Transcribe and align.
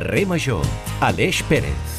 Carrer 0.00 0.24
Major, 0.24 0.62
Aleix 0.98 1.42
Pérez. 1.42 1.89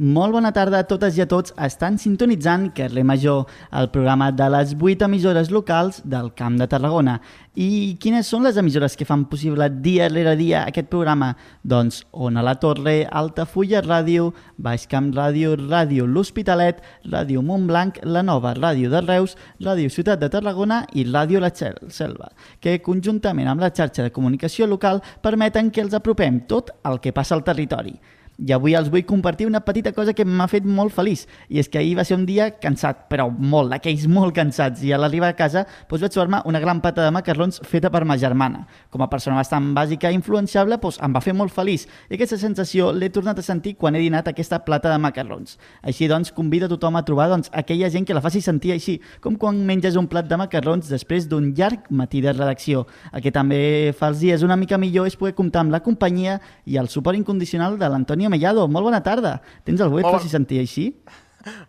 Molt 0.00 0.32
bona 0.32 0.48
tarda 0.48 0.78
a 0.80 0.84
totes 0.88 1.18
i 1.18 1.20
a 1.20 1.26
tots. 1.28 1.52
Estan 1.60 1.98
sintonitzant 2.00 2.70
Carrer 2.72 3.02
Major, 3.04 3.42
el 3.76 3.90
programa 3.92 4.30
de 4.32 4.46
les 4.48 4.70
8 4.72 5.04
emissores 5.04 5.50
locals 5.52 5.98
del 6.08 6.30
Camp 6.32 6.54
de 6.56 6.64
Tarragona. 6.72 7.18
I 7.52 7.98
quines 8.00 8.30
són 8.32 8.46
les 8.46 8.56
emissores 8.56 8.94
que 8.96 9.04
fan 9.04 9.26
possible 9.28 9.66
dia 9.84 10.06
rere 10.08 10.32
dia 10.38 10.62
aquest 10.70 10.88
programa? 10.88 11.34
Doncs 11.62 12.06
Ona 12.12 12.40
la 12.40 12.54
Torre, 12.62 12.94
Altafulla 13.12 13.82
Ràdio, 13.84 14.30
Baix 14.56 14.86
Camp 14.88 15.10
Ràdio, 15.12 15.52
Ràdio 15.60 16.06
L'Hospitalet, 16.08 16.80
Ràdio 17.04 17.42
Montblanc, 17.44 17.98
La 18.04 18.22
Nova 18.22 18.54
Ràdio 18.56 18.88
de 18.88 19.02
Reus, 19.04 19.34
Ràdio 19.60 19.90
Ciutat 19.92 20.22
de 20.22 20.30
Tarragona 20.32 20.86
i 20.94 21.04
Ràdio 21.10 21.44
La 21.44 21.52
Selva, 21.52 22.30
que 22.58 22.78
conjuntament 22.80 23.52
amb 23.52 23.60
la 23.60 23.68
xarxa 23.68 24.08
de 24.08 24.16
comunicació 24.16 24.64
local 24.64 25.02
permeten 25.20 25.68
que 25.68 25.84
els 25.84 25.92
apropem 25.92 26.40
tot 26.48 26.72
el 26.88 27.02
que 27.04 27.12
passa 27.12 27.36
al 27.36 27.44
territori. 27.44 27.98
I 28.40 28.54
avui 28.56 28.72
els 28.72 28.88
vull 28.88 29.04
compartir 29.04 29.44
una 29.46 29.60
petita 29.60 29.92
cosa 29.92 30.14
que 30.16 30.24
m'ha 30.24 30.46
fet 30.48 30.64
molt 30.64 30.94
feliç. 30.96 31.26
I 31.52 31.60
és 31.60 31.68
que 31.68 31.78
ahir 31.80 31.96
va 31.98 32.04
ser 32.08 32.16
un 32.16 32.24
dia 32.24 32.48
cansat, 32.56 33.02
però 33.10 33.26
molt, 33.28 33.68
d'aquells 33.74 34.06
molt 34.08 34.32
cansats. 34.36 34.80
I 34.86 34.94
a 34.94 35.00
l'arribar 35.00 35.34
a 35.34 35.36
casa 35.36 35.66
doncs 35.90 36.00
vaig 36.06 36.14
trobar-me 36.14 36.40
una 36.48 36.60
gran 36.62 36.80
pata 36.80 37.04
de 37.04 37.10
macarrons 37.12 37.60
feta 37.68 37.90
per 37.92 38.06
ma 38.08 38.16
germana. 38.16 38.64
Com 38.88 39.04
a 39.04 39.10
persona 39.12 39.36
bastant 39.36 39.74
bàsica 39.76 40.10
i 40.10 40.16
influenciable, 40.16 40.78
doncs 40.80 41.00
em 41.04 41.12
va 41.12 41.20
fer 41.20 41.34
molt 41.36 41.52
feliç. 41.52 41.84
I 42.08 42.16
aquesta 42.16 42.38
sensació 42.40 42.90
l'he 42.96 43.10
tornat 43.12 43.38
a 43.38 43.44
sentir 43.44 43.74
quan 43.76 43.94
he 43.94 44.00
dinat 44.00 44.32
aquesta 44.32 44.62
plata 44.64 44.88
de 44.92 44.98
macarrons. 45.02 45.58
Així 45.82 46.08
doncs, 46.08 46.32
convido 46.32 46.68
tothom 46.70 46.96
a 46.96 47.04
trobar 47.04 47.28
doncs, 47.28 47.52
aquella 47.52 47.90
gent 47.92 48.08
que 48.08 48.16
la 48.16 48.24
faci 48.24 48.40
sentir 48.40 48.72
així, 48.72 48.96
com 49.20 49.36
quan 49.36 49.60
menges 49.66 50.00
un 50.00 50.08
plat 50.08 50.28
de 50.28 50.40
macarrons 50.40 50.88
després 50.88 51.28
d'un 51.28 51.52
llarg 51.56 51.90
matí 51.90 52.24
de 52.24 52.32
redacció. 52.32 52.86
El 53.12 53.20
que 53.20 53.34
també 53.34 53.92
fa 53.96 54.08
els 54.08 54.24
dies 54.24 54.42
una 54.46 54.56
mica 54.56 54.80
millor 54.80 55.10
és 55.10 55.18
poder 55.20 55.36
comptar 55.36 55.66
amb 55.66 55.76
la 55.76 55.84
companyia 55.84 56.40
i 56.64 56.80
el 56.80 56.88
suport 56.88 57.18
incondicional 57.18 57.76
de 57.78 57.88
l'Antonio 58.30 58.36
Mellado. 58.36 58.68
Molt 58.68 58.84
bona 58.84 59.02
tarda. 59.02 59.40
Tens 59.64 59.80
algú 59.80 59.98
que 59.98 60.06
et 60.06 60.14
faci 60.14 60.30
sentir 60.30 60.60
així? 60.60 60.92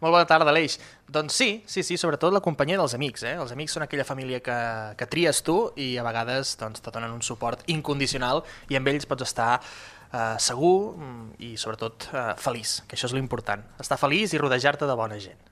Molt 0.02 0.12
bona 0.12 0.26
tarda, 0.28 0.52
Aleix. 0.52 0.78
Doncs 1.08 1.34
sí, 1.34 1.64
sí, 1.66 1.84
sí, 1.84 1.98
sobretot 1.98 2.34
la 2.34 2.42
companyia 2.42 2.78
dels 2.78 2.94
amics. 2.96 3.24
Eh? 3.24 3.38
Els 3.40 3.52
amics 3.52 3.74
són 3.74 3.84
aquella 3.84 4.06
família 4.08 4.42
que, 4.44 4.58
que 4.98 5.08
tries 5.08 5.42
tu 5.44 5.72
i 5.80 5.98
a 5.98 6.04
vegades 6.04 6.58
doncs, 6.60 6.82
te 6.84 6.92
donen 6.92 7.12
un 7.12 7.22
suport 7.22 7.64
incondicional 7.72 8.44
i 8.70 8.80
amb 8.80 8.88
ells 8.92 9.08
pots 9.08 9.24
estar 9.28 9.62
eh, 9.62 10.36
segur 10.40 10.98
mm, 10.98 11.24
i 11.48 11.54
sobretot 11.58 12.10
eh, 12.12 12.28
feliç, 12.40 12.82
que 12.88 13.00
això 13.00 13.08
és 13.08 13.16
l'important. 13.16 13.64
Estar 13.80 14.00
feliç 14.00 14.36
i 14.36 14.42
rodejar-te 14.42 14.90
de 14.90 14.98
bona 15.00 15.20
gent. 15.24 15.48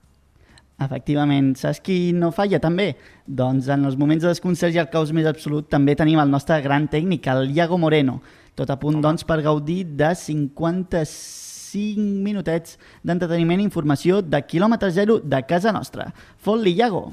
Efectivament. 0.80 1.53
Saps 1.59 1.81
qui 1.83 2.13
no 2.15 2.31
falla 2.31 2.59
també? 2.63 2.93
Doncs 3.27 3.67
en 3.71 3.83
els 3.87 3.97
moments 3.99 4.23
de 4.23 4.31
desconcert 4.31 4.75
i 4.75 4.80
el 4.80 4.91
caos 4.91 5.11
més 5.15 5.27
absolut 5.27 5.67
també 5.71 5.95
tenim 5.99 6.21
el 6.23 6.31
nostre 6.31 6.61
gran 6.63 6.87
tècnic, 6.87 7.27
el 7.27 7.52
Iago 7.55 7.80
Moreno. 7.80 8.21
Tot 8.59 8.67
a 8.73 8.75
punt, 8.75 8.97
doncs, 8.99 9.23
per 9.23 9.39
gaudir 9.39 9.85
de 9.95 10.09
55 10.19 11.95
minutets 12.25 12.75
d'entreteniment 13.07 13.61
i 13.61 13.67
informació 13.69 14.19
de 14.19 14.41
quilòmetre 14.43 14.89
zero 14.91 15.15
de 15.23 15.39
casa 15.47 15.71
nostra. 15.71 16.09
Fot-li, 16.43 16.73
Iago! 16.75 17.05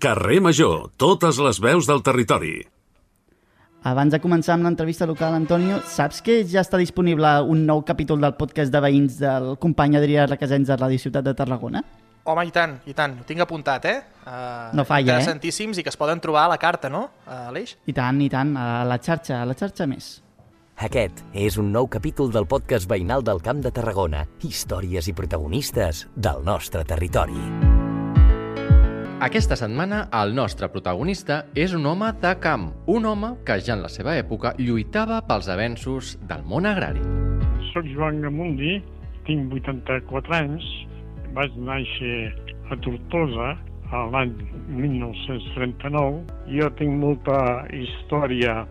Carrer 0.00 0.40
Major, 0.40 0.88
totes 0.96 1.36
les 1.42 1.60
veus 1.60 1.84
del 1.88 2.00
territori. 2.00 2.54
Abans 3.86 4.16
de 4.16 4.20
començar 4.22 4.56
amb 4.56 4.64
l'entrevista 4.64 5.04
local, 5.06 5.36
Antonio, 5.36 5.82
saps 5.84 6.24
que 6.24 6.40
ja 6.48 6.64
està 6.64 6.80
disponible 6.80 7.36
un 7.44 7.66
nou 7.68 7.84
capítol 7.84 8.24
del 8.24 8.34
podcast 8.40 8.72
de 8.72 8.80
veïns 8.80 9.20
del 9.20 9.58
company 9.60 10.00
Adrià 10.00 10.24
Requesens 10.26 10.72
de 10.72 10.80
Ràdio 10.80 11.04
Ciutat 11.04 11.28
de 11.28 11.36
Tarragona? 11.36 11.84
Home, 12.26 12.42
i 12.48 12.50
tant, 12.50 12.80
i 12.90 12.94
tant. 12.96 13.12
Ho 13.22 13.24
tinc 13.26 13.44
apuntat, 13.44 13.84
eh? 13.86 13.98
Uh, 14.26 14.74
no 14.74 14.82
falla, 14.82 15.14
eh? 15.14 15.22
Interessantíssims 15.22 15.78
i 15.78 15.84
que 15.86 15.92
es 15.92 15.98
poden 15.98 16.18
trobar 16.22 16.48
a 16.48 16.50
la 16.56 16.58
carta, 16.58 16.90
no, 16.90 17.04
uh, 17.22 17.46
Aleix? 17.52 17.76
I 17.86 17.94
tant, 17.94 18.18
i 18.24 18.26
tant, 18.32 18.56
a 18.58 18.82
la 18.88 18.98
xarxa, 18.98 19.44
a 19.44 19.46
la 19.46 19.54
xarxa 19.54 19.86
més. 19.86 20.08
Aquest 20.82 21.22
és 21.38 21.54
un 21.62 21.70
nou 21.72 21.86
capítol 21.88 22.32
del 22.34 22.48
podcast 22.50 22.90
veïnal 22.90 23.22
del 23.24 23.38
Camp 23.44 23.62
de 23.62 23.70
Tarragona. 23.72 24.24
Històries 24.42 25.06
i 25.08 25.14
protagonistes 25.16 26.02
del 26.18 26.42
nostre 26.44 26.82
territori. 26.84 27.38
Aquesta 29.22 29.56
setmana 29.56 30.02
el 30.18 30.34
nostre 30.36 30.68
protagonista 30.68 31.38
és 31.54 31.72
un 31.78 31.86
home 31.88 32.10
de 32.20 32.34
camp, 32.42 32.66
un 32.92 33.06
home 33.08 33.30
que 33.46 33.56
ja 33.62 33.78
en 33.78 33.86
la 33.86 33.88
seva 33.88 34.18
època 34.18 34.52
lluitava 34.58 35.22
pels 35.30 35.48
avenços 35.54 36.16
del 36.26 36.42
món 36.44 36.66
agrari. 36.68 37.00
Soc 37.70 37.88
Joan 37.94 38.20
Gamundi, 38.26 38.76
tinc 39.24 39.56
84 39.62 40.36
anys, 40.42 40.68
vaig 41.36 41.56
néixer 41.60 42.32
a 42.72 42.78
Tortosa 42.80 43.54
l'any 44.10 44.32
1939. 44.72 46.22
Jo 46.50 46.70
tinc 46.78 46.96
molta 47.00 47.38
història 47.76 48.64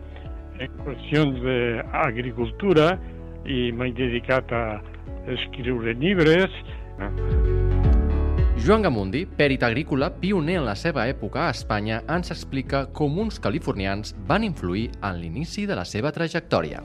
en 0.60 0.74
qüestions 0.82 1.38
d'agricultura 1.44 2.96
i 3.46 3.70
m'he 3.72 3.92
dedicat 3.96 4.52
a 4.52 4.64
escriure 5.36 5.94
llibres. 6.00 6.52
Joan 8.66 8.82
Gamundi, 8.82 9.22
pèrit 9.38 9.62
agrícola 9.62 10.10
pioner 10.18 10.58
en 10.58 10.66
la 10.66 10.74
seva 10.74 11.06
època 11.06 11.44
a 11.46 11.54
Espanya, 11.54 12.00
ens 12.10 12.32
explica 12.34 12.86
com 12.90 13.20
uns 13.22 13.38
californians 13.38 14.14
van 14.26 14.42
influir 14.42 14.88
en 15.04 15.20
l'inici 15.20 15.68
de 15.70 15.76
la 15.78 15.84
seva 15.86 16.10
trajectòria. 16.10 16.82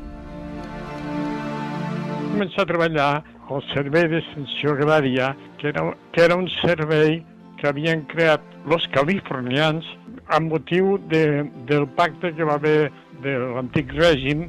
Començar 2.31 2.63
a 2.63 2.69
treballar 2.69 3.11
al 3.55 3.63
Servei 3.71 4.07
d'Extensió 4.11 4.75
Agrària, 4.75 5.33
que 5.59 5.69
era, 5.71 5.83
que 6.13 6.23
era 6.23 6.37
un 6.39 6.47
servei 6.61 7.21
que 7.59 7.69
havien 7.69 8.05
creat 8.11 8.43
els 8.65 8.87
californians 8.95 9.85
amb 10.35 10.53
motiu 10.53 10.97
de, 11.11 11.43
del 11.69 11.87
pacte 11.97 12.33
que 12.37 12.47
va 12.47 12.57
haver 12.59 12.91
de 13.21 13.37
l'antic 13.53 13.93
règim 13.97 14.47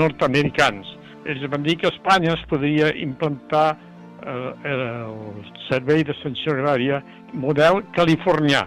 nord-americans. 0.00 0.88
Ells 1.28 1.44
van 1.52 1.66
dir 1.66 1.76
que 1.80 1.90
Espanya 1.90 2.34
es 2.38 2.44
podria 2.48 2.90
implantar 2.96 3.68
eh, 3.76 4.52
el 4.72 5.48
servei 5.68 6.04
d'extensió 6.06 6.56
agrària 6.56 7.02
model 7.32 7.82
californià. 7.96 8.66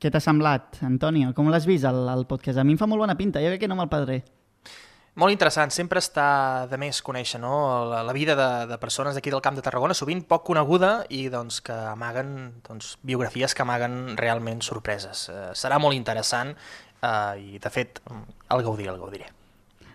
Què 0.00 0.10
t'ha 0.10 0.22
semblat, 0.22 0.80
Antonio? 0.82 1.30
Com 1.36 1.50
l'has 1.52 1.66
vist, 1.68 1.86
el, 1.86 2.08
el 2.10 2.24
podcast? 2.26 2.58
A 2.58 2.64
mi 2.66 2.74
em 2.74 2.80
fa 2.80 2.88
molt 2.90 3.04
bona 3.04 3.14
pinta, 3.18 3.42
jo 3.42 3.52
crec 3.52 3.62
que 3.62 3.70
no 3.70 3.76
me'l 3.78 3.92
perdré. 3.92 4.22
Molt 5.22 5.30
interessant, 5.30 5.70
sempre 5.70 6.00
està 6.02 6.66
de 6.66 6.78
més 6.82 6.98
conèixer 7.06 7.38
no? 7.38 7.52
la, 7.86 8.00
la 8.02 8.14
vida 8.16 8.34
de, 8.34 8.48
de 8.66 8.78
persones 8.82 9.14
d'aquí 9.14 9.30
del 9.30 9.44
Camp 9.44 9.54
de 9.54 9.62
Tarragona, 9.62 9.94
sovint 9.94 10.24
poc 10.26 10.42
coneguda 10.48 11.04
i 11.14 11.28
doncs, 11.30 11.60
que 11.62 11.76
amaguen 11.92 12.34
doncs, 12.66 12.96
biografies 13.06 13.54
que 13.54 13.62
amaguen 13.62 14.16
realment 14.18 14.64
sorpreses. 14.66 15.28
Eh, 15.30 15.46
serà 15.54 15.78
molt 15.78 15.94
interessant 15.94 16.50
eh, 16.56 17.54
i, 17.54 17.62
de 17.62 17.70
fet, 17.70 18.02
el 18.10 18.66
gaudiré, 18.66 18.90
el 18.90 18.98
gaudiré. 18.98 19.30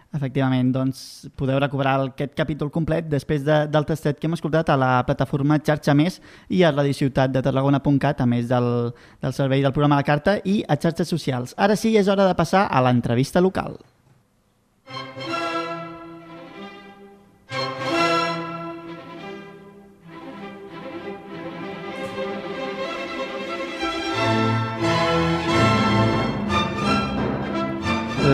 Efectivament, 0.10 0.72
doncs 0.74 1.28
podeu 1.38 1.60
recuperar 1.62 2.00
aquest 2.08 2.32
capítol 2.34 2.72
complet 2.74 3.06
després 3.06 3.44
de, 3.46 3.60
del 3.70 3.86
tastet 3.86 4.18
que 4.18 4.26
hem 4.26 4.34
escoltat 4.34 4.72
a 4.74 4.78
la 4.80 4.90
plataforma 5.06 5.60
Xarxa 5.62 5.94
Més 5.94 6.18
i 6.50 6.64
a 6.66 6.72
Ciutat 6.98 7.30
de 7.30 7.44
Tarragona.cat, 7.46 8.24
a 8.24 8.26
més 8.26 8.50
del, 8.50 8.90
del 9.22 9.38
servei 9.38 9.62
del 9.62 9.76
programa 9.76 10.02
La 10.02 10.08
Carta 10.08 10.40
i 10.46 10.64
a 10.68 10.80
xarxes 10.82 11.14
socials. 11.14 11.54
Ara 11.58 11.78
sí, 11.78 11.94
és 11.96 12.10
hora 12.10 12.26
de 12.26 12.34
passar 12.34 12.66
a 12.66 12.82
l'entrevista 12.82 13.40
local. 13.40 13.78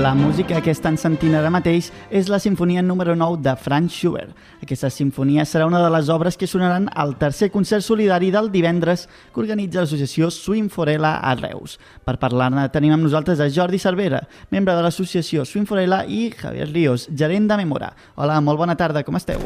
La 0.06 0.14
música 0.14 0.62
que 0.62 0.70
estan 0.70 1.00
sentint 1.02 1.34
ara 1.34 1.50
mateix 1.50 1.88
és 2.14 2.28
la 2.30 2.38
sinfonia 2.38 2.84
número 2.86 3.16
9 3.18 3.40
de 3.42 3.56
Franz 3.58 3.96
Schubert. 3.96 4.36
Aquesta 4.62 4.92
sinfonia 4.94 5.48
serà 5.50 5.66
una 5.66 5.80
de 5.82 5.88
les 5.90 6.12
obres 6.14 6.38
que 6.38 6.46
sonaran 6.46 6.86
al 6.94 7.16
tercer 7.18 7.50
concert 7.50 7.82
solidari 7.82 8.30
del 8.30 8.52
divendres 8.54 9.08
que 9.34 9.42
organitza 9.42 9.82
l'associació 9.82 10.30
Swing 10.30 10.70
Forella 10.70 11.16
a 11.26 11.34
Reus. 11.40 11.80
Per 12.06 12.20
parlar-ne 12.22 12.68
tenim 12.70 12.94
amb 12.94 13.08
nosaltres 13.08 13.42
a 13.42 13.50
Jordi 13.50 13.82
Cervera, 13.82 14.22
membre 14.54 14.78
de 14.78 14.86
l'associació 14.86 15.42
Swing 15.42 15.66
Forella 15.66 16.04
i 16.06 16.30
Javier 16.38 16.70
Ríos, 16.70 17.10
gerent 17.10 17.50
de 17.50 17.58
Memora. 17.64 17.96
Hola, 18.14 18.38
molt 18.46 18.62
bona 18.62 18.78
tarda, 18.78 19.02
com 19.02 19.18
esteu? 19.18 19.42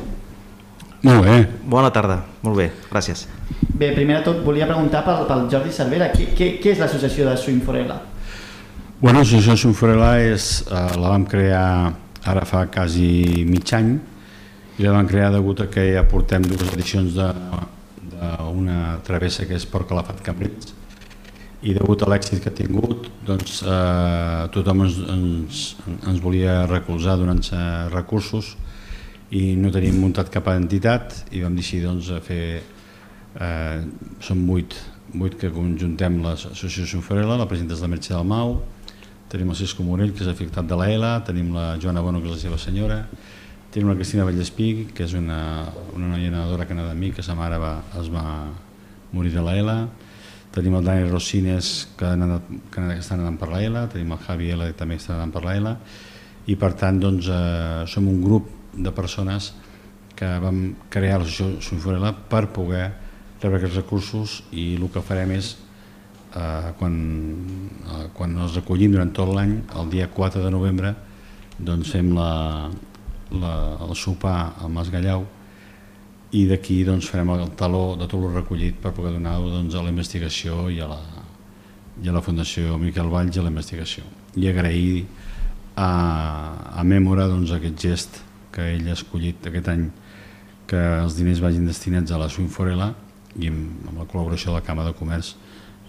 Molt 1.07 1.23
bé. 1.23 1.39
Bona 1.71 1.95
tarda, 1.95 2.25
molt 2.43 2.59
bé, 2.59 2.67
gràcies. 2.91 3.29
Bé, 3.79 3.93
primer 3.95 4.19
de 4.19 4.27
tot 4.27 4.43
volia 4.43 4.67
preguntar 4.67 5.07
pel, 5.07 5.23
pel 5.23 5.47
Jordi 5.55 5.71
Cervera, 5.71 6.11
què, 6.11 6.33
què, 6.35 6.57
què 6.59 6.75
és 6.75 6.83
l'associació 6.83 7.31
de 7.31 7.39
Swing 7.39 7.63
Forella? 7.63 8.01
Bueno, 8.99 9.21
l'associació 9.21 9.53
Sonforela 9.55 10.17
és, 10.19 10.45
eh, 10.67 10.75
la 10.99 11.07
vam 11.13 11.23
crear 11.23 11.95
ara 12.27 12.41
fa 12.43 12.65
quasi 12.67 13.45
mig 13.47 13.71
any 13.71 13.93
i 14.75 14.83
la 14.83 14.91
vam 14.91 15.07
crear 15.07 15.31
degut 15.31 15.61
a 15.61 15.67
que 15.71 15.93
ja 15.93 16.03
portem 16.03 16.41
dues 16.43 16.73
edicions 16.73 17.13
d'una 17.15 18.99
travessa 19.07 19.45
que 19.47 19.55
és 19.55 19.65
Port 19.65 19.87
Calafat 19.87 20.19
Cambrils 20.21 20.73
i 21.63 21.73
degut 21.73 22.03
a 22.03 22.09
l'èxit 22.11 22.43
que 22.43 22.49
ha 22.49 22.53
tingut 22.57 23.07
doncs, 23.25 23.61
eh, 23.63 24.49
tothom 24.51 24.81
ens, 24.83 24.97
ens, 25.15 25.75
ens 26.05 26.19
volia 26.19 26.65
recolzar 26.67 27.15
donant-se 27.15 27.55
recursos 27.93 28.57
i 29.31 29.55
no 29.55 29.71
teníem 29.71 29.95
muntat 29.95 30.27
cap 30.29 30.47
entitat 30.51 31.23
i 31.31 31.39
vam 31.39 31.55
decidir 31.55 31.85
doncs, 31.87 32.11
fer 32.27 32.63
eh, 33.39 33.79
som 34.19 34.43
vuit, 34.45 34.75
vuit 35.13 35.39
que 35.39 35.53
conjuntem 35.55 36.19
l'associació 36.21 36.85
Sonforela, 36.85 37.37
la 37.39 37.47
presidenta 37.47 37.79
és 37.79 37.81
la 37.87 37.91
Mercè 37.95 38.13
del 38.13 38.27
Mau, 38.27 38.59
tenim 39.29 39.51
el 39.53 39.57
Cisco 39.59 39.85
Morell, 39.85 40.11
que 40.15 40.25
és 40.25 40.31
afectat 40.31 40.67
de 40.67 40.77
l'ELA, 40.79 41.19
tenim 41.25 41.53
la 41.53 41.75
Joana 41.81 42.01
Bono, 42.01 42.21
que 42.21 42.29
és 42.31 42.35
la 42.35 42.41
seva 42.41 42.57
senyora, 42.61 43.03
tenim 43.71 43.91
la 43.91 43.95
Cristina 43.97 44.25
Vallespí, 44.25 44.89
que 44.95 45.05
és 45.05 45.13
una, 45.17 45.39
una 45.93 46.09
noia 46.15 46.31
nedadora 46.33 46.65
que 46.65 46.77
nada 46.77 46.95
amb 46.95 47.05
mi, 47.05 47.13
que 47.13 47.25
sa 47.25 47.37
mare 47.37 47.59
va, 47.61 47.75
es 48.01 48.09
va 48.09 48.23
morir 49.13 49.33
de 49.35 49.45
l'ELA, 49.45 49.77
tenim 50.53 50.79
el 50.79 50.85
Dani 50.85 51.09
Rosines, 51.09 51.73
que, 51.97 52.09
nedat, 52.17 52.49
que, 52.73 52.81
que 52.81 53.01
està 53.03 53.17
nedant 53.19 53.37
per 53.37 53.51
l'ELA, 53.53 53.85
tenim 53.93 54.15
el 54.15 54.23
Javi 54.25 54.49
Ela, 54.55 54.71
que 54.71 54.77
també 54.81 54.97
està 54.97 55.13
nedant 55.13 55.33
per 55.35 55.45
l'ELA, 55.45 55.75
i 56.49 56.57
per 56.57 56.73
tant 56.79 56.97
doncs, 57.01 57.29
eh, 57.29 57.85
som 57.89 58.09
un 58.09 58.23
grup 58.23 58.49
de 58.73 58.93
persones 58.95 59.53
que 60.17 60.27
vam 60.41 60.73
crear 60.91 61.19
l'associació 61.21 61.61
Sonforela 61.63 62.11
per 62.31 62.47
poder 62.55 62.87
rebre 63.39 63.59
aquests 63.59 63.77
recursos 63.77 64.39
i 64.51 64.73
el 64.75 64.89
que 64.91 65.03
farem 65.05 65.31
és 65.37 65.53
eh, 66.35 66.69
quan, 66.77 66.95
eh, 67.85 68.05
quan 68.13 68.37
els 68.37 68.55
recollim 68.59 68.93
durant 68.95 69.11
tot 69.15 69.33
l'any, 69.33 69.55
el 69.79 69.89
dia 69.89 70.09
4 70.13 70.43
de 70.43 70.51
novembre, 70.53 70.93
doncs 71.57 71.91
fem 71.91 72.13
la, 72.15 72.69
la, 73.31 73.53
el 73.85 73.95
sopar 73.95 74.55
amb 74.63 74.79
Gallau 74.91 75.25
i 76.31 76.45
d'aquí 76.45 76.83
doncs, 76.85 77.09
farem 77.09 77.31
el 77.33 77.49
taló 77.57 77.95
de 77.97 78.05
tot 78.07 78.21
el 78.21 78.35
recollit 78.35 78.77
per 78.81 78.93
poder 78.93 79.15
donar-ho 79.15 79.49
doncs, 79.49 79.75
a 79.75 79.83
la 79.83 79.89
investigació 79.89 80.67
i 80.69 80.79
a 80.79 80.87
la, 80.87 80.99
i 82.03 82.09
a 82.09 82.13
la 82.13 82.21
Fundació 82.21 82.77
Miquel 82.77 83.09
Valls 83.09 83.37
a 83.37 83.45
la 83.45 83.49
investigació. 83.49 84.05
I 84.37 84.47
agrair 84.51 85.05
a, 85.75 85.89
a 86.79 86.85
Mèmora 86.85 87.27
doncs, 87.27 87.51
aquest 87.55 87.81
gest 87.81 88.21
que 88.53 88.67
ell 88.75 88.87
ha 88.89 88.97
escollit 88.97 89.49
aquest 89.49 89.69
any 89.73 89.89
que 90.69 90.79
els 91.01 91.17
diners 91.17 91.41
vagin 91.41 91.65
destinats 91.65 92.13
a 92.13 92.19
la 92.21 92.29
Swing 92.29 92.49
Forela 92.53 92.91
i 93.39 93.49
amb, 93.49 93.87
amb 93.89 94.03
la 94.03 94.05
col·laboració 94.05 94.51
de 94.51 94.59
la 94.59 94.65
Càmera 94.65 94.91
de 94.91 94.97
Comerç 94.99 95.33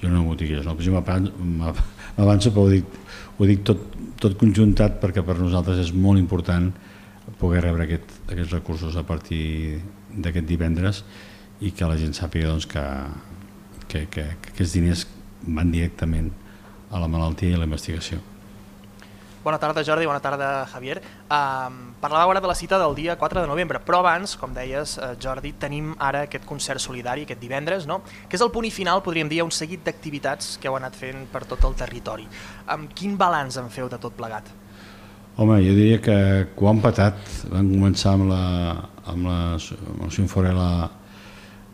jo 0.01 0.11
no 0.11 0.25
botigués, 0.25 0.65
no? 0.65 0.77
m'avanço 0.77 2.53
però 2.53 2.67
ho 2.67 2.71
dic, 2.73 3.01
ho 3.39 3.49
dic 3.49 3.65
tot, 3.69 3.83
tot 4.21 4.37
conjuntat 4.41 5.01
perquè 5.03 5.25
per 5.25 5.39
nosaltres 5.39 5.81
és 5.85 5.93
molt 5.93 6.21
important 6.21 6.71
poder 7.41 7.63
rebre 7.65 7.87
aquest, 7.87 8.17
aquests 8.29 8.53
recursos 8.53 8.97
a 8.97 9.05
partir 9.07 9.81
d'aquest 10.11 10.47
divendres 10.49 11.05
i 11.61 11.73
que 11.77 11.89
la 11.89 11.99
gent 12.01 12.17
sàpiga 12.17 12.51
doncs, 12.51 12.67
que, 12.67 12.85
que, 13.87 14.07
que, 14.11 14.27
que 14.41 14.55
aquests 14.55 14.77
diners 14.77 15.07
van 15.47 15.71
directament 15.73 16.31
a 16.91 17.01
la 17.01 17.09
malaltia 17.09 17.53
i 17.53 17.57
a 17.57 17.61
la 17.61 17.69
investigació. 17.69 18.21
Bona 19.41 19.57
tarda, 19.57 19.81
Jordi, 19.83 20.05
bona 20.05 20.21
tarda, 20.21 20.67
Javier. 20.69 20.99
Um, 21.33 21.77
parlàveu 21.97 22.35
ara 22.35 22.43
de 22.45 22.49
la 22.51 22.55
cita 22.55 22.77
del 22.77 22.93
dia 22.99 23.15
4 23.17 23.41
de 23.41 23.49
novembre, 23.49 23.79
però 23.81 24.03
abans, 24.03 24.35
com 24.37 24.53
deies, 24.53 24.99
uh, 25.01 25.15
Jordi, 25.17 25.55
tenim 25.57 25.95
ara 25.97 26.27
aquest 26.27 26.45
concert 26.45 26.83
solidari, 26.85 27.25
aquest 27.25 27.41
divendres, 27.41 27.87
no? 27.89 28.03
que 28.29 28.37
és 28.37 28.45
el 28.45 28.53
punt 28.53 28.69
i 28.69 28.73
final, 28.75 29.01
podríem 29.01 29.33
dir, 29.33 29.41
un 29.41 29.55
seguit 29.55 29.81
d'activitats 29.87 30.59
que 30.61 30.69
heu 30.69 30.77
anat 30.77 30.93
fent 30.93 31.25
per 31.33 31.47
tot 31.49 31.65
el 31.65 31.73
territori. 31.73 32.29
Amb 32.69 32.93
quin 32.93 33.17
balanç 33.17 33.57
en 33.57 33.73
feu 33.73 33.89
de 33.89 33.97
tot 33.97 34.13
plegat? 34.21 34.53
Home, 35.41 35.57
jo 35.65 35.73
diria 35.73 36.05
que 36.05 36.21
quan 36.53 36.77
han 36.77 36.85
patat, 36.85 37.17
van 37.49 37.73
començar 37.73 38.19
amb 38.19 38.29
la, 38.29 38.45
amb 39.09 39.25
la, 39.25 39.41
amb 39.57 40.05
la 40.05 40.13
Sinforela 40.21 40.71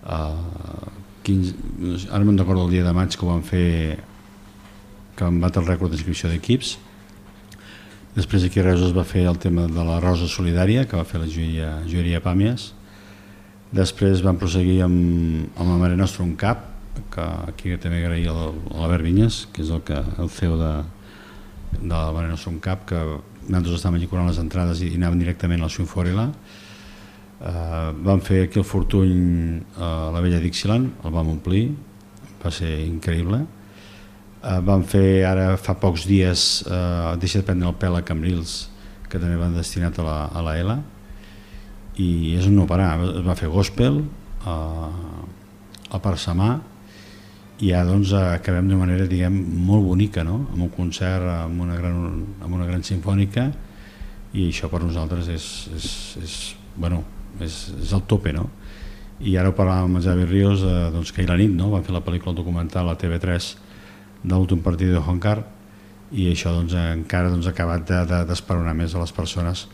uh, 0.07 0.91
15, 1.27 2.11
ara 2.15 2.23
me'n 2.23 2.39
recordo 2.39 2.71
el 2.71 2.77
dia 2.79 2.87
de 2.87 2.95
maig 2.95 3.19
que 3.19 3.27
ho 3.27 3.35
van 3.35 3.43
fer 3.43 3.69
que 5.17 5.25
van 5.25 5.41
batre 5.43 5.65
el 5.65 5.73
rècord 5.75 5.91
d'inscripció 5.91 6.31
d'equips 6.31 6.77
Després 8.17 8.47
aquí 8.47 8.63
a 8.63 8.65
Reus 8.65 8.81
es 8.81 8.95
va 8.97 9.03
fer 9.05 9.27
el 9.29 9.37
tema 9.37 9.67
de 9.69 9.83
la 9.85 9.99
Rosa 10.01 10.25
Solidària, 10.25 10.87
que 10.89 10.97
va 10.97 11.05
fer 11.05 11.19
la 11.21 11.27
joieria, 11.29 11.75
joieria 11.85 12.23
Pàmies. 12.25 12.71
Després 13.77 14.23
vam 14.25 14.39
proseguir 14.41 14.79
amb, 14.87 15.51
amb 15.53 15.69
la 15.69 15.77
Mare 15.83 15.99
Nostra 16.01 16.25
un 16.25 16.33
cap, 16.41 16.63
que 17.13 17.27
aquí 17.51 17.75
també 17.77 17.99
agrair 18.01 18.31
a 18.33 18.37
l'Albert 18.39 19.05
Vinyes, 19.05 19.43
que 19.53 19.61
és 19.67 19.69
el, 19.69 19.83
que, 19.85 19.99
el 20.01 20.31
CEO 20.33 20.57
de, 20.57 20.71
de 21.75 21.93
la 21.93 22.15
Mare 22.17 22.31
Nostra 22.31 22.55
un 22.55 22.63
cap, 22.65 22.87
que 22.89 23.03
nosaltres 23.51 23.77
estàvem 23.83 24.01
allí 24.01 24.09
cobrant 24.09 24.33
les 24.33 24.41
entrades 24.41 24.81
i, 24.81 24.95
i 24.95 24.97
anàvem 24.97 25.21
directament 25.21 25.67
al 25.67 25.75
Sunforela. 25.77 26.31
Uh, 26.31 27.51
eh, 27.53 27.93
vam 28.09 28.25
fer 28.25 28.47
aquí 28.47 28.63
el 28.63 28.65
Fortuny 28.65 29.61
a 29.77 29.93
la 30.17 30.25
vella 30.25 30.41
Dixieland, 30.41 31.05
el 31.05 31.13
vam 31.13 31.35
omplir, 31.37 31.67
va 32.41 32.55
ser 32.63 32.79
increïble 32.87 33.45
van 34.43 34.85
fer 34.87 35.25
ara 35.27 35.57
fa 35.57 35.75
pocs 35.81 36.07
dies 36.07 36.65
eh, 36.69 37.17
Deixa 37.21 37.41
de 37.41 37.47
prendre 37.49 37.69
el 37.71 37.79
pèl 37.81 37.97
a 37.99 38.05
Cambrils 38.07 38.69
que 39.11 39.19
també 39.19 39.39
van 39.39 39.57
destinat 39.57 39.99
a 39.99 40.07
la, 40.07 40.19
a 40.29 40.45
la 40.45 40.57
ELA 40.61 40.77
i 42.03 42.37
és 42.37 42.47
un 42.49 42.57
no 42.59 42.67
parar 42.69 42.95
es 43.01 43.25
va 43.25 43.37
fer 43.39 43.49
gospel 43.49 44.03
eh, 44.03 44.89
a 45.91 46.01
Parsamà 46.03 46.57
i 47.65 47.71
ja 47.73 47.85
doncs 47.89 48.13
acabem 48.19 48.69
d'una 48.69 48.83
manera 48.83 49.09
diguem 49.09 49.37
molt 49.67 49.87
bonica 49.87 50.25
no? 50.27 50.43
amb 50.53 50.67
un 50.67 50.73
concert 50.75 51.25
amb 51.33 51.63
una 51.65 51.79
gran, 51.79 51.97
amb 52.43 52.53
una 52.53 52.69
gran 52.69 52.85
sinfònica 52.85 53.49
i 54.37 54.51
això 54.51 54.69
per 54.69 54.83
nosaltres 54.85 55.31
és, 55.33 55.47
és, 55.73 55.87
és, 56.21 56.35
bueno, 56.77 57.01
és, 57.41 57.63
és 57.81 57.95
el 57.97 58.05
tope 58.11 58.35
no? 58.37 58.51
i 59.25 59.39
ara 59.41 59.49
ho 59.49 59.57
parlàvem 59.57 59.97
amb 59.97 60.05
Javi 60.05 60.27
Ríos 60.29 60.67
eh, 60.67 60.91
doncs 60.93 61.15
que 61.15 61.23
ahir 61.23 61.31
la 61.33 61.39
nit 61.41 61.55
no? 61.57 61.71
van 61.73 61.87
fer 61.87 61.97
la 61.97 62.05
pel·lícula 62.05 62.37
documental 62.37 62.93
a 62.93 62.99
TV3 63.01 63.55
de 64.23 64.35
l'últim 64.35 64.63
partit 64.65 64.93
de 64.93 65.03
Honcar 65.03 65.39
i 66.13 66.29
això 66.31 66.53
doncs, 66.55 66.75
encara 66.77 67.31
doncs, 67.33 67.49
ha 67.49 67.55
acabat 67.55 67.87
d'esperonar 68.29 68.73
de, 68.73 68.79
de, 68.79 68.83
més 68.85 68.95
a 68.95 69.03
les 69.03 69.13
persones 69.13 69.67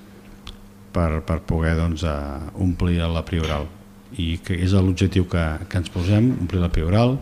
per, 0.92 1.22
per 1.28 1.40
poder 1.48 1.74
doncs, 1.76 2.04
uh, 2.08 2.52
omplir 2.60 3.00
la 3.04 3.24
prioral. 3.24 3.68
I 4.16 4.38
que 4.44 4.56
és 4.56 4.72
l'objectiu 4.76 5.26
que, 5.28 5.42
que 5.68 5.80
ens 5.80 5.92
posem, 5.92 6.32
omplir 6.40 6.60
la 6.60 6.72
prioral. 6.72 7.18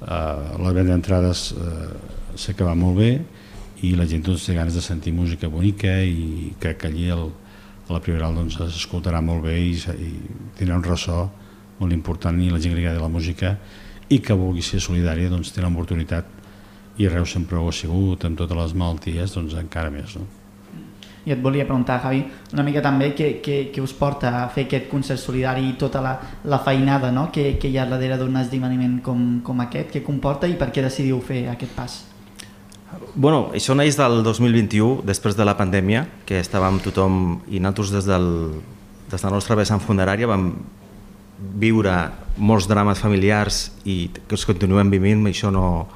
Uh, 0.00 0.56
la 0.60 0.72
venda 0.76 0.92
d'entrades 0.92 1.52
uh, 1.56 2.52
que 2.56 2.66
va 2.66 2.74
molt 2.76 2.98
bé 2.98 3.10
i 3.84 3.94
la 3.96 4.06
gent 4.08 4.24
doncs, 4.24 4.44
té 4.48 4.56
ganes 4.56 4.76
de 4.76 4.82
sentir 4.84 5.12
música 5.16 5.48
bonica 5.48 5.96
i 6.04 6.52
crec 6.60 6.82
que 6.82 6.90
allí 6.90 7.08
el, 7.12 7.28
la 7.88 8.00
prioral 8.04 8.36
doncs, 8.36 8.58
s'escoltarà 8.60 9.20
molt 9.24 9.44
bé 9.46 9.56
i, 9.60 9.72
i 9.76 10.10
tindrà 10.58 10.78
un 10.80 10.84
ressò 10.84 11.24
molt 11.80 11.92
important 11.92 12.38
i 12.40 12.50
la 12.52 12.60
gent 12.60 12.74
que 12.76 12.84
agrada 12.84 13.02
la 13.02 13.12
música 13.12 13.56
i 14.12 14.20
que 14.20 14.36
vulgui 14.36 14.62
ser 14.62 14.82
solidària 14.84 15.32
doncs, 15.32 15.52
té 15.52 15.64
l'oportunitat 15.64 16.33
i 16.98 17.08
Reus 17.08 17.34
sempre 17.34 17.58
ho 17.58 17.68
ha 17.68 17.74
sigut, 17.74 18.24
amb 18.24 18.38
totes 18.38 18.58
les 18.58 18.74
malalties, 18.78 19.34
doncs 19.34 19.54
encara 19.58 19.90
més. 19.90 20.16
No? 20.18 20.26
I 21.24 21.32
et 21.32 21.40
volia 21.40 21.64
preguntar, 21.64 22.02
Javi, 22.02 22.20
una 22.52 22.62
mica 22.66 22.82
també 22.84 23.10
què, 23.16 23.30
què, 23.44 23.56
què 23.72 23.82
us 23.82 23.94
porta 23.96 24.30
a 24.42 24.48
fer 24.52 24.66
aquest 24.66 24.90
concert 24.90 25.20
solidari 25.20 25.64
i 25.70 25.76
tota 25.80 26.02
la, 26.04 26.18
la 26.44 26.58
feinada 26.60 27.10
no? 27.12 27.30
que, 27.32 27.54
que 27.60 27.70
hi 27.72 27.78
ha 27.80 27.86
darrere 27.88 28.18
d'un 28.20 28.36
esdeveniment 28.36 28.98
com, 29.04 29.22
com 29.46 29.62
aquest, 29.64 29.94
què 29.94 30.04
comporta 30.04 30.50
i 30.50 30.58
per 30.60 30.68
què 30.74 30.84
decidiu 30.84 31.22
fer 31.24 31.46
aquest 31.54 31.72
pas? 31.76 32.02
Bueno, 33.14 33.48
això 33.56 33.74
neix 33.74 33.96
del 33.98 34.20
2021, 34.22 35.00
després 35.08 35.34
de 35.34 35.48
la 35.48 35.56
pandèmia, 35.58 36.04
que 36.28 36.38
estàvem 36.42 36.78
tothom, 36.84 37.40
i 37.48 37.58
nosaltres 37.58 37.94
des, 37.96 38.06
del, 38.10 38.28
des 39.10 39.16
de 39.16 39.26
la 39.26 39.34
nostra 39.34 39.56
vessant 39.58 39.82
funerària 39.82 40.28
vam 40.30 40.50
viure 41.58 41.94
molts 42.36 42.68
drames 42.70 43.00
familiars 43.00 43.70
i 43.88 44.10
que 44.14 44.36
els 44.36 44.44
continuem 44.46 44.92
vivint, 44.92 45.24
això 45.30 45.50
no, 45.54 45.86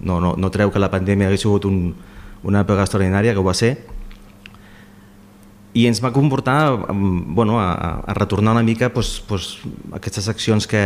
no, 0.00 0.20
no, 0.20 0.34
no 0.36 0.50
treu 0.50 0.72
que 0.72 0.82
la 0.82 0.90
pandèmia 0.92 1.28
hagués 1.28 1.44
sigut 1.46 1.66
un, 1.68 1.94
una 2.42 2.64
època 2.64 2.84
extraordinària, 2.84 3.34
que 3.34 3.42
ho 3.42 3.46
va 3.46 3.56
ser, 3.56 3.74
i 5.72 5.84
ens 5.86 6.00
va 6.02 6.10
comportar 6.10 6.90
bueno, 6.90 7.60
a, 7.62 8.02
a 8.02 8.14
retornar 8.14 8.52
una 8.56 8.62
mica 8.62 8.92
pues, 8.92 9.22
pues, 9.26 9.58
aquestes 9.94 10.26
accions 10.28 10.66
que, 10.66 10.82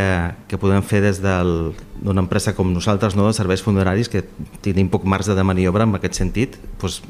que 0.47 0.59
podem 0.61 0.85
fer 0.85 1.01
des 1.01 1.23
d'una 1.25 2.21
empresa 2.21 2.53
com 2.53 2.69
nosaltres, 2.69 3.17
no, 3.17 3.25
de 3.31 3.33
serveis 3.33 3.65
funeraris, 3.65 4.11
que 4.13 4.27
tenim 4.61 4.91
poc 4.93 5.07
marge 5.09 5.33
de 5.33 5.45
maniobra 5.47 5.89
en 5.89 5.97
aquest 5.97 6.21
sentit. 6.21 6.59
Pues, 6.81 7.01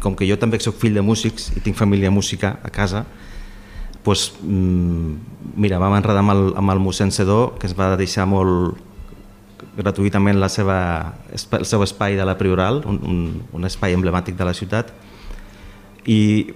com 0.00 0.14
que 0.14 0.28
jo 0.30 0.38
també 0.38 0.62
sóc 0.62 0.78
fill 0.78 0.94
de 0.94 1.02
músics 1.02 1.50
i 1.58 1.64
tinc 1.64 1.74
família 1.76 2.12
música 2.14 2.54
a 2.62 2.70
casa, 2.70 3.02
pues, 4.06 4.30
mm, 4.38 5.58
mira, 5.58 5.82
vam 5.82 5.98
enredar 5.98 6.22
amb 6.22 6.36
el, 6.36 6.44
amb 6.60 6.70
el 6.70 6.78
mossèn 6.78 7.10
Sedó, 7.10 7.56
que 7.58 7.66
es 7.66 7.74
va 7.74 7.96
deixar 7.98 8.28
molt, 8.30 8.78
gratuïtament 9.76 10.38
la 10.40 10.50
seva, 10.52 10.78
el 11.32 11.66
seu 11.66 11.82
espai 11.84 12.18
de 12.18 12.26
la 12.26 12.36
Prioral, 12.38 12.82
un, 12.86 13.00
un, 13.02 13.22
un 13.52 13.68
espai 13.68 13.94
emblemàtic 13.96 14.36
de 14.38 14.46
la 14.46 14.54
ciutat, 14.56 14.92
i 16.04 16.52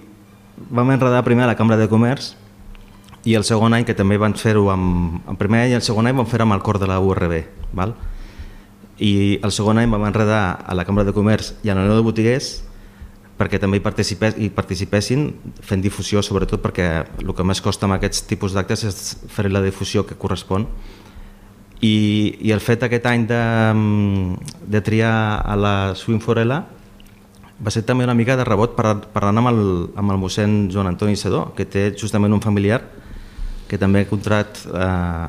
vam 0.69 0.91
enredar 0.91 1.23
primer 1.25 1.45
a 1.45 1.51
la 1.51 1.57
Cambra 1.57 1.77
de 1.79 1.87
Comerç 1.89 2.33
i 3.27 3.35
el 3.35 3.43
segon 3.47 3.73
any 3.75 3.85
que 3.87 3.95
també 3.97 4.17
van 4.19 4.35
fer-ho 4.39 4.69
amb, 4.71 5.19
el 5.27 5.37
primer 5.39 5.65
any 5.65 5.73
i 5.73 5.77
el 5.79 5.83
segon 5.85 6.07
any 6.07 6.15
van 6.15 6.27
fer 6.29 6.41
amb 6.43 6.55
el 6.55 6.63
cor 6.63 6.79
de 6.79 6.87
la 6.87 6.99
URB 7.03 7.35
val? 7.75 7.95
i 8.99 9.39
el 9.43 9.51
segon 9.55 9.79
any 9.79 9.91
vam 9.91 10.05
enredar 10.07 10.59
a 10.67 10.75
la 10.75 10.85
Cambra 10.87 11.05
de 11.07 11.15
Comerç 11.15 11.53
i 11.63 11.71
a 11.71 11.75
la 11.75 11.85
Unió 11.85 11.95
de 11.97 12.05
Botiguers 12.05 12.49
perquè 13.39 13.59
també 13.59 13.79
hi, 13.79 13.83
participés, 13.83 14.35
hi 14.35 14.49
participessin 14.51 15.29
fent 15.63 15.83
difusió 15.83 16.23
sobretot 16.25 16.61
perquè 16.63 16.89
el 17.23 17.35
que 17.35 17.47
més 17.47 17.63
costa 17.63 17.87
amb 17.87 17.95
aquests 17.95 18.25
tipus 18.27 18.55
d'actes 18.55 18.83
és 18.89 18.99
fer 19.31 19.47
la 19.47 19.63
difusió 19.63 20.03
que 20.07 20.19
correspon 20.19 20.67
i, 21.81 21.95
i 22.41 22.51
el 22.51 22.61
fet 22.63 22.83
aquest 22.83 23.05
any 23.07 23.25
de, 23.29 23.39
de 24.67 24.81
triar 24.83 25.13
a 25.43 25.55
la 25.55 25.75
Swing 25.95 26.21
Forela 26.23 26.63
va 27.59 27.71
ser 27.75 27.83
també 27.87 28.05
una 28.07 28.15
mica 28.15 28.37
de 28.39 28.45
rebot 28.47 28.75
parlant 28.75 29.41
amb 29.41 29.51
el, 29.51 29.61
amb 29.99 30.13
el 30.13 30.19
mossèn 30.21 30.69
Joan 30.71 30.87
Antoni 30.91 31.19
Sedó, 31.19 31.49
que 31.55 31.67
té 31.67 31.89
justament 31.99 32.35
un 32.35 32.43
familiar 32.43 32.81
que 33.69 33.77
també 33.77 34.03
ha 34.03 34.09
contrat 34.09 34.63
eh, 34.65 35.27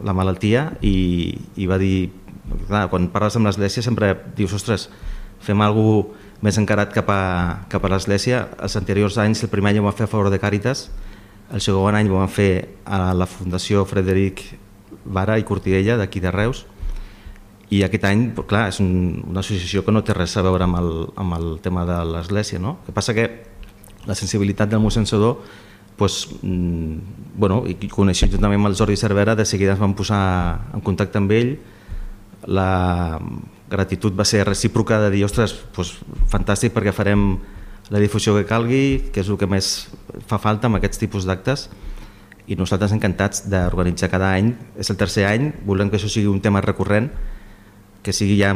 la 0.00 0.14
malaltia 0.16 0.70
i, 0.86 1.34
i 1.60 1.66
va 1.68 1.78
dir, 1.78 2.10
clar, 2.68 2.86
quan 2.92 3.10
parles 3.12 3.36
amb 3.36 3.50
l'església 3.50 3.84
sempre 3.84 4.14
dius, 4.38 4.54
ostres, 4.56 4.88
fem 5.42 5.60
alguna 5.64 6.02
cosa 6.06 6.28
més 6.40 6.56
encarat 6.56 6.92
cap 6.94 7.10
a, 7.12 7.22
cap 7.68 7.84
a 7.84 7.90
l'església. 7.92 8.46
Els 8.64 8.76
anteriors 8.80 9.18
anys, 9.20 9.44
el 9.44 9.52
primer 9.52 9.74
any 9.74 9.80
ho 9.80 9.86
vam 9.86 9.96
fer 9.96 10.06
a 10.08 10.10
favor 10.10 10.30
de 10.32 10.40
Càritas, 10.40 10.88
el 11.52 11.60
segon 11.60 11.98
any 11.98 12.08
ho 12.08 12.16
vam 12.16 12.30
fer 12.32 12.80
a 12.86 13.10
la 13.16 13.28
Fundació 13.28 13.84
Frederic 13.88 14.44
Vara 15.04 15.38
i 15.38 15.46
Cortiella 15.48 15.96
d'aquí 16.00 16.20
de 16.20 16.32
Reus, 16.34 16.66
i 17.70 17.84
aquest 17.86 18.04
any, 18.08 18.30
clar, 18.50 18.66
és 18.72 18.80
un, 18.82 19.22
una 19.30 19.44
associació 19.44 19.84
que 19.86 19.94
no 19.94 20.02
té 20.02 20.14
res 20.16 20.34
a 20.36 20.42
veure 20.42 20.66
amb 20.66 20.80
el, 20.80 20.90
amb 21.22 21.36
el 21.36 21.50
tema 21.62 21.84
de 21.86 22.00
l'església, 22.16 22.58
no? 22.58 22.80
El 22.80 22.90
que 22.90 22.94
passa 22.96 23.14
que 23.14 23.28
la 24.08 24.16
sensibilitat 24.18 24.72
del 24.72 24.82
mossèn 24.82 25.06
Sedó 25.06 25.36
pues, 26.00 26.30
mmm, 26.40 26.96
bueno, 27.36 27.60
i 27.68 27.76
coneixent 27.92 28.32
també 28.32 28.56
amb 28.56 28.70
el 28.70 28.74
Jordi 28.78 28.96
Cervera, 28.96 29.34
de 29.36 29.44
seguida 29.44 29.74
es 29.74 29.82
van 29.82 29.92
posar 29.92 30.22
en 30.72 30.80
contacte 30.80 31.20
amb 31.20 31.34
ell, 31.36 31.50
la 32.48 33.20
gratitud 33.68 34.16
va 34.16 34.24
ser 34.24 34.46
recíproca 34.48 34.96
de 35.04 35.10
dir, 35.12 35.26
ostres, 35.26 35.52
pues, 35.76 35.92
fantàstic 36.32 36.72
perquè 36.72 36.94
farem 36.96 37.34
la 37.92 38.00
difusió 38.00 38.32
que 38.38 38.46
calgui, 38.48 39.10
que 39.12 39.20
és 39.20 39.28
el 39.28 39.36
que 39.36 39.50
més 39.50 39.90
fa 40.30 40.40
falta 40.40 40.70
amb 40.70 40.80
aquests 40.80 41.04
tipus 41.04 41.28
d'actes, 41.28 41.68
i 42.50 42.56
nosaltres 42.58 42.90
encantats 42.96 43.44
d'organitzar 43.50 44.08
cada 44.10 44.32
any, 44.34 44.48
és 44.78 44.90
el 44.90 44.96
tercer 44.98 45.26
any, 45.28 45.52
volem 45.66 45.90
que 45.90 45.96
això 46.00 46.08
sigui 46.10 46.26
un 46.26 46.40
tema 46.42 46.60
recurrent, 46.64 47.10
que 48.02 48.12
sigui 48.16 48.38
ja 48.40 48.54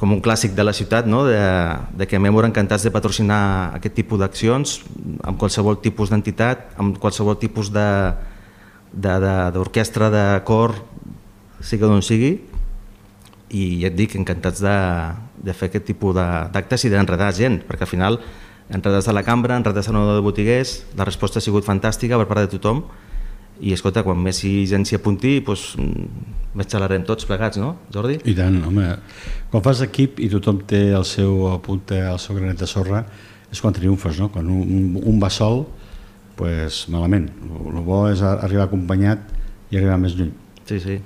com 0.00 0.12
un 0.12 0.20
clàssic 0.20 0.52
de 0.56 0.64
la 0.66 0.72
ciutat, 0.76 1.06
no? 1.06 1.24
de, 1.24 1.38
de 1.96 2.06
que 2.10 2.16
a 2.18 2.20
Memora 2.20 2.48
encantats 2.50 2.82
de 2.84 2.90
patrocinar 2.92 3.72
aquest 3.78 3.94
tipus 3.96 4.18
d'accions 4.20 4.80
amb 5.24 5.38
qualsevol 5.40 5.80
tipus 5.80 6.10
d'entitat, 6.10 6.58
amb 6.82 6.98
qualsevol 7.00 7.38
tipus 7.40 7.70
d'orquestra, 7.72 10.10
de, 10.10 10.16
de, 10.18 10.24
de 10.34 10.44
cor, 10.44 10.74
sigui 11.62 11.86
d'on 11.86 12.02
sigui, 12.04 12.32
i 13.50 13.80
ja 13.80 13.88
et 13.88 13.96
dic, 13.96 14.14
encantats 14.18 14.60
de, 14.62 14.76
de 15.46 15.52
fer 15.56 15.66
aquest 15.70 15.86
tipus 15.88 16.14
d'actes 16.14 16.84
i 16.84 16.90
d'enredar 16.92 17.32
gent, 17.34 17.62
perquè 17.66 17.82
al 17.86 17.94
final 17.94 18.20
enredats 18.70 19.08
a 19.10 19.14
la 19.14 19.24
cambra, 19.26 19.56
enredats 19.58 19.88
a 19.88 19.92
de 19.92 20.20
botiguers, 20.22 20.84
la 20.98 21.04
resposta 21.08 21.38
ha 21.38 21.42
sigut 21.42 21.64
fantàstica 21.66 22.18
per 22.18 22.28
part 22.30 22.40
de 22.44 22.58
tothom, 22.58 22.84
i 23.60 23.74
escolta, 23.76 24.04
quan 24.06 24.18
més 24.20 24.40
gent 24.40 24.86
s'hi 24.88 24.96
apunti 24.96 25.38
doncs, 25.44 25.74
més 26.56 26.68
xalarem 26.70 27.04
tots 27.06 27.28
plegats, 27.28 27.60
no 27.60 27.76
Jordi? 27.94 28.18
I 28.24 28.34
tant, 28.38 28.56
home, 28.66 28.86
quan 29.52 29.64
fas 29.64 29.82
equip 29.86 30.20
i 30.22 30.30
tothom 30.32 30.62
té 30.70 30.88
el 30.96 31.04
seu 31.08 31.46
apunte, 31.52 31.98
el 32.00 32.18
seu 32.22 32.38
granet 32.38 32.60
de 32.60 32.68
sorra 32.70 33.04
és 33.50 33.60
quan 33.60 33.74
triomfes, 33.74 34.18
no? 34.22 34.30
Quan 34.32 34.48
un, 34.50 34.96
un 35.00 35.22
va 35.22 35.30
sol, 35.34 35.64
pues, 36.38 36.84
malament. 36.92 37.28
El 37.50 37.80
bo 37.84 38.04
és 38.10 38.22
arribar 38.22 38.68
acompanyat 38.68 39.24
i 39.70 39.78
arribar 39.78 39.98
més 40.00 40.14
lluny. 40.18 40.30
Sí, 40.68 40.78
sí. 40.80 41.00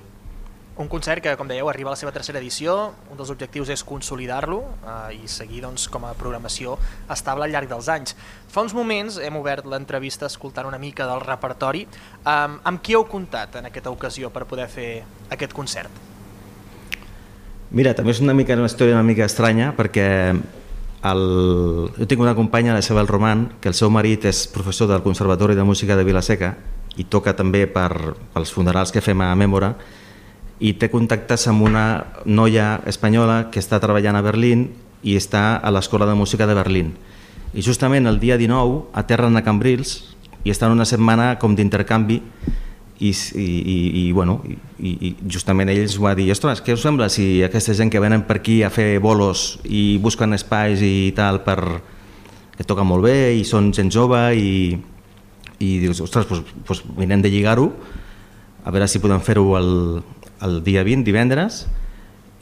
Un 0.74 0.88
concert 0.90 1.22
que, 1.22 1.30
com 1.38 1.46
dèieu, 1.46 1.68
arriba 1.70 1.92
a 1.92 1.94
la 1.94 1.98
seva 1.98 2.10
tercera 2.10 2.40
edició. 2.40 2.72
Un 3.12 3.18
dels 3.18 3.30
objectius 3.30 3.68
és 3.70 3.84
consolidar-lo 3.86 4.58
eh, 4.82 5.20
i 5.20 5.28
seguir 5.30 5.62
doncs, 5.62 5.86
com 5.86 6.02
a 6.08 6.10
programació 6.18 6.74
estable 7.14 7.46
al 7.46 7.54
llarg 7.54 7.70
dels 7.70 7.90
anys. 7.94 8.16
Fa 8.50 8.64
uns 8.66 8.74
moments 8.74 9.20
hem 9.22 9.38
obert 9.38 9.68
l'entrevista 9.70 10.26
escoltant 10.26 10.66
una 10.66 10.82
mica 10.82 11.06
del 11.06 11.22
repertori. 11.22 11.84
Um, 12.26 12.58
amb 12.66 12.82
qui 12.82 12.98
heu 12.98 13.06
comptat 13.06 13.60
en 13.62 13.70
aquesta 13.70 13.94
ocasió 13.94 14.32
per 14.34 14.48
poder 14.50 14.66
fer 14.66 14.88
aquest 15.30 15.54
concert? 15.54 16.02
Mira, 17.70 17.94
també 17.94 18.10
és 18.10 18.22
una 18.22 18.34
mica 18.34 18.58
una 18.58 18.66
història 18.66 18.98
una 18.98 19.06
mica 19.06 19.30
estranya 19.30 19.72
perquè 19.78 20.10
el... 20.34 21.24
jo 21.94 22.06
tinc 22.10 22.20
una 22.22 22.34
companya, 22.34 22.74
la 22.74 22.82
Isabel 22.82 23.06
Roman, 23.06 23.52
que 23.60 23.70
el 23.70 23.78
seu 23.78 23.94
marit 23.94 24.26
és 24.26 24.46
professor 24.50 24.90
del 24.90 25.06
Conservatori 25.06 25.54
de 25.54 25.62
Música 25.62 25.94
de 25.94 26.06
Vilaseca 26.06 26.56
i 26.98 27.06
toca 27.10 27.34
també 27.38 27.68
per, 27.70 28.16
pels 28.34 28.50
funerals 28.54 28.90
que 28.94 29.02
fem 29.02 29.22
a 29.22 29.34
Mèmora 29.38 29.76
i 30.64 30.72
té 30.80 30.88
contactes 30.88 31.44
amb 31.50 31.66
una 31.66 31.84
noia 32.24 32.78
espanyola 32.88 33.50
que 33.52 33.60
està 33.60 33.80
treballant 33.82 34.16
a 34.16 34.24
Berlín 34.24 34.70
i 35.04 35.18
està 35.18 35.58
a 35.60 35.72
l'Escola 35.74 36.08
de 36.08 36.16
Música 36.16 36.46
de 36.48 36.56
Berlín. 36.56 36.94
I 37.52 37.62
justament 37.62 38.08
el 38.08 38.16
dia 38.22 38.38
19 38.40 38.96
aterren 38.96 39.36
a 39.36 39.44
Cambrils 39.44 39.98
i 40.44 40.52
estan 40.54 40.72
una 40.72 40.86
setmana 40.88 41.34
com 41.40 41.52
d'intercanvi 41.56 42.16
i, 42.98 43.10
i, 43.10 43.44
i, 43.44 43.76
i, 44.00 44.04
bueno, 44.16 44.38
i, 44.80 44.94
i 44.94 45.10
justament 45.28 45.68
ells 45.68 45.98
va 46.00 46.14
dir 46.16 46.30
ostres, 46.32 46.62
què 46.64 46.76
us 46.76 46.84
sembla 46.86 47.10
si 47.12 47.42
aquesta 47.44 47.74
gent 47.76 47.92
que 47.92 48.00
venen 48.00 48.24
per 48.24 48.38
aquí 48.40 48.62
a 48.64 48.72
fer 48.72 48.96
bolos 49.04 49.58
i 49.68 49.98
busquen 50.00 50.32
espais 50.32 50.80
i 50.80 51.12
tal 51.16 51.42
per 51.44 51.58
que 52.54 52.64
toca 52.64 52.86
molt 52.86 53.04
bé 53.04 53.34
i 53.36 53.44
són 53.44 53.72
gent 53.74 53.92
jove 53.92 54.22
i, 54.38 54.78
i 55.60 55.70
dius, 55.82 56.00
ostres, 56.06 56.30
doncs, 56.30 56.56
doncs 56.64 56.84
vinem 56.96 57.20
de 57.20 57.32
lligar-ho 57.34 57.68
a 58.64 58.72
veure 58.72 58.88
si 58.88 59.02
podem 59.02 59.20
fer-ho 59.20 59.50
el, 59.58 59.72
el 60.42 60.62
dia 60.64 60.82
20, 60.84 61.04
divendres, 61.06 61.64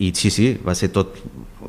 i 0.03 0.13
sí, 0.17 0.31
sí, 0.31 0.49
va 0.65 0.75
ser 0.75 0.91
tot 0.95 1.19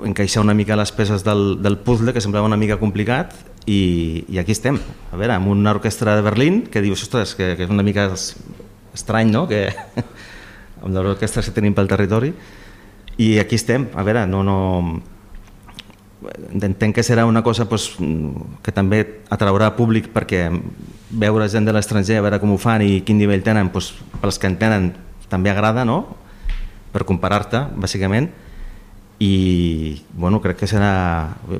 encaixar 0.03 0.41
una 0.41 0.55
mica 0.57 0.77
les 0.79 0.91
peces 0.95 1.23
del, 1.25 1.61
del 1.61 1.77
puzzle, 1.83 2.13
que 2.13 2.21
semblava 2.23 2.49
una 2.49 2.57
mica 2.57 2.79
complicat, 2.81 3.35
i, 3.65 4.25
i 4.27 4.39
aquí 4.41 4.55
estem, 4.55 4.79
a 5.11 5.19
veure, 5.19 5.37
amb 5.37 5.51
una 5.51 5.75
orquestra 5.75 6.15
de 6.17 6.25
Berlín 6.25 6.63
que 6.71 6.81
dius, 6.81 7.05
ostres, 7.05 7.35
que, 7.37 7.53
que 7.57 7.67
és 7.67 7.71
una 7.71 7.85
mica 7.85 8.09
estrany, 8.13 9.31
no?, 9.31 9.45
que 9.47 9.67
amb 10.83 10.91
les 10.91 11.13
orquestres 11.15 11.49
que 11.49 11.55
tenim 11.55 11.75
pel 11.77 11.91
territori, 11.91 12.33
i 13.21 13.37
aquí 13.39 13.59
estem, 13.59 13.87
a 13.93 14.03
veure, 14.03 14.25
no, 14.27 14.41
no, 14.43 14.57
entenc 16.53 16.95
que 16.95 17.03
serà 17.05 17.25
una 17.29 17.43
cosa 17.43 17.67
pues, 17.69 17.91
que 18.63 18.73
també 18.73 19.03
atraurà 19.33 19.73
públic 19.77 20.09
perquè 20.13 20.47
veure 21.11 21.49
gent 21.51 21.67
de 21.67 21.75
l'estranger, 21.75 22.17
a 22.17 22.25
veure 22.25 22.39
com 22.41 22.53
ho 22.55 22.59
fan 22.61 22.83
i 22.85 23.01
quin 23.05 23.19
nivell 23.19 23.43
tenen, 23.45 23.69
pues, 23.73 23.91
pels 24.21 24.39
que 24.39 24.49
en 24.49 24.57
tenen 24.57 24.91
també 25.33 25.49
agrada, 25.49 25.83
no? 25.89 26.03
per 26.93 27.07
comparar-te, 27.09 27.57
bàsicament, 27.81 28.29
i 29.23 30.01
bueno, 30.13 30.39
crec 30.43 30.59
que 30.63 30.67
serà, 30.69 30.93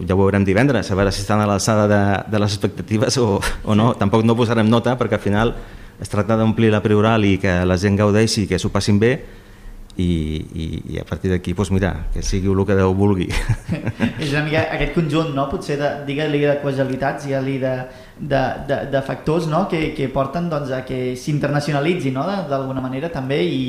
ja 0.03 0.15
ho 0.15 0.19
veurem 0.19 0.45
divendres, 0.45 0.89
a 0.89 0.97
veure 0.97 1.13
si 1.13 1.23
estan 1.23 1.41
a 1.41 1.47
l'alçada 1.49 1.87
de, 1.89 2.01
de 2.31 2.41
les 2.41 2.57
expectatives 2.57 3.17
o, 3.21 3.37
o 3.39 3.77
no. 3.77 3.93
Tampoc 3.99 4.25
no 4.27 4.37
posarem 4.37 4.69
nota 4.69 4.97
perquè 4.99 5.19
al 5.19 5.23
final 5.23 5.53
es 6.01 6.11
tracta 6.11 6.37
d'omplir 6.39 6.73
la 6.73 6.81
prioral 6.83 7.25
i 7.25 7.37
que 7.39 7.61
la 7.65 7.77
gent 7.79 7.97
gaudeixi 7.99 8.43
i 8.43 8.49
que 8.49 8.59
s'ho 8.59 8.73
passin 8.73 8.99
bé 8.99 9.13
i, 9.95 10.05
i, 10.05 10.65
i 10.95 10.99
a 10.99 11.05
partir 11.05 11.29
d'aquí 11.31 11.53
doncs 11.53 11.71
mira, 11.71 11.93
que 12.13 12.23
sigui 12.25 12.49
el 12.51 12.65
que 12.65 12.75
Déu 12.75 12.95
vulgui. 12.97 13.29
És 14.23 14.33
una 14.33 14.43
mica 14.43 14.65
aquest 14.73 14.95
conjunt, 14.97 15.31
no? 15.37 15.47
potser 15.51 15.77
de, 15.79 15.91
digue-li 16.09 16.41
de 16.43 16.57
causalitats, 16.63 17.27
digue-li 17.29 17.59
de, 17.61 17.75
de, 18.23 18.43
de, 18.67 18.77
de 18.91 19.01
factors 19.01 19.47
no? 19.47 19.67
que, 19.67 19.93
que 19.93 20.07
porten 20.09 20.47
doncs, 20.49 20.71
a 20.71 20.83
que 20.87 21.15
s'internacionalitzi 21.19 22.13
no? 22.15 22.23
d'alguna 22.49 22.81
manera 22.83 23.11
també 23.11 23.41
i, 23.43 23.65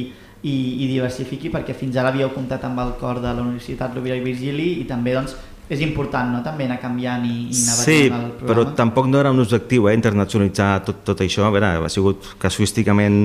i, 0.46 0.54
i 0.84 0.87
diversifiqui 0.92 1.50
perquè 1.50 1.75
fins 1.76 1.99
ara 1.99 2.12
havíeu 2.14 2.30
comptat 2.34 2.64
amb 2.68 2.78
el 2.84 2.94
cor 3.00 3.20
de 3.23 3.32
la 3.32 3.42
Universitat 3.42 3.96
Rovira 3.96 4.16
i 4.16 4.23
Virgili 4.25 4.70
i 4.82 4.87
també 4.87 5.16
doncs, 5.16 5.34
és 5.64 5.80
important 5.80 6.30
no? 6.37 6.42
també 6.44 6.68
anar 6.68 6.78
canviant 6.82 7.25
i, 7.26 7.34
i 7.49 7.58
anar 7.64 7.76
sí, 7.80 7.99
el 8.04 8.12
programa. 8.12 8.46
però 8.52 8.66
tampoc 8.78 9.11
no 9.11 9.20
era 9.23 9.34
un 9.34 9.42
objectiu 9.42 9.88
eh, 9.88 9.96
internacionalitzar 9.96 10.70
tot, 10.87 11.02
tot 11.08 11.25
això, 11.25 11.49
a 11.49 11.52
veure, 11.54 11.75
ha 11.82 11.92
sigut 11.92 12.34
casuísticament 12.38 13.18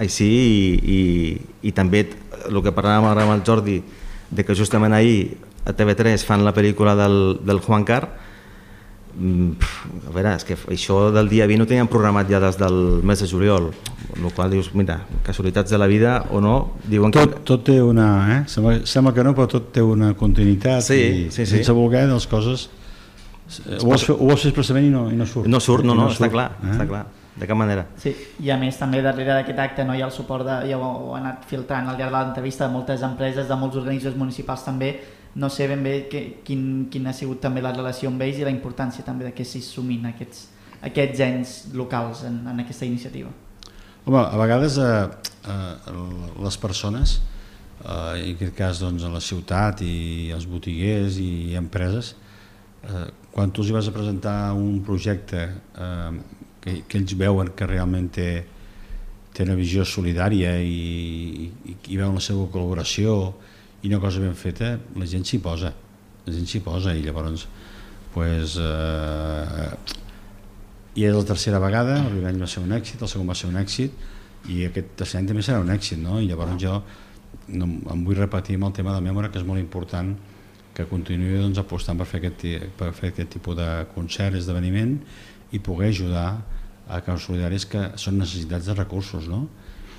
així 0.00 0.30
i, 0.34 0.68
i, 0.98 1.00
i 1.70 1.74
també 1.76 2.08
el 2.48 2.62
que 2.64 2.74
parlàvem 2.74 3.10
ara 3.12 3.28
amb 3.28 3.36
el 3.36 3.46
Jordi 3.46 3.78
de 4.34 4.42
que 4.42 4.56
justament 4.58 4.96
ahir 4.96 5.36
a 5.64 5.72
TV3 5.72 6.24
fan 6.26 6.42
la 6.44 6.52
pel·lícula 6.56 6.96
del, 6.98 7.38
del 7.44 7.62
Juan 7.62 7.84
Carr 7.86 8.08
a 9.14 10.12
veure, 10.14 10.34
és 10.34 10.44
que 10.46 10.56
això 10.74 10.98
del 11.14 11.28
dia 11.30 11.46
20 11.46 11.64
ho 11.64 11.68
teníem 11.70 11.90
programat 11.90 12.30
ja 12.30 12.40
des 12.42 12.58
del 12.58 12.78
mes 13.06 13.20
de 13.22 13.28
juliol, 13.30 13.70
el 14.16 14.30
qual 14.34 14.50
dius, 14.50 14.72
mira, 14.74 15.00
casualitats 15.26 15.70
de 15.70 15.78
la 15.78 15.88
vida 15.90 16.16
o 16.30 16.40
no, 16.42 16.54
diuen 16.90 17.14
tot, 17.14 17.38
que... 17.38 17.42
Tot 17.52 17.66
té 17.70 17.80
una, 17.82 18.08
eh? 18.34 18.40
Sembla, 18.50 18.80
sembla 18.88 19.14
que 19.14 19.26
no, 19.26 19.34
però 19.36 19.46
tot 19.50 19.72
té 19.74 19.82
una 19.82 20.12
continuïtat 20.18 20.86
sí, 20.86 21.00
i 21.00 21.26
sí, 21.28 21.44
sí. 21.44 21.50
sense 21.56 21.76
voler 21.76 22.06
les 22.10 22.26
coses 22.30 22.68
ho 23.44 23.84
vols, 23.84 24.06
fer, 24.06 24.14
ho 24.14 24.24
vols 24.24 24.40
fer 24.40 24.50
expressament 24.50 24.88
i 24.88 24.92
no, 24.92 25.04
i 25.12 25.18
no 25.18 25.26
surt. 25.28 25.46
No 25.50 25.60
surt, 25.60 25.84
no, 25.84 25.94
no, 25.94 26.08
no 26.08 26.14
està 26.14 26.26
surt, 26.26 26.34
clar, 26.34 26.48
eh? 26.62 26.72
està 26.74 26.88
clar 26.88 27.04
de 27.34 27.48
cap 27.50 27.58
manera. 27.58 27.86
Sí, 27.98 28.12
i 28.46 28.50
a 28.54 28.56
més 28.58 28.76
també 28.78 29.00
darrere 29.02 29.34
d'aquest 29.40 29.58
acte 29.58 29.84
no 29.86 29.96
hi 29.96 30.02
ha 30.04 30.06
el 30.06 30.14
suport, 30.14 30.46
de, 30.46 30.60
ja 30.70 30.78
ho, 30.78 30.90
ho 31.08 31.14
ha 31.16 31.20
anat 31.20 31.46
filtrant 31.50 31.88
al 31.90 31.98
llarg 31.98 32.12
de 32.12 32.20
l'entrevista 32.20 32.68
de 32.68 32.74
moltes 32.74 33.02
empreses, 33.02 33.48
de 33.48 33.58
molts 33.58 33.78
organismes 33.80 34.14
municipals 34.18 34.62
també, 34.66 34.92
no 35.34 35.50
sé 35.50 35.66
ben 35.66 35.82
bé 35.82 36.08
que, 36.10 36.40
quin, 36.46 36.86
quin 36.90 37.06
ha 37.10 37.14
sigut 37.16 37.40
també 37.42 37.62
la 37.62 37.72
relació 37.74 38.10
amb 38.10 38.22
ells 38.22 38.38
i 38.38 38.46
la 38.46 38.52
importància 38.54 39.04
també 39.06 39.26
de 39.26 39.32
que 39.34 39.46
s'hi 39.46 39.62
sumin 39.64 40.06
aquests, 40.12 40.46
aquests 40.86 41.22
ens 41.26 41.54
locals 41.74 42.22
en, 42.28 42.42
en 42.50 42.62
aquesta 42.62 42.86
iniciativa. 42.86 43.32
Home, 44.04 44.20
a 44.20 44.36
vegades 44.38 44.78
eh, 44.78 44.90
eh, 45.50 45.94
les 46.44 46.58
persones, 46.60 47.16
eh, 47.82 48.20
en 48.20 48.34
aquest 48.36 48.54
cas 48.54 48.82
doncs, 48.84 49.02
a 49.02 49.10
la 49.10 49.22
ciutat 49.24 49.82
i 49.82 50.30
els 50.34 50.46
botiguers 50.46 51.18
i 51.18 51.56
empreses, 51.58 52.14
eh, 52.84 53.06
quan 53.34 53.50
tu 53.50 53.64
els 53.64 53.72
vas 53.74 53.88
a 53.90 53.94
presentar 53.94 54.52
un 54.54 54.82
projecte 54.86 55.48
eh, 55.50 56.12
que, 56.60 56.82
que 56.86 57.00
ells 57.00 57.16
veuen 57.18 57.50
que 57.56 57.66
realment 57.66 58.06
té, 58.14 58.28
té 59.34 59.42
una 59.42 59.58
visió 59.58 59.82
solidària 59.88 60.54
i, 60.62 61.48
i, 61.48 61.74
i 61.74 61.98
veuen 61.98 62.14
la 62.20 62.22
seva 62.22 62.46
col·laboració 62.52 63.34
i 63.84 63.90
una 63.92 64.00
cosa 64.00 64.22
ben 64.22 64.34
feta, 64.34 64.78
la 64.96 65.06
gent 65.06 65.26
s'hi 65.28 65.38
posa, 65.44 65.70
la 66.24 66.32
gent 66.32 66.48
s'hi 66.48 66.60
posa 66.64 66.94
i 66.96 67.04
llavors 67.04 67.44
pues, 68.14 68.56
eh, 68.56 69.70
i 70.94 71.04
és 71.04 71.12
la 71.12 71.24
tercera 71.28 71.60
vegada, 71.60 71.98
el 72.00 72.12
primer 72.14 72.30
any 72.32 72.40
va 72.40 72.48
ser 72.48 72.62
un 72.64 72.72
èxit, 72.72 73.02
el 73.02 73.10
segon 73.12 73.28
va 73.28 73.36
ser 73.36 73.50
un 73.50 73.58
èxit 73.60 74.48
i 74.48 74.62
aquest 74.68 74.94
tercer 75.00 75.20
any 75.20 75.28
també 75.28 75.44
serà 75.44 75.60
un 75.60 75.72
èxit, 75.74 76.00
no? 76.00 76.16
I 76.22 76.30
llavors 76.30 76.56
jo 76.62 76.78
no, 77.52 77.68
em 77.92 78.04
vull 78.06 78.16
repetir 78.16 78.56
amb 78.56 78.70
el 78.70 78.76
tema 78.78 78.94
de 78.94 79.04
memòria 79.04 79.32
que 79.32 79.40
és 79.42 79.46
molt 79.46 79.60
important 79.60 80.14
que 80.74 80.86
continuï 80.90 81.36
doncs, 81.42 81.60
apostant 81.60 82.00
per 82.00 82.06
fer, 82.08 82.22
aquest, 82.22 82.44
per 82.78 82.90
fer 82.96 83.12
aquest 83.12 83.34
tipus 83.36 83.58
de 83.58 83.68
concert, 83.94 84.38
esdeveniment 84.38 84.96
i 85.52 85.60
poder 85.62 85.92
ajudar 85.92 86.28
a 86.88 87.00
caus 87.04 87.28
solidaris 87.28 87.66
que 87.68 87.90
són 88.00 88.16
necessitats 88.20 88.70
de 88.70 88.76
recursos, 88.78 89.28
no? 89.30 89.44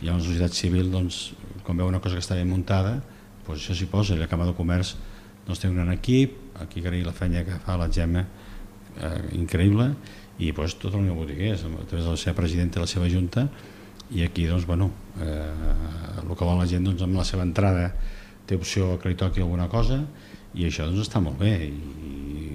Hi 0.02 0.10
ha 0.10 0.16
una 0.18 0.26
societat 0.26 0.58
civil, 0.58 0.90
doncs, 0.94 1.36
quan 1.64 1.78
veu 1.80 1.88
una 1.88 2.02
cosa 2.04 2.18
que 2.18 2.26
està 2.26 2.38
ben 2.38 2.50
muntada, 2.52 2.98
doncs 3.54 3.64
això 3.64 3.78
s'hi 3.78 3.88
posa, 3.92 4.18
la 4.20 4.30
Cama 4.32 4.48
de 4.50 4.56
Comerç 4.58 4.96
doncs, 5.46 5.62
té 5.62 5.70
un 5.70 5.78
gran 5.78 5.92
equip, 5.94 6.36
aquí 6.62 6.82
agrair 6.82 7.06
la 7.06 7.14
feina 7.14 7.46
que 7.46 7.60
fa 7.62 7.78
la 7.78 7.90
Gemma, 7.92 8.26
eh, 8.98 9.22
increïble, 9.38 9.92
i 10.40 10.52
pues, 10.52 10.76
tot 10.82 10.98
el 10.98 11.06
meu 11.06 11.16
botiguer, 11.16 11.54
a 11.56 11.86
través 11.86 12.04
de 12.04 12.12
la 12.12 12.20
seva 12.20 12.36
presidenta 12.42 12.80
i 12.80 12.84
la 12.84 12.92
seva 12.92 13.10
junta, 13.12 13.48
i 14.12 14.24
aquí 14.24 14.46
doncs, 14.46 14.66
bueno, 14.66 14.92
eh, 15.22 16.22
el 16.22 16.36
que 16.36 16.46
vol 16.46 16.60
la 16.60 16.68
gent 16.70 16.86
doncs, 16.86 17.02
amb 17.02 17.18
la 17.18 17.26
seva 17.26 17.46
entrada 17.46 17.90
té 18.46 18.58
opció 18.58 19.00
que 19.02 19.10
li 19.10 19.18
toqui 19.18 19.42
alguna 19.42 19.68
cosa 19.70 20.04
i 20.54 20.68
això 20.68 20.86
doncs, 20.86 21.08
està 21.08 21.22
molt 21.24 21.40
bé 21.42 21.54
i, 21.66 21.72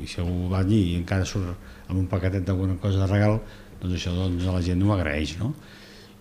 i 0.04 0.06
si 0.08 0.20
algú 0.22 0.48
va 0.52 0.60
allí 0.62 0.78
i 0.92 0.96
encara 1.00 1.26
surt 1.26 1.88
amb 1.88 1.98
un 1.98 2.06
paquetet 2.10 2.46
d'alguna 2.46 2.78
cosa 2.82 3.02
de 3.02 3.10
regal 3.10 3.40
doncs 3.80 3.96
això 3.96 4.14
doncs, 4.14 4.46
a 4.46 4.54
la 4.54 4.62
gent 4.62 4.82
ho 4.86 4.94
agraeix 4.94 5.36
no? 5.40 5.52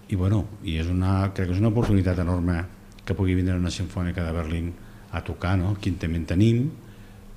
i 0.09 0.17
bueno, 0.17 0.45
i 0.65 0.79
és 0.81 0.89
una, 0.89 1.29
crec 1.35 1.51
que 1.51 1.57
és 1.57 1.61
una 1.61 1.69
oportunitat 1.69 2.19
enorme 2.25 2.63
que 3.09 3.17
pugui 3.17 3.33
vindre 3.37 3.57
una 3.57 3.73
sinfònica 3.73 4.21
de 4.23 4.35
Berlín 4.37 4.69
a 5.11 5.23
tocar, 5.25 5.57
no? 5.57 5.73
quin 5.81 5.97
també 5.97 6.21
en 6.21 6.29
tenim 6.29 6.69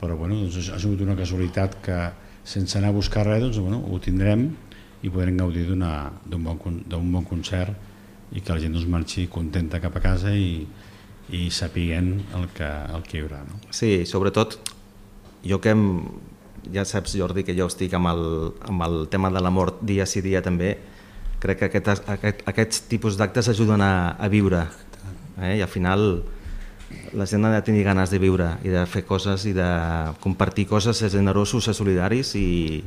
però 0.02 0.16
bueno, 0.18 0.34
doncs, 0.34 0.72
ha 0.74 0.80
sigut 0.82 1.04
una 1.04 1.14
casualitat 1.14 1.76
que 1.84 1.96
sense 2.42 2.74
anar 2.78 2.90
a 2.90 2.96
buscar 2.96 3.22
res, 3.28 3.44
doncs, 3.44 3.60
bueno, 3.62 3.78
ho 3.86 4.00
tindrem 4.02 4.48
i 5.06 5.10
podrem 5.10 5.38
gaudir 5.38 5.68
d'un 5.70 6.42
bon, 6.42 6.80
bon 6.90 7.28
concert 7.28 8.34
i 8.34 8.42
que 8.42 8.50
la 8.50 8.58
gent 8.58 8.74
doncs, 8.74 8.88
marxi 8.90 9.28
contenta 9.30 9.78
cap 9.82 9.94
a 9.94 10.02
casa 10.02 10.34
i, 10.34 10.64
i 11.30 11.44
sapiguen 11.54 12.16
el 12.34 12.48
que, 12.50 12.66
el 12.66 13.06
que 13.06 13.20
hi 13.20 13.22
haurà. 13.22 13.44
No? 13.46 13.62
Sí, 13.70 14.02
sobretot, 14.10 14.58
jo 15.46 15.60
que 15.62 15.70
em, 15.70 15.86
ja 16.74 16.82
saps, 16.88 17.14
Jordi, 17.14 17.46
que 17.46 17.54
jo 17.54 17.70
estic 17.70 17.94
amb 17.94 18.10
el, 18.10 18.26
amb 18.74 18.82
el 18.88 19.04
tema 19.12 19.30
de 19.30 19.44
la 19.44 19.54
mort 19.54 19.84
dia 19.86 20.08
sí 20.10 20.24
dia 20.24 20.42
també, 20.42 20.74
crec 21.42 21.62
que 21.62 21.70
aquest, 21.70 22.10
aquest, 22.10 22.42
aquests 22.50 22.88
tipus 22.90 23.14
d'actes 23.22 23.54
ajuden 23.54 23.86
a, 23.86 23.92
a 24.18 24.26
viure 24.34 24.66
eh? 25.40 25.56
i 25.58 25.62
al 25.62 25.70
final 25.70 26.22
la 27.16 27.26
gent 27.26 27.44
ha 27.44 27.52
de 27.54 27.62
tenir 27.64 27.84
ganes 27.86 28.10
de 28.12 28.20
viure 28.20 28.50
i 28.64 28.72
de 28.72 28.84
fer 28.86 29.04
coses 29.08 29.46
i 29.48 29.54
de 29.56 29.68
compartir 30.20 30.66
coses, 30.68 30.98
ser 30.98 31.10
generosos, 31.12 31.64
ser 31.64 31.74
solidaris 31.76 32.34
i, 32.36 32.82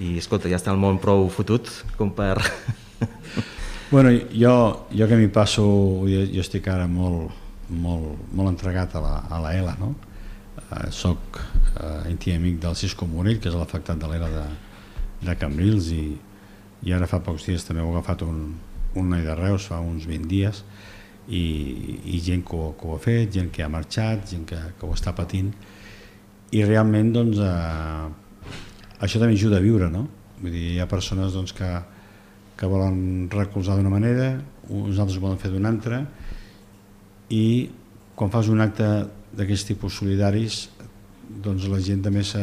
i 0.00 0.16
escolta, 0.18 0.48
ja 0.48 0.60
està 0.60 0.72
el 0.72 0.80
món 0.80 1.00
prou 1.02 1.28
fotut 1.32 1.70
com 1.98 2.14
per... 2.14 2.38
Bueno, 3.90 4.10
jo, 4.32 4.86
jo 4.90 5.06
que 5.06 5.14
m'hi 5.14 5.28
passo, 5.30 5.62
jo, 6.08 6.24
jo 6.32 6.42
estic 6.42 6.64
ara 6.72 6.88
molt, 6.90 7.30
molt, 7.70 8.24
molt 8.34 8.50
entregat 8.50 8.96
a 8.96 9.02
la, 9.04 9.12
a 9.30 9.38
la 9.44 9.52
ELA, 9.54 9.74
no? 9.78 9.92
Eh, 10.64 10.88
soc 10.90 11.38
eh, 11.38 12.10
íntim 12.10 12.40
amic 12.40 12.56
del 12.64 12.74
Cisco 12.74 13.06
Morell, 13.06 13.38
que 13.38 13.52
és 13.52 13.54
l'afectat 13.54 14.00
de 14.00 14.08
l'ELA 14.10 14.30
de, 14.32 14.44
de 15.28 15.36
Cambrils 15.38 15.92
i, 15.94 16.04
i 16.88 16.96
ara 16.96 17.06
fa 17.06 17.20
pocs 17.22 17.46
dies 17.46 17.68
també 17.68 17.84
ha 17.84 17.90
agafat 17.92 18.24
un, 18.26 18.40
un 18.98 19.12
noi 19.12 19.22
de 19.22 19.36
Reus, 19.38 19.68
fa 19.70 19.78
uns 19.84 20.08
20 20.10 20.26
dies, 20.32 20.64
i, 21.28 21.44
i 22.14 22.20
gent 22.24 22.44
que 22.46 22.56
ho, 22.56 22.72
que 22.78 22.88
ho 22.88 22.96
ha 22.96 23.02
fet, 23.02 23.32
gent 23.36 23.50
que 23.54 23.64
ha 23.64 23.70
marxat, 23.72 24.26
gent 24.32 24.44
que, 24.48 24.60
que 24.78 24.86
ho 24.86 24.92
està 24.96 25.14
patint 25.16 25.52
i 26.54 26.62
realment 26.62 27.10
doncs, 27.14 27.40
eh, 27.42 28.52
això 29.02 29.18
també 29.18 29.34
ajuda 29.34 29.58
a 29.58 29.64
viure, 29.64 29.88
no? 29.90 30.06
Vull 30.40 30.52
dir, 30.52 30.66
hi 30.74 30.80
ha 30.82 30.88
persones 30.90 31.34
doncs, 31.34 31.54
que, 31.56 31.70
que 32.58 32.68
volen 32.70 33.30
recolzar 33.32 33.78
d'una 33.78 33.92
manera, 33.92 34.34
uns 34.68 34.98
altres 34.98 35.18
ho 35.18 35.24
volen 35.24 35.40
fer 35.40 35.50
d'una 35.52 35.72
altra 35.72 36.04
i 37.34 37.44
quan 38.14 38.30
fas 38.32 38.48
un 38.52 38.62
acte 38.62 38.86
d'aquests 39.34 39.72
tipus 39.72 39.98
solidaris 39.98 40.68
doncs 41.44 41.66
la 41.72 41.80
gent 41.82 42.04
també 42.04 42.22
se, 42.24 42.40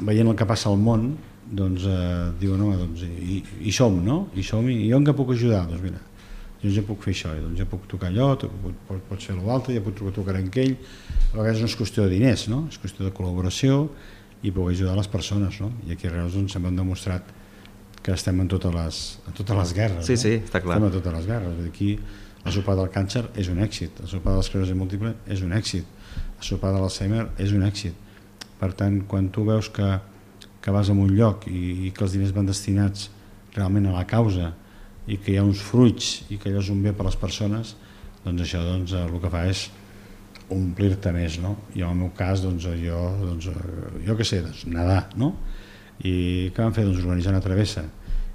veient 0.00 0.30
el 0.30 0.36
que 0.38 0.46
passa 0.48 0.70
al 0.70 0.78
món 0.80 1.10
doncs 1.48 1.84
eh, 1.88 2.28
diu 2.40 2.56
no, 2.60 2.72
doncs, 2.76 3.04
hi, 3.04 3.40
hi 3.64 3.72
som, 3.72 3.96
no? 4.04 4.26
Hi 4.36 4.44
som 4.44 4.66
i, 4.68 4.76
i 4.88 4.92
on 4.96 5.06
que 5.06 5.14
puc 5.16 5.32
ajudar? 5.32 5.64
Doncs 5.68 5.84
mira, 5.84 6.00
jo 6.62 6.72
ja 6.74 6.82
puc 6.86 7.04
fer 7.06 7.14
això, 7.14 7.32
doncs 7.38 7.60
ja 7.60 7.66
puc 7.70 7.86
tocar 7.90 8.10
allò, 8.10 8.32
pot, 8.38 9.02
pots 9.08 9.28
fer 9.30 9.36
l'altre, 9.38 9.76
ja 9.76 9.82
puc 9.84 10.00
tocar 10.14 10.36
en 10.40 10.48
aquell, 10.50 10.74
a 11.32 11.36
vegades 11.36 11.62
no 11.62 11.68
és 11.70 11.76
qüestió 11.78 12.06
de 12.06 12.16
diners, 12.16 12.48
no? 12.50 12.64
és 12.72 12.80
qüestió 12.82 13.06
de 13.06 13.12
col·laboració 13.14 13.84
i 14.42 14.50
poder 14.54 14.74
ajudar 14.74 14.96
les 14.98 15.10
persones, 15.10 15.60
no? 15.62 15.70
i 15.86 15.94
aquí 15.94 16.08
a 16.08 16.14
Reus 16.14 16.34
doncs, 16.34 16.56
hem 16.58 16.70
demostrat 16.74 17.30
que 18.02 18.14
estem 18.14 18.40
en 18.40 18.48
totes 18.50 18.74
les, 18.74 18.98
en 19.28 19.38
totes 19.38 19.58
les 19.58 19.74
guerres. 19.76 20.06
Sí, 20.06 20.16
no? 20.16 20.22
sí, 20.24 20.34
està 20.40 20.62
clar. 20.64 20.78
Estem 20.78 20.88
en 20.88 20.96
totes 20.98 21.16
les 21.18 21.26
guerres. 21.28 21.62
Aquí 21.68 21.90
el 22.46 22.54
sopar 22.54 22.76
del 22.78 22.90
càncer 22.94 23.24
és 23.38 23.50
un 23.52 23.58
èxit, 23.62 23.98
el 24.02 24.10
sopar 24.10 24.34
de 24.34 24.42
l'esclerosi 24.42 24.76
múltiple 24.78 25.14
és 25.30 25.42
un 25.44 25.54
èxit, 25.54 25.86
el 26.38 26.46
sopar 26.46 26.72
de 26.74 26.82
l'Alzheimer 26.82 27.26
és 27.42 27.54
un 27.54 27.66
èxit. 27.66 28.06
Per 28.58 28.70
tant, 28.78 29.02
quan 29.10 29.28
tu 29.34 29.44
veus 29.46 29.68
que, 29.74 29.88
que 30.62 30.74
vas 30.74 30.90
a 30.90 30.94
un 30.94 31.12
lloc 31.14 31.46
i, 31.50 31.88
i 31.88 31.92
que 31.94 32.06
els 32.06 32.14
diners 32.16 32.34
van 32.34 32.48
destinats 32.48 33.10
realment 33.54 33.90
a 33.90 33.98
la 33.98 34.06
causa, 34.08 34.54
i 35.08 35.18
que 35.18 35.32
hi 35.32 35.38
ha 35.40 35.44
uns 35.46 35.60
fruits 35.64 36.28
i 36.28 36.38
que 36.38 36.50
allò 36.50 36.62
és 36.62 36.70
un 36.72 36.82
bé 36.84 36.92
per 36.92 37.06
a 37.06 37.08
les 37.08 37.18
persones, 37.20 37.74
doncs 38.24 38.44
això 38.44 38.62
doncs, 38.64 38.92
el 38.92 39.20
que 39.22 39.32
fa 39.32 39.46
és 39.48 39.68
omplir-te 40.52 41.12
més, 41.12 41.38
no? 41.42 41.54
I 41.76 41.84
en 41.84 41.92
el 41.92 42.02
meu 42.02 42.10
cas, 42.16 42.42
doncs, 42.44 42.66
jo, 42.80 43.00
doncs, 43.20 43.48
jo 44.04 44.16
què 44.16 44.26
sé, 44.26 44.42
doncs, 44.44 44.64
nedar, 44.68 45.08
no? 45.20 45.34
I 46.04 46.50
què 46.54 46.62
vam 46.62 46.76
fer? 46.76 46.86
Doncs 46.86 47.02
organitzar 47.02 47.34
una 47.34 47.44
travessa 47.44 47.84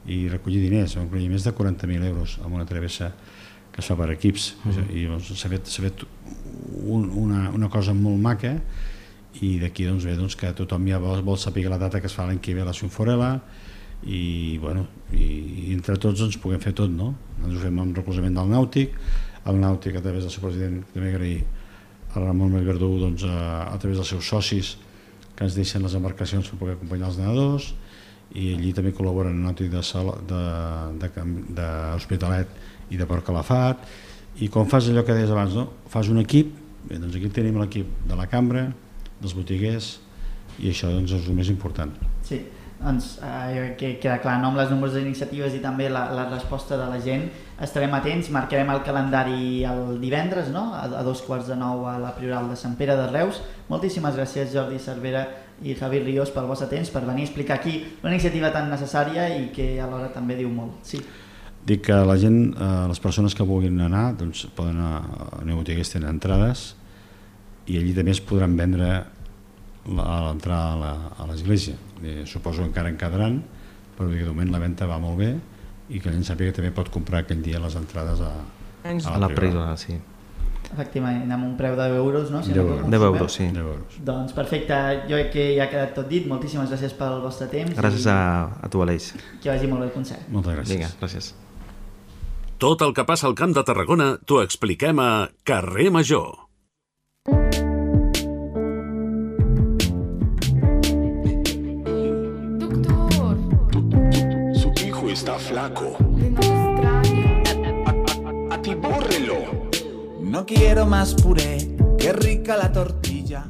i 0.10 0.26
recollir 0.28 0.62
diners, 0.66 0.98
vam 0.98 1.08
recollir 1.08 1.30
més 1.32 1.46
de 1.48 1.54
40.000 1.56 2.10
euros 2.10 2.38
amb 2.44 2.58
una 2.58 2.68
travessa 2.68 3.14
que 3.74 3.82
es 3.82 3.90
fa 3.90 3.96
per 3.98 4.10
equips 4.14 4.50
mm. 4.62 4.90
i 4.94 5.06
doncs, 5.10 5.32
s'ha 5.40 5.50
fet, 5.50 5.70
fet 5.82 6.04
un, 6.84 7.08
una, 7.24 7.48
una 7.56 7.70
cosa 7.74 7.96
molt 7.98 8.20
maca 8.22 8.54
i 9.42 9.56
d'aquí 9.62 9.88
doncs, 9.88 10.06
ve 10.06 10.18
doncs, 10.20 10.36
que 10.38 10.52
tothom 10.58 10.86
ja 10.92 11.00
vol, 11.02 11.24
vol 11.26 11.40
saber 11.42 11.66
la 11.72 11.80
data 11.82 12.02
que 12.02 12.12
es 12.12 12.18
fa 12.18 12.28
l'any 12.28 12.42
que 12.44 12.54
ve 12.54 12.62
a 12.62 12.68
la 12.70 12.76
Sinforela 12.78 13.32
i, 14.06 14.58
bueno, 14.62 14.86
i 15.16 15.74
entre 15.74 15.98
tots 16.02 16.22
ens 16.26 16.38
puguem 16.42 16.62
fer 16.64 16.74
tot, 16.78 16.92
no? 16.92 17.14
Ens 17.44 17.56
ho 17.58 17.62
fem 17.64 17.80
amb 17.80 17.98
recolzament 17.98 18.36
del 18.38 18.50
Nàutic, 18.52 18.90
el 19.50 19.60
Nàutic 19.60 19.96
a 20.00 20.04
través 20.04 20.24
del 20.26 20.34
seu 20.34 20.44
president, 20.44 20.84
també 20.94 21.10
agrair 21.12 21.40
a 22.14 22.20
Ramon 22.22 22.52
Melgardú 22.54 23.00
doncs, 23.02 23.24
a, 23.26 23.38
a 23.72 23.78
través 23.82 23.98
dels 24.00 24.12
seus 24.14 24.26
socis 24.30 24.78
que 25.34 25.44
ens 25.48 25.56
deixen 25.58 25.82
les 25.84 25.96
embarcacions 25.98 26.50
per 26.50 26.58
poder 26.60 26.76
acompanyar 26.78 27.08
els 27.10 27.20
nedadors 27.22 27.66
i 28.38 28.54
allí 28.56 28.72
també 28.74 28.92
col·laboren 28.96 29.34
el 29.34 29.44
Nàutic 29.44 29.68
d'Hospitalet 31.58 32.48
i 32.94 32.96
de 33.00 33.06
Port 33.10 33.26
Calafat 33.26 33.78
i 34.42 34.50
com 34.54 34.70
fas 34.70 34.90
allò 34.90 35.04
que 35.06 35.16
deies 35.18 35.32
abans, 35.34 35.54
no? 35.58 35.66
fas 35.90 36.10
un 36.10 36.20
equip, 36.22 36.48
bé, 36.90 36.96
doncs 36.98 37.16
aquí 37.18 37.30
tenim 37.34 37.56
l'equip 37.62 37.88
de 38.10 38.16
la 38.18 38.28
cambra, 38.30 38.64
dels 39.22 39.36
botiguers 39.38 39.86
i 40.62 40.70
això 40.74 40.88
doncs, 40.94 41.12
és 41.14 41.28
el 41.30 41.38
més 41.38 41.50
important. 41.54 41.92
Sí, 42.26 42.40
doncs, 42.84 43.20
eh, 43.24 43.76
que 43.80 43.96
queda 44.00 44.20
clar 44.22 44.40
no? 44.42 44.52
amb 44.52 44.60
les 44.60 44.70
nombroses 44.72 45.02
iniciatives 45.02 45.56
i 45.56 45.62
també 45.64 45.88
la, 45.90 46.06
la 46.14 46.28
resposta 46.30 46.78
de 46.78 46.88
la 46.90 47.00
gent 47.02 47.30
estarem 47.64 47.94
atents, 47.96 48.30
marcarem 48.34 48.70
el 48.74 48.84
calendari 48.84 49.64
el 49.68 49.98
divendres 50.02 50.52
no? 50.52 50.70
a, 50.76 50.86
a 51.00 51.04
dos 51.06 51.24
quarts 51.24 51.48
de 51.52 51.58
nou 51.60 51.88
a 51.88 51.96
la 52.02 52.14
Prioral 52.18 52.52
de 52.52 52.60
Sant 52.60 52.76
Pere 52.80 52.98
de 53.00 53.08
Reus 53.12 53.42
moltíssimes 53.72 54.18
gràcies 54.20 54.52
Jordi 54.54 54.82
Cervera 54.84 55.26
i 55.64 55.78
Javi 55.80 56.04
Ríos 56.04 56.34
pel 56.36 56.50
vostre 56.50 56.68
temps 56.68 56.92
per 56.92 57.06
venir 57.08 57.24
a 57.24 57.30
explicar 57.30 57.62
aquí 57.62 57.80
una 58.02 58.12
iniciativa 58.12 58.52
tan 58.52 58.70
necessària 58.74 59.30
i 59.38 59.48
que 59.56 59.78
alhora 59.82 60.12
també 60.14 60.38
diu 60.40 60.52
molt 60.52 60.84
sí. 60.88 61.00
Dic 61.64 61.86
que 61.88 61.96
la 62.04 62.18
gent, 62.20 62.52
eh, 62.60 62.70
les 62.92 63.00
persones 63.00 63.36
que 63.36 63.48
vulguin 63.48 63.80
anar 63.80 64.10
doncs 64.20 64.50
poden 64.56 64.82
anar 64.84 65.54
a 65.56 65.56
botiga 65.56 65.86
tenen 65.88 66.18
entrades 66.18 66.74
i 67.72 67.78
allí 67.80 67.94
també 67.96 68.12
es 68.12 68.20
podran 68.20 68.58
vendre 68.60 69.06
a 69.88 70.20
l'entrada 70.28 70.94
a 71.18 71.28
l'església. 71.28 71.76
Eh, 72.04 72.24
suposo 72.26 72.64
que 72.64 72.70
encara 72.72 72.90
en 72.90 72.98
quedaran, 72.98 73.42
però 73.98 74.10
de 74.10 74.24
moment 74.30 74.52
la 74.52 74.62
venda 74.64 74.88
va 74.90 75.00
molt 75.00 75.20
bé 75.20 75.34
i 75.90 76.00
que 76.00 76.10
la 76.10 76.16
gent 76.16 76.26
sàpiga 76.32 76.52
que 76.52 76.62
també 76.62 76.72
pot 76.76 76.90
comprar 76.92 77.24
aquell 77.24 77.44
dia 77.44 77.60
les 77.62 77.76
entrades 77.76 78.24
a, 78.24 78.32
a 78.84 78.94
la, 78.96 79.14
a 79.14 79.22
la 79.22 79.30
privada. 79.32 79.76
Sí. 79.78 80.00
Efectivament, 80.74 81.30
amb 81.30 81.46
un 81.46 81.54
preu 81.60 81.76
de 81.78 81.86
10 81.92 82.00
euros, 82.00 82.32
no? 82.34 82.42
Si 82.42 82.54
10 82.56 82.64
euros, 82.64 82.88
10 82.90 83.06
euros, 83.10 83.36
sí. 83.36 83.46
10 83.52 83.62
euros. 83.62 83.98
Doncs 84.08 84.34
perfecte, 84.34 84.80
jo 85.10 85.20
crec 85.20 85.32
que 85.36 85.46
ja 85.58 85.68
ha 85.68 85.70
quedat 85.70 85.94
tot 86.00 86.08
dit. 86.10 86.26
Moltíssimes 86.30 86.72
gràcies 86.72 86.96
pel 86.98 87.20
vostre 87.22 87.50
temps. 87.52 87.76
Gràcies 87.78 88.08
i... 88.08 88.14
a, 88.14 88.48
a 88.64 88.72
tu, 88.72 88.82
Aleix. 88.82 89.12
Que 89.44 89.52
vagi 89.52 89.70
molt 89.70 89.84
bé 89.84 89.92
el 89.92 89.94
concert. 89.94 90.26
Moltes 90.34 90.58
gràcies. 90.58 90.74
Vinga, 90.74 90.90
gràcies. 91.04 91.34
Tot 92.64 92.82
el 92.86 92.96
que 92.96 93.06
passa 93.06 93.28
al 93.28 93.36
Camp 93.38 93.54
de 93.54 93.62
Tarragona 93.68 94.14
t'ho 94.26 94.40
expliquem 94.42 95.02
a 95.04 95.12
Carrer 95.46 95.92
Major. 95.94 96.32
Está 105.24 105.40
flaco. 105.40 105.96
Atibórrelo. 108.52 109.38
No 110.20 110.46
quiero 110.46 110.86
más 110.86 111.14
puré, 111.14 111.78
qué 111.98 112.12
rica 112.12 112.58
la 112.58 112.70
tortilla. 112.70 113.46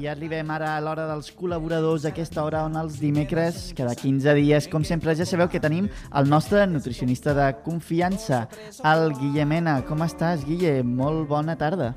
I 0.00 0.06
arribem 0.08 0.48
ara 0.48 0.78
a 0.78 0.80
l'hora 0.80 1.04
dels 1.10 1.28
col·laboradors, 1.36 2.06
aquesta 2.08 2.40
hora 2.40 2.62
on 2.64 2.78
els 2.80 2.96
dimecres, 3.02 3.74
cada 3.76 3.92
15 3.92 4.32
dies, 4.38 4.68
com 4.72 4.80
sempre, 4.80 5.12
ja 5.12 5.28
sabeu 5.28 5.50
que 5.52 5.60
tenim 5.60 5.90
el 6.16 6.30
nostre 6.30 6.64
nutricionista 6.66 7.34
de 7.36 7.52
confiança, 7.66 8.46
el 8.80 9.10
Guille 9.20 9.44
Mena. 9.44 9.82
Com 9.84 10.00
estàs, 10.06 10.46
Guille? 10.48 10.78
Molt 10.80 11.28
bona 11.28 11.58
tarda. 11.60 11.92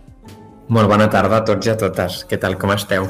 Molt 0.67 0.91
bona 0.91 1.07
tarda 1.07 1.39
a 1.39 1.47
tots 1.47 1.71
i 1.71 1.71
a 1.71 1.79
totes. 1.79 2.25
Què 2.27 2.41
tal, 2.43 2.59
com 2.59 2.75
esteu? 2.75 3.07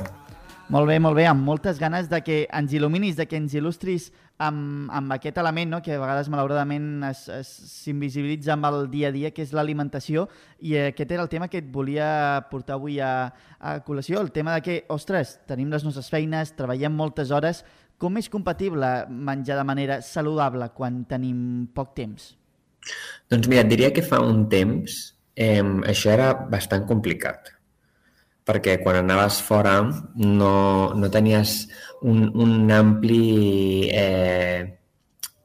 Molt 0.74 0.88
bé, 0.88 0.96
molt 0.98 1.18
bé, 1.18 1.26
amb 1.30 1.44
moltes 1.46 1.78
ganes 1.78 2.08
de 2.10 2.22
que 2.26 2.38
ens 2.48 2.72
il·luminis, 2.74 3.18
de 3.18 3.26
que 3.30 3.36
ens 3.38 3.52
il·lustris 3.54 4.12
amb, 4.42 4.90
amb 4.92 5.14
aquest 5.14 5.38
element 5.38 5.70
no? 5.76 5.82
que 5.84 5.94
a 5.94 6.02
vegades 6.02 6.30
malauradament 6.32 7.06
s'invisibilitza 7.14 8.56
amb 8.56 8.68
el 8.70 8.90
dia 8.92 9.12
a 9.12 9.16
dia, 9.16 9.32
que 9.32 9.46
és 9.46 9.54
l'alimentació, 9.54 10.28
i 10.60 10.76
aquest 10.80 11.12
era 11.12 11.24
el 11.24 11.32
tema 11.32 11.50
que 11.52 11.62
et 11.62 11.70
volia 11.72 12.44
portar 12.52 12.78
avui 12.80 13.00
a, 13.00 13.30
a 13.60 13.78
col·lació, 13.86 14.22
el 14.22 14.34
tema 14.36 14.58
de 14.58 14.66
que, 14.66 14.78
ostres, 14.94 15.38
tenim 15.50 15.72
les 15.74 15.86
nostres 15.86 16.10
feines, 16.14 16.56
treballem 16.58 16.96
moltes 16.96 17.32
hores, 17.32 17.64
com 18.02 18.18
és 18.20 18.30
compatible 18.30 18.92
menjar 19.08 19.58
de 19.60 19.68
manera 19.68 20.02
saludable 20.04 20.72
quan 20.76 21.04
tenim 21.10 21.68
poc 21.74 21.94
temps? 21.96 22.34
Doncs 23.32 23.48
mira, 23.48 23.64
et 23.64 23.72
diria 23.72 23.94
que 23.96 24.04
fa 24.04 24.20
un 24.20 24.48
temps 24.52 25.14
eh, 25.36 25.64
això 25.88 26.12
era 26.12 26.34
bastant 26.52 26.84
complicat 26.90 27.54
perquè 28.44 28.78
quan 28.84 29.00
anaves 29.00 29.40
fora 29.44 29.78
no, 29.84 30.54
no 31.00 31.10
tenies 31.12 31.70
un, 32.10 32.24
un 32.36 32.72
ampli 32.72 33.90
eh, 33.92 34.80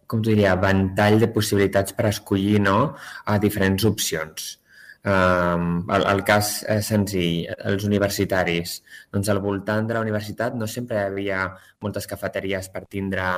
com 0.09 0.23
diria, 0.25 0.57
ventall 0.57 1.21
de 1.21 1.29
possibilitats 1.33 1.94
per 1.94 2.09
escollir 2.09 2.62
no? 2.64 2.79
a 3.29 3.37
diferents 3.42 3.85
opcions. 3.85 4.55
Um, 5.09 5.85
el, 5.94 6.05
el 6.11 6.23
cas 6.27 6.49
és 6.68 6.88
senzill, 6.90 7.44
els 7.71 7.85
universitaris. 7.87 8.79
Doncs 9.14 9.29
al 9.31 9.42
voltant 9.44 9.87
de 9.88 9.94
la 9.97 10.03
universitat 10.05 10.57
no 10.59 10.66
sempre 10.66 10.99
hi 10.99 11.05
havia 11.05 11.42
moltes 11.85 12.09
cafeteries 12.11 12.73
per 12.73 12.87
tindre 12.90 13.29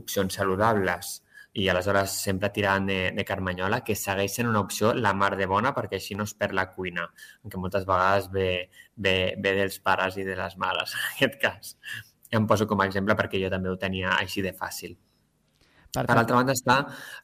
opcions 0.00 0.38
saludables 0.40 1.18
i 1.52 1.66
aleshores 1.68 2.14
sempre 2.24 2.52
tiraven 2.54 2.86
de, 2.86 2.98
de 3.14 3.24
carmanyola, 3.26 3.82
que 3.86 3.96
segueix 3.98 4.36
sent 4.38 4.48
una 4.48 4.62
opció 4.62 4.92
la 4.94 5.12
mar 5.18 5.32
de 5.38 5.48
bona 5.50 5.74
perquè 5.74 5.98
així 5.98 6.14
no 6.14 6.26
es 6.28 6.34
perd 6.38 6.54
la 6.54 6.68
cuina, 6.70 7.08
que 7.42 7.58
moltes 7.58 7.86
vegades 7.88 8.30
ve, 8.30 8.50
ve, 8.94 9.16
ve 9.36 9.56
dels 9.58 9.80
pares 9.82 10.16
i 10.16 10.26
de 10.26 10.38
les 10.38 10.56
mares, 10.62 10.94
en 10.98 11.10
aquest 11.16 11.40
cas. 11.42 11.74
Em 12.30 12.46
poso 12.46 12.66
com 12.70 12.80
a 12.80 12.86
exemple 12.88 13.16
perquè 13.18 13.40
jo 13.42 13.50
també 13.52 13.70
ho 13.70 13.78
tenia 13.78 14.16
així 14.18 14.42
de 14.42 14.52
fàcil. 14.56 14.96
Per, 15.90 16.04
per 16.06 16.14
altra 16.14 16.36
banda 16.38 16.54
està 16.54 16.76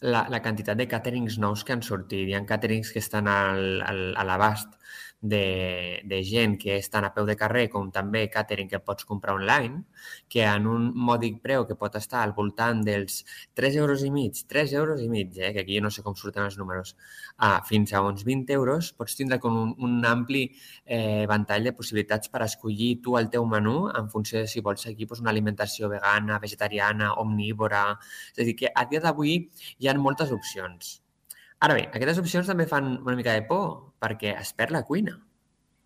la, 0.03 0.25
la 0.33 0.41
quantitat 0.43 0.79
de 0.79 0.89
càterings 0.91 1.39
nous 1.39 1.63
que 1.63 1.77
han 1.77 1.85
sortit. 1.87 2.27
Hi 2.27 2.35
ha 2.35 2.43
càterings 2.49 2.91
que 2.91 3.03
estan 3.03 3.31
al, 3.31 3.83
al, 3.87 4.01
a 4.19 4.25
l'abast 4.27 4.75
de, 5.21 6.03
de 6.05 6.23
gent 6.25 6.57
que 6.59 6.77
estan 6.77 7.05
a 7.05 7.13
peu 7.15 7.27
de 7.27 7.37
carrer, 7.37 7.67
com 7.73 7.89
també 7.93 8.27
càtering 8.33 8.69
que 8.71 8.81
pots 8.85 9.07
comprar 9.09 9.35
online, 9.37 9.83
que 10.29 10.45
en 10.45 10.67
un 10.71 10.91
mòdic 10.95 11.41
preu 11.43 11.67
que 11.67 11.77
pot 11.79 11.97
estar 11.99 12.23
al 12.23 12.35
voltant 12.37 12.83
dels 12.87 13.23
3 13.59 13.79
euros 13.83 14.05
i 14.05 14.11
mig, 14.13 14.43
3 14.49 14.75
euros 14.81 15.03
i 15.03 15.09
mig, 15.09 15.37
eh, 15.39 15.53
que 15.55 15.65
aquí 15.65 15.81
no 15.81 15.91
sé 15.91 16.05
com 16.07 16.17
surten 16.17 16.45
els 16.45 16.59
números, 16.59 16.97
ah, 17.39 17.63
fins 17.67 17.93
a 17.93 18.03
uns 18.03 18.25
20 18.25 18.53
euros, 18.53 18.93
pots 18.93 19.17
tindre 19.17 19.41
com 19.41 19.57
un, 19.63 19.75
un 19.79 20.05
ampli 20.05 20.45
eh, 20.85 21.25
ventall 21.31 21.65
de 21.65 21.75
possibilitats 21.77 22.31
per 22.33 22.45
escollir 22.47 23.01
tu 23.03 23.17
el 23.19 23.31
teu 23.33 23.47
menú 23.47 23.89
en 23.89 24.11
funció 24.13 24.41
de 24.41 24.51
si 24.51 24.61
vols 24.61 24.85
seguir 24.87 25.07
doncs, 25.07 25.25
una 25.25 25.33
alimentació 25.35 25.89
vegana, 25.93 26.41
vegetariana, 26.43 27.15
omnívora... 27.23 27.87
És 28.37 28.43
a 28.45 28.47
dir, 28.49 28.57
que 28.59 28.71
a 28.75 28.85
dia 28.91 29.01
d'avui 29.01 29.37
hi 29.79 29.89
ha 29.89 29.97
moltes 29.99 30.33
opcions. 30.35 31.06
Ara 31.65 31.77
bé, 31.79 31.87
aquestes 31.89 32.19
opcions 32.21 32.49
també 32.51 32.67
fan 32.69 32.99
una 32.99 33.17
mica 33.17 33.33
de 33.33 33.47
por 33.49 33.95
perquè 34.03 34.35
es 34.37 34.53
perd 34.57 34.75
la 34.77 34.85
cuina. 34.85 35.17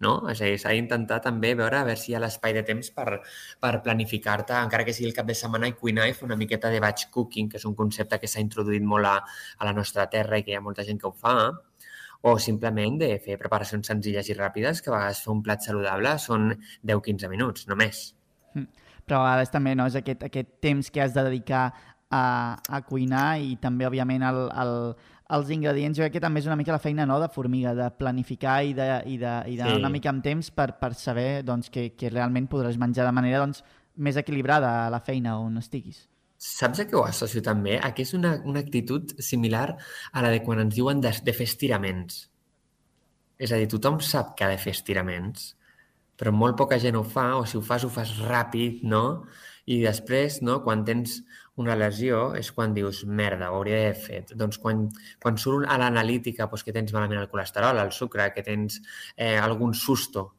No? 0.01 0.15
És 0.33 0.41
a 0.41 0.47
dir, 0.49 0.57
s'ha 0.57 0.73
d'intentar 0.73 1.19
també 1.21 1.51
veure 1.55 1.77
a 1.77 1.85
veure 1.85 2.01
si 2.01 2.11
hi 2.11 2.15
ha 2.17 2.23
l'espai 2.23 2.55
de 2.57 2.63
temps 2.65 2.89
per, 2.97 3.19
per 3.61 3.73
planificar-te, 3.85 4.57
encara 4.57 4.87
que 4.87 4.95
sigui 4.97 5.11
el 5.11 5.17
cap 5.19 5.27
de 5.29 5.37
setmana, 5.37 5.69
i 5.69 5.75
cuinar 5.77 6.07
i 6.09 6.15
fer 6.17 6.25
una 6.25 6.39
miqueta 6.41 6.71
de 6.73 6.81
batch 6.81 7.11
cooking, 7.13 7.51
que 7.53 7.61
és 7.61 7.67
un 7.69 7.77
concepte 7.77 8.19
que 8.23 8.31
s'ha 8.33 8.41
introduït 8.41 8.87
molt 8.95 9.11
a, 9.11 9.19
a 9.59 9.69
la 9.69 9.75
nostra 9.77 10.09
terra 10.15 10.41
i 10.41 10.47
que 10.47 10.55
hi 10.55 10.57
ha 10.57 10.65
molta 10.65 10.87
gent 10.89 11.03
que 11.03 11.11
ho 11.11 11.13
fa, 11.13 11.35
o 12.23 12.35
simplement 12.41 12.97
de 13.01 13.13
fer 13.21 13.37
preparacions 13.41 13.93
senzilles 13.93 14.33
i 14.33 14.37
ràpides, 14.41 14.81
que 14.81 14.91
a 14.91 14.97
vegades 14.97 15.23
fer 15.25 15.33
un 15.35 15.45
plat 15.45 15.69
saludable 15.69 16.17
són 16.25 16.51
10-15 16.89 17.31
minuts, 17.33 17.69
només. 17.69 18.03
Però 18.57 19.21
a 19.21 19.29
vegades 19.29 19.53
també 19.53 19.77
no, 19.77 19.87
és 19.93 20.01
aquest, 20.01 20.25
aquest 20.33 20.57
temps 20.65 20.91
que 20.91 21.05
has 21.05 21.13
de 21.13 21.29
dedicar 21.29 21.69
a, 22.11 22.25
a 22.57 22.83
cuinar 22.89 23.39
i 23.41 23.57
també, 23.63 23.87
òbviament, 23.89 24.25
el, 24.27 24.43
el, 24.65 24.75
els 25.37 25.51
ingredients. 25.55 25.97
Jo 25.99 26.05
crec 26.05 26.17
que 26.19 26.23
també 26.23 26.41
és 26.43 26.47
una 26.49 26.57
mica 26.59 26.75
la 26.75 26.83
feina 26.83 27.07
no, 27.07 27.19
de 27.23 27.29
formiga, 27.33 27.75
de 27.75 27.89
planificar 27.99 28.61
i 28.67 28.73
de, 28.77 28.89
i 29.07 29.19
de, 29.21 29.35
i 29.53 29.57
de 29.59 29.69
Sí. 29.69 29.77
una 29.79 29.91
mica 29.93 30.11
amb 30.11 30.25
temps 30.25 30.51
per, 30.51 30.73
per 30.81 30.95
saber 30.95 31.43
doncs, 31.47 31.71
que, 31.71 31.91
que 31.97 32.11
realment 32.11 32.49
podràs 32.51 32.79
menjar 32.79 33.07
de 33.07 33.13
manera 33.13 33.43
doncs, 33.45 33.63
més 33.97 34.17
equilibrada 34.17 34.87
a 34.87 34.91
la 34.91 35.01
feina 35.01 35.39
on 35.39 35.59
estiguis. 35.61 36.07
Saps 36.41 36.81
a 36.81 36.87
què 36.89 36.97
ho 36.97 37.05
associo 37.05 37.43
també? 37.45 37.77
A 37.79 37.93
que 37.93 38.03
és 38.03 38.15
una, 38.17 38.39
una 38.49 38.61
actitud 38.65 39.13
similar 39.21 39.77
a 40.13 40.23
la 40.25 40.31
de 40.33 40.41
quan 40.43 40.63
ens 40.63 40.75
diuen 40.75 41.01
de, 41.05 41.13
de 41.23 41.35
fer 41.37 41.45
estiraments. 41.45 42.31
És 43.41 43.53
a 43.53 43.59
dir, 43.61 43.69
tothom 43.73 44.01
sap 44.05 44.35
que 44.37 44.45
ha 44.45 44.49
de 44.53 44.57
fer 44.61 44.73
estiraments, 44.73 45.55
però 46.21 46.33
molt 46.33 46.57
poca 46.57 46.79
gent 46.81 46.97
ho 46.97 47.05
fa, 47.05 47.35
o 47.37 47.45
si 47.49 47.57
ho 47.57 47.63
fas, 47.65 47.85
ho 47.85 47.93
fas 47.93 48.15
ràpid, 48.25 48.83
no? 48.89 49.27
I 49.69 49.83
després, 49.85 50.41
no, 50.45 50.59
quan 50.65 50.83
tens 50.85 51.21
una 51.61 51.77
lesió, 51.79 52.33
és 52.39 52.51
quan 52.57 52.75
dius, 52.75 53.05
merda, 53.07 53.51
ho 53.53 53.61
hauria 53.61 53.79
d'haver 53.79 53.97
fet. 54.01 54.35
Doncs 54.39 54.59
quan, 54.63 54.87
quan 55.23 55.39
surt 55.39 55.69
a 55.69 55.77
l'analítica 55.81 56.47
doncs, 56.49 56.65
que 56.67 56.75
tens 56.77 56.93
malament 56.97 57.21
el 57.21 57.29
colesterol, 57.33 57.79
el 57.83 57.93
sucre, 57.93 58.31
que 58.35 58.43
tens 58.47 58.81
eh, 59.17 59.37
algun 59.39 59.75
susto, 59.75 60.31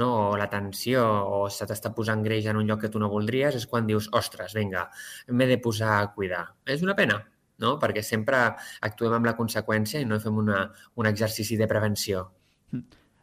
no? 0.00 0.08
o 0.30 0.36
la 0.38 0.48
tensió, 0.50 1.02
o 1.04 1.42
se 1.50 1.66
t'està 1.68 1.92
posant 1.94 2.22
greix 2.24 2.46
en 2.50 2.56
un 2.60 2.66
lloc 2.68 2.84
que 2.84 2.90
tu 2.92 3.00
no 3.02 3.10
voldries, 3.12 3.56
és 3.58 3.66
quan 3.66 3.86
dius, 3.88 4.08
ostres, 4.16 4.54
vinga, 4.56 4.86
m'he 5.28 5.48
de 5.50 5.58
posar 5.62 5.98
a 6.00 6.08
cuidar. 6.14 6.44
És 6.66 6.82
una 6.86 6.94
pena, 6.98 7.18
no? 7.60 7.76
perquè 7.82 8.02
sempre 8.06 8.44
actuem 8.86 9.18
amb 9.18 9.28
la 9.28 9.36
conseqüència 9.38 10.00
i 10.00 10.08
no 10.08 10.20
fem 10.22 10.38
una, 10.40 10.68
un 10.96 11.10
exercici 11.10 11.58
de 11.60 11.68
prevenció. 11.70 12.28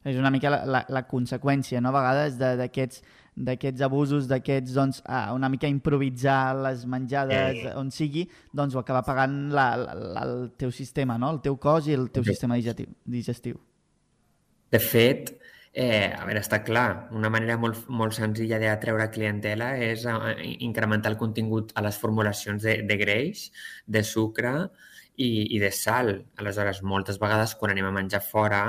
És 0.08 0.16
una 0.16 0.30
mica 0.32 0.52
la, 0.54 0.60
la, 0.66 0.84
la 0.94 1.02
conseqüència, 1.08 1.82
no? 1.82 1.90
A 1.90 1.98
vegades 1.98 2.38
de- 2.40 2.54
d'aquests 2.60 3.02
d'aquests 3.38 3.84
abusos, 3.86 4.28
d'aquests, 4.28 4.74
doncs, 4.74 5.02
ah, 5.06 5.32
una 5.36 5.50
mica 5.54 5.70
improvisar 5.70 6.56
les 6.58 6.86
menjades 6.90 7.62
Eh. 7.66 7.74
on 7.78 7.92
sigui, 7.94 8.28
doncs 8.52 8.74
ho 8.76 8.80
acaba 8.82 9.04
pagant 9.06 9.52
la, 9.54 9.68
la, 9.78 9.94
la, 9.94 10.24
el 10.26 10.52
teu 10.58 10.72
sistema, 10.72 11.18
no? 11.22 11.30
El 11.36 11.42
teu 11.46 11.58
cos 11.62 11.88
i 11.88 11.94
el 11.94 12.10
teu 12.10 12.24
Sí. 12.24 12.32
sistema 12.34 12.56
digestiu. 12.56 12.88
digestiu. 13.06 13.60
De 14.72 14.80
fet, 14.80 15.38
eh, 15.74 16.12
a 16.18 16.26
veure, 16.26 16.42
està 16.42 16.64
clar, 16.66 17.10
una 17.12 17.30
manera 17.30 17.56
molt, 17.58 17.88
molt 17.88 18.14
senzilla 18.18 18.58
d'atreure 18.60 19.10
clientela 19.14 19.78
és 19.78 20.04
eh, 20.06 20.56
incrementar 20.66 21.12
el 21.12 21.18
contingut 21.18 21.72
a 21.76 21.82
les 21.86 21.98
formulacions 21.98 22.64
de, 22.64 22.82
de 22.82 22.98
greix, 22.98 23.52
de 23.86 24.04
sucre 24.04 24.70
i, 25.18 25.30
i 25.56 25.60
de 25.60 25.72
sal. 25.74 26.12
Aleshores, 26.42 26.82
moltes 26.86 27.20
vegades 27.22 27.56
quan 27.60 27.74
anem 27.74 27.90
a 27.90 27.94
menjar 27.96 28.22
fora 28.24 28.62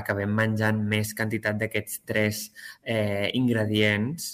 acabem 0.00 0.32
menjant 0.36 0.80
més 0.92 1.14
quantitat 1.16 1.58
d'aquests 1.60 2.04
tres 2.08 2.44
eh, 2.82 3.30
ingredients 3.36 4.30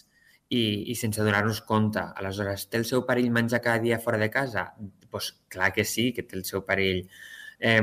i, 0.48 0.62
i 0.92 0.94
sense 0.98 1.22
donar-nos 1.22 1.62
compte. 1.68 2.02
Aleshores, 2.20 2.68
té 2.70 2.78
el 2.80 2.86
seu 2.88 3.02
perill 3.08 3.32
menjar 3.34 3.62
cada 3.64 3.82
dia 3.82 3.98
fora 4.02 4.20
de 4.22 4.30
casa? 4.30 4.68
Doncs 4.78 5.10
pues, 5.10 5.32
clar 5.50 5.72
que 5.74 5.84
sí, 5.84 6.12
que 6.14 6.22
té 6.22 6.38
el 6.38 6.46
seu 6.46 6.62
perill. 6.66 7.02
Eh, 7.58 7.80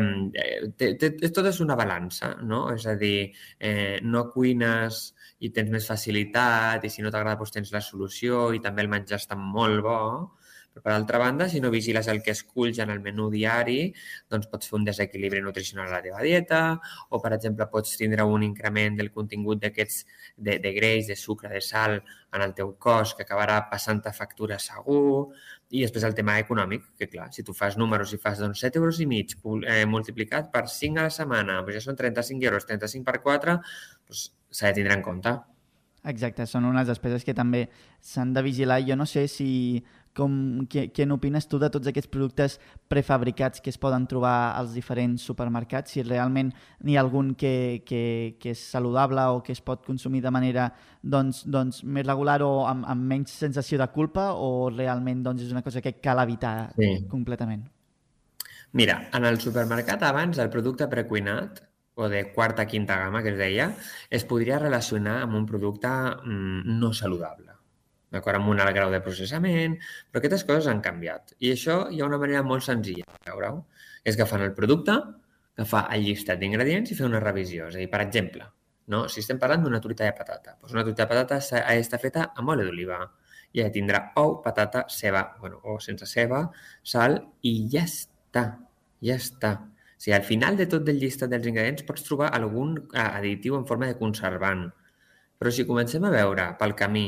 té, 0.77 0.93
té, 1.01 1.09
tot 1.33 1.47
és 1.49 1.59
una 1.63 1.75
balança, 1.75 2.35
no? 2.45 2.67
És 2.75 2.85
a 2.87 2.95
dir, 2.99 3.33
eh, 3.59 3.99
no 4.05 4.27
cuines 4.31 5.03
i 5.43 5.49
tens 5.51 5.71
més 5.73 5.87
facilitat 5.89 6.85
i 6.85 6.91
si 6.93 7.03
no 7.03 7.11
t'agrada 7.11 7.41
doncs 7.41 7.51
tens 7.57 7.73
la 7.73 7.81
solució 7.83 8.45
i 8.53 8.61
també 8.63 8.85
el 8.85 8.91
menjar 8.93 9.19
està 9.19 9.35
molt 9.35 9.83
bo, 9.83 9.99
però 10.73 10.81
per 10.87 10.93
altra 10.93 11.19
banda, 11.21 11.47
si 11.49 11.59
no 11.61 11.69
vigiles 11.69 12.07
el 12.09 12.23
que 12.25 12.33
esculls 12.33 12.79
en 12.81 12.89
el 12.89 12.99
menú 13.03 13.29
diari, 13.29 13.93
doncs 14.29 14.49
pots 14.49 14.69
fer 14.69 14.79
un 14.79 14.87
desequilibri 14.87 15.41
nutricional 15.45 15.91
a 15.91 15.97
la 15.97 16.01
teva 16.01 16.23
dieta 16.25 16.61
o, 17.09 17.19
per 17.21 17.35
exemple, 17.37 17.67
pots 17.69 17.93
tindre 17.99 18.25
un 18.25 18.43
increment 18.47 18.97
del 18.97 19.11
contingut 19.13 19.61
d'aquests 19.61 19.99
de, 20.35 20.57
de 20.63 20.73
greix, 20.73 21.05
de 21.11 21.17
sucre, 21.19 21.51
de 21.53 21.61
sal 21.61 21.99
en 22.33 22.41
el 22.41 22.55
teu 22.57 22.73
cos 22.81 23.13
que 23.13 23.27
acabarà 23.27 23.59
passant-te 23.69 24.11
factura 24.17 24.57
segur. 24.57 25.29
I 25.69 25.85
després 25.85 26.05
el 26.09 26.17
tema 26.17 26.39
econòmic, 26.41 26.89
que 26.97 27.09
clar, 27.09 27.29
si 27.33 27.45
tu 27.45 27.53
fas 27.53 27.77
números 27.77 28.13
i 28.17 28.21
fas 28.21 28.41
doncs, 28.41 28.65
7 28.65 28.81
euros 28.81 28.99
i 29.01 29.09
mig 29.09 29.37
eh, 29.37 29.85
multiplicat 29.85 30.49
per 30.53 30.65
5 30.73 30.99
a 30.99 31.09
la 31.09 31.13
setmana, 31.13 31.61
doncs 31.61 31.77
ja 31.77 31.87
són 31.87 32.01
35 32.01 32.49
euros, 32.49 32.69
35 32.69 33.05
per 33.05 33.21
4, 33.21 33.59
doncs 34.09 34.29
s'ha 34.49 34.69
de 34.69 34.81
tindre 34.81 34.97
en 34.97 35.05
compte. 35.05 35.37
Exacte, 36.03 36.43
són 36.49 36.65
unes 36.67 36.89
despeses 36.89 37.23
que 37.23 37.35
també 37.35 37.67
s'han 38.03 38.33
de 38.35 38.41
vigilar. 38.43 38.81
Jo 38.83 38.97
no 38.99 39.05
sé 39.07 39.29
si 39.31 39.83
com, 40.15 40.65
què, 40.69 40.87
què 40.93 41.05
n'opines 41.09 41.47
tu 41.49 41.59
de 41.61 41.69
tots 41.73 41.89
aquests 41.89 42.09
productes 42.13 42.59
prefabricats 42.91 43.61
que 43.63 43.71
es 43.73 43.79
poden 43.81 44.05
trobar 44.09 44.53
als 44.57 44.73
diferents 44.77 45.25
supermercats? 45.25 45.95
Si 45.95 46.05
realment 46.05 46.51
n'hi 46.85 46.97
ha 46.97 47.03
algun 47.03 47.33
que, 47.35 47.83
que, 47.87 48.03
que 48.39 48.53
és 48.53 48.63
saludable 48.73 49.25
o 49.33 49.41
que 49.43 49.55
es 49.55 49.61
pot 49.61 49.85
consumir 49.85 50.21
de 50.23 50.31
manera 50.33 50.69
doncs, 51.01 51.43
doncs, 51.49 51.83
més 51.83 52.07
regular 52.07 52.39
o 52.45 52.65
amb, 52.69 52.85
amb 52.89 53.09
menys 53.09 53.33
sensació 53.43 53.81
de 53.81 53.89
culpa 53.93 54.31
o 54.37 54.69
realment 54.69 55.23
doncs, 55.25 55.43
és 55.47 55.53
una 55.53 55.65
cosa 55.65 55.81
que 55.81 55.97
cal 55.99 56.21
evitar 56.23 56.73
Sí. 56.77 57.05
completament? 57.09 57.67
Mira, 58.73 59.09
en 59.13 59.25
el 59.25 59.39
supermercat 59.39 60.01
abans 60.03 60.39
el 60.41 60.49
producte 60.49 60.87
precuinat 60.89 61.61
o 61.95 62.09
de 62.09 62.31
quarta, 62.33 62.65
quinta 62.65 62.97
gamma, 62.97 63.21
que 63.21 63.29
es 63.29 63.37
deia, 63.37 63.67
es 64.09 64.25
podria 64.25 64.57
relacionar 64.57 65.21
amb 65.21 65.37
un 65.37 65.45
producte 65.45 65.87
mm, 65.89 66.79
no 66.79 66.93
saludable. 66.93 67.52
D'acord? 68.13 68.37
Amb 68.37 68.51
un 68.53 68.61
alt 68.61 68.75
grau 68.77 68.91
de 68.93 69.01
processament, 69.01 69.79
però 70.11 70.21
aquestes 70.21 70.45
coses 70.49 70.69
han 70.69 70.81
canviat. 70.85 71.33
I 71.41 71.53
això 71.55 71.79
hi 71.89 72.01
ha 72.01 72.09
una 72.09 72.19
manera 72.21 72.43
molt 72.45 72.65
senzilla 72.65 73.07
de 73.09 73.31
veure-ho. 73.31 73.63
És 74.05 74.17
agafant 74.19 74.43
el 74.45 74.53
producte, 74.57 74.97
agafar 75.57 75.87
el 75.95 76.05
llistat 76.05 76.41
d'ingredients 76.41 76.91
i 76.91 76.97
fer 76.99 77.07
una 77.09 77.21
revisió. 77.23 77.71
És 77.71 77.79
a 77.79 77.81
dir, 77.81 77.89
per 77.89 78.03
exemple, 78.05 78.45
no? 78.93 79.07
si 79.09 79.23
estem 79.23 79.41
parlant 79.41 79.65
d'una 79.65 79.81
truita 79.81 80.05
de 80.05 80.13
patata, 80.17 80.57
doncs 80.59 80.75
una 80.75 80.85
truita 80.85 81.05
de 81.05 81.09
patata 81.13 81.39
ha 81.63 81.75
d'estar 81.77 82.01
feta 82.03 82.29
amb 82.37 82.53
oli 82.53 82.67
d'oliva. 82.67 83.01
I 83.53 83.61
ja 83.61 83.69
tindrà 83.73 83.99
ou, 84.17 84.39
patata, 84.41 84.87
ceba, 84.89 85.27
bueno, 85.41 85.59
o 85.69 85.77
sense 85.81 86.07
ceba, 86.09 86.47
sal 86.93 87.19
i 87.45 87.53
ja 87.73 87.83
està. 87.85 88.47
Ja 89.05 89.17
està. 89.21 89.53
O 89.93 90.01
sigui, 90.03 90.15
al 90.17 90.25
final 90.25 90.57
de 90.57 90.65
tot 90.69 90.89
el 90.89 90.97
llistat 91.01 91.29
dels 91.33 91.45
ingredients 91.49 91.85
pots 91.87 92.05
trobar 92.07 92.31
algun 92.33 92.79
eh, 92.81 93.03
additiu 93.03 93.57
en 93.57 93.67
forma 93.69 93.89
de 93.89 93.97
conservant. 93.99 94.65
Però 95.37 95.53
si 95.53 95.67
comencem 95.69 96.03
a 96.07 96.11
veure 96.13 96.49
pel 96.59 96.73
camí 96.77 97.05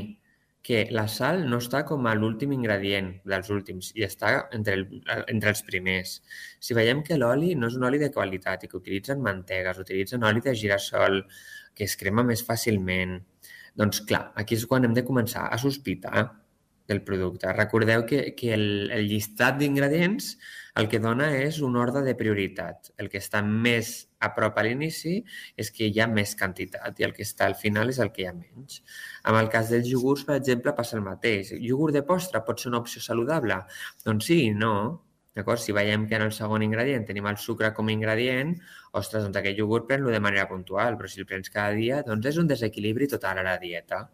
que 0.66 0.88
la 0.98 1.04
sal 1.12 1.44
no 1.46 1.60
està 1.62 1.84
com 1.86 2.08
a 2.10 2.16
l'últim 2.18 2.56
ingredient 2.56 3.12
dels 3.30 3.52
últims 3.54 3.92
i 3.94 4.06
està 4.08 4.32
entre, 4.58 4.80
el, 4.80 4.86
entre 5.30 5.52
els 5.54 5.62
primers. 5.68 6.16
Si 6.58 6.74
veiem 6.74 7.04
que 7.06 7.20
l'oli 7.22 7.52
no 7.60 7.70
és 7.70 7.78
un 7.78 7.86
oli 7.86 8.00
de 8.02 8.10
qualitat 8.16 8.66
i 8.66 8.72
que 8.72 8.80
utilitzen 8.80 9.22
mantegues, 9.22 9.82
utilitzen 9.84 10.26
oli 10.26 10.42
de 10.42 10.56
girassol, 10.58 11.22
que 11.78 11.86
es 11.86 11.94
crema 12.00 12.26
més 12.26 12.42
fàcilment, 12.48 13.20
doncs 13.78 14.02
clar, 14.10 14.32
aquí 14.42 14.58
és 14.58 14.66
quan 14.66 14.88
hem 14.88 14.98
de 14.98 15.06
començar 15.06 15.46
a 15.52 15.62
sospitar 15.62 16.26
del 16.90 17.04
producte. 17.06 17.54
Recordeu 17.54 18.06
que, 18.10 18.32
que 18.38 18.54
el, 18.58 18.68
el 18.94 19.06
llistat 19.12 19.60
d'ingredients 19.62 20.34
el 20.80 20.90
que 20.92 21.00
dona 21.00 21.30
és 21.40 21.62
un 21.64 21.78
ordre 21.80 22.02
de 22.04 22.14
prioritat. 22.20 22.90
El 23.00 23.08
que 23.12 23.22
està 23.24 23.42
més 23.46 23.92
a 24.20 24.32
prop 24.36 24.58
a 24.60 24.66
l'inici 24.66 25.16
és 25.62 25.72
que 25.76 25.88
hi 25.88 26.02
ha 26.04 26.08
més 26.12 26.36
quantitat 26.40 27.00
i 27.00 27.08
el 27.08 27.14
que 27.16 27.24
està 27.24 27.48
al 27.48 27.56
final 27.62 27.94
és 27.94 28.02
el 28.04 28.12
que 28.16 28.24
hi 28.24 28.28
ha 28.28 28.34
menys. 28.36 28.82
En 29.24 29.40
el 29.40 29.48
cas 29.54 29.72
dels 29.72 29.88
iogurts, 29.94 30.26
per 30.28 30.36
exemple, 30.42 30.76
passa 30.76 30.98
el 31.00 31.06
mateix. 31.06 31.54
Iogurt 31.56 31.96
de 31.96 32.04
postre 32.10 32.44
pot 32.48 32.60
ser 32.60 32.74
una 32.74 32.84
opció 32.84 33.04
saludable? 33.06 33.62
Doncs 34.04 34.32
sí 34.32 34.42
i 34.50 34.52
no. 34.66 34.76
D'acord? 35.36 35.60
Si 35.60 35.76
veiem 35.76 36.06
que 36.12 36.20
en 36.20 36.28
el 36.28 36.36
segon 36.36 36.64
ingredient 36.64 37.08
tenim 37.08 37.26
el 37.32 37.40
sucre 37.46 37.72
com 37.76 37.90
a 37.92 37.96
ingredient, 37.96 38.54
ostres, 39.00 39.24
doncs 39.24 39.40
aquest 39.40 39.60
iogurt 39.60 39.88
pren-lo 39.90 40.12
de 40.12 40.22
manera 40.28 40.48
puntual, 40.52 41.00
però 41.00 41.12
si 41.12 41.24
el 41.24 41.28
prens 41.32 41.52
cada 41.56 41.76
dia, 41.80 42.04
doncs 42.08 42.32
és 42.32 42.44
un 42.44 42.52
desequilibri 42.52 43.12
total 43.16 43.42
a 43.42 43.48
la 43.50 43.58
dieta. 43.64 44.06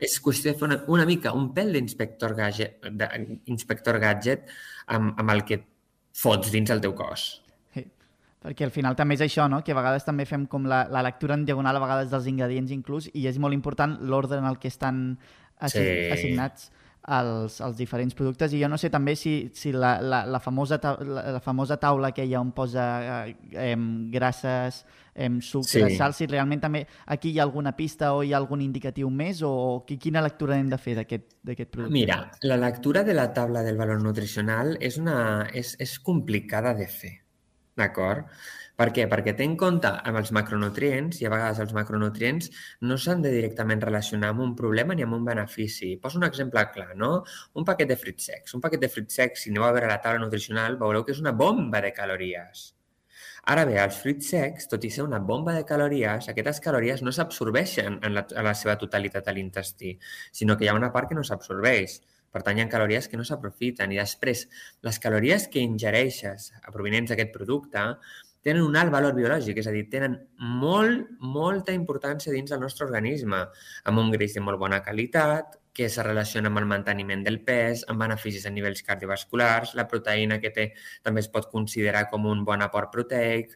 És 0.00 0.20
qüestió 0.22 0.52
de 0.52 0.58
fer 0.58 0.68
una, 0.68 0.78
una 0.94 1.04
mica, 1.08 1.32
un 1.34 1.50
pèl 1.54 1.72
d'inspector 1.74 2.34
gadget, 2.38 2.86
d'inspector 2.94 3.98
gadget 3.98 4.46
amb, 4.86 5.18
amb 5.18 5.34
el 5.34 5.44
que 5.44 5.60
fots 6.14 6.52
dins 6.54 6.70
el 6.70 6.80
teu 6.84 6.94
cos. 6.98 7.26
Sí. 7.74 7.84
Perquè 8.42 8.66
al 8.66 8.74
final 8.74 8.96
també 8.98 9.18
és 9.18 9.24
això, 9.26 9.48
no? 9.50 9.62
que 9.66 9.74
a 9.74 9.78
vegades 9.78 10.06
també 10.06 10.26
fem 10.26 10.46
com 10.46 10.66
la, 10.70 10.84
la 10.90 11.02
lectura 11.02 11.34
en 11.34 11.44
diagonal 11.44 11.76
a 11.76 11.82
vegades 11.82 12.10
dels 12.10 12.26
ingredients 12.30 12.70
inclús 12.74 13.10
i 13.12 13.26
és 13.26 13.38
molt 13.42 13.54
important 13.54 13.98
l'ordre 14.00 14.38
en 14.38 14.46
el 14.46 14.58
que 14.62 14.70
estan 14.70 15.18
assi 15.58 15.82
Sí. 15.82 16.10
assignats 16.14 16.70
els, 17.08 17.60
els 17.64 17.76
diferents 17.78 18.14
productes 18.14 18.52
i 18.52 18.60
jo 18.60 18.68
no 18.68 18.76
sé 18.76 18.90
també 18.92 19.14
si, 19.16 19.50
si 19.56 19.72
la, 19.72 19.94
la, 20.02 20.24
la, 20.28 20.40
famosa 20.44 20.76
ta 20.78 20.96
la, 21.00 21.22
la 21.38 21.40
famosa 21.40 21.78
taula 21.80 22.10
que 22.12 22.24
hi 22.28 22.34
ha 22.36 22.40
on 22.40 22.50
posa 22.52 22.84
eh, 23.28 23.36
em, 23.72 24.10
grasses, 24.12 24.82
em, 25.14 25.40
sucre, 25.40 25.88
Sí. 25.88 25.96
sal, 25.96 26.12
si 26.14 26.26
realment 26.28 26.60
també 26.60 26.82
aquí 27.06 27.30
hi 27.32 27.38
ha 27.40 27.46
alguna 27.48 27.72
pista 27.76 28.12
o 28.14 28.22
hi 28.22 28.32
ha 28.32 28.36
algun 28.36 28.60
indicatiu 28.62 29.08
més 29.10 29.40
o 29.42 29.84
qui- 29.88 29.98
quina 29.98 30.20
lectura 30.22 30.58
hem 30.58 30.68
de 30.68 30.78
fer 30.78 30.94
d'aquest 31.00 31.70
producte? 31.72 31.92
Mira, 31.92 32.20
la 32.42 32.56
lectura 32.60 33.02
de 33.04 33.14
la 33.14 33.32
taula 33.32 33.62
del 33.62 33.76
valor 33.80 34.02
nutricional 34.02 34.76
és, 34.80 34.98
una, 34.98 35.48
és, 35.52 35.74
és 35.80 35.98
complicada 35.98 36.74
de 36.74 36.86
fer, 36.86 37.14
d'acord? 37.76 38.26
Per 38.78 38.86
què? 38.94 39.08
Perquè 39.10 39.32
té 39.34 39.42
en 39.48 39.56
compte 39.58 39.90
amb 40.06 40.20
els 40.20 40.28
macronutrients 40.36 41.18
i 41.18 41.26
a 41.26 41.30
vegades 41.32 41.58
els 41.64 41.72
macronutrients 41.74 42.50
no 42.86 42.98
s'han 43.02 43.24
de 43.24 43.32
directament 43.34 43.80
relacionar 43.82 44.28
amb 44.30 44.44
un 44.44 44.52
problema 44.60 44.94
ni 44.94 45.02
amb 45.02 45.16
un 45.16 45.24
benefici. 45.26 45.96
Poso 46.04 46.20
un 46.20 46.26
exemple 46.28 46.62
clar, 46.76 46.92
no? 47.00 47.08
Un 47.58 47.66
paquet 47.66 47.90
de 47.90 47.96
frits 47.98 48.28
secs. 48.30 48.54
Un 48.54 48.62
paquet 48.62 48.84
de 48.84 48.90
frits 48.92 49.18
secs, 49.18 49.42
si 49.42 49.50
aneu 49.50 49.66
a 49.66 49.72
veure 49.74 49.88
la 49.90 49.98
taula 50.04 50.22
nutricional, 50.22 50.78
veureu 50.78 51.02
que 51.02 51.10
és 51.16 51.22
una 51.24 51.32
bomba 51.40 51.80
de 51.82 51.90
calories. 51.96 52.68
Ara 53.50 53.64
bé, 53.66 53.74
els 53.82 53.98
fruits 53.98 54.30
secs, 54.30 54.68
tot 54.70 54.86
i 54.86 54.92
ser 54.94 55.02
una 55.08 55.18
bomba 55.32 55.56
de 55.56 55.64
calories, 55.66 56.28
aquestes 56.30 56.62
calories 56.62 57.02
no 57.02 57.10
s'absorbeixen 57.16 57.98
en, 57.98 58.14
la, 58.14 58.24
en 58.30 58.46
la 58.46 58.54
seva 58.62 58.78
totalitat 58.78 59.26
a 59.26 59.34
l'intestí, 59.34 59.96
sinó 60.30 60.54
que 60.54 60.66
hi 60.66 60.70
ha 60.70 60.76
una 60.78 60.92
part 60.94 61.10
que 61.10 61.18
no 61.18 61.26
s'absorbeix. 61.26 61.98
Per 62.30 62.44
tant, 62.44 62.58
hi 62.58 62.62
ha 62.62 62.68
calories 62.70 63.08
que 63.08 63.18
no 63.18 63.24
s'aprofiten. 63.24 63.90
I 63.90 63.98
després, 63.98 64.44
les 64.84 65.02
calories 65.02 65.48
que 65.50 65.64
ingereixes 65.64 66.50
provenents 66.70 67.10
d'aquest 67.10 67.32
producte 67.34 67.84
tenen 68.46 68.62
un 68.62 68.76
alt 68.78 68.92
valor 68.94 69.14
biològic, 69.16 69.58
és 69.60 69.68
a 69.68 69.74
dir, 69.74 69.86
tenen 69.92 70.16
molt, 70.38 71.08
molta 71.20 71.74
importància 71.74 72.32
dins 72.34 72.52
del 72.52 72.62
nostre 72.62 72.86
organisme, 72.86 73.44
amb 73.84 74.02
un 74.02 74.12
greix 74.14 74.36
de 74.36 74.44
molt 74.44 74.60
bona 74.60 74.82
qualitat, 74.84 75.58
que 75.78 75.86
se 75.88 76.02
relaciona 76.02 76.50
amb 76.50 76.58
el 76.58 76.66
manteniment 76.66 77.22
del 77.22 77.38
pes, 77.46 77.84
amb 77.86 78.02
beneficis 78.02 78.48
a 78.48 78.50
nivells 78.50 78.82
cardiovasculars, 78.82 79.76
la 79.78 79.86
proteïna 79.90 80.40
que 80.42 80.50
té 80.54 80.64
també 81.06 81.22
es 81.22 81.30
pot 81.30 81.46
considerar 81.52 82.08
com 82.10 82.26
un 82.26 82.42
bon 82.48 82.64
aport 82.66 82.90
proteic. 82.90 83.54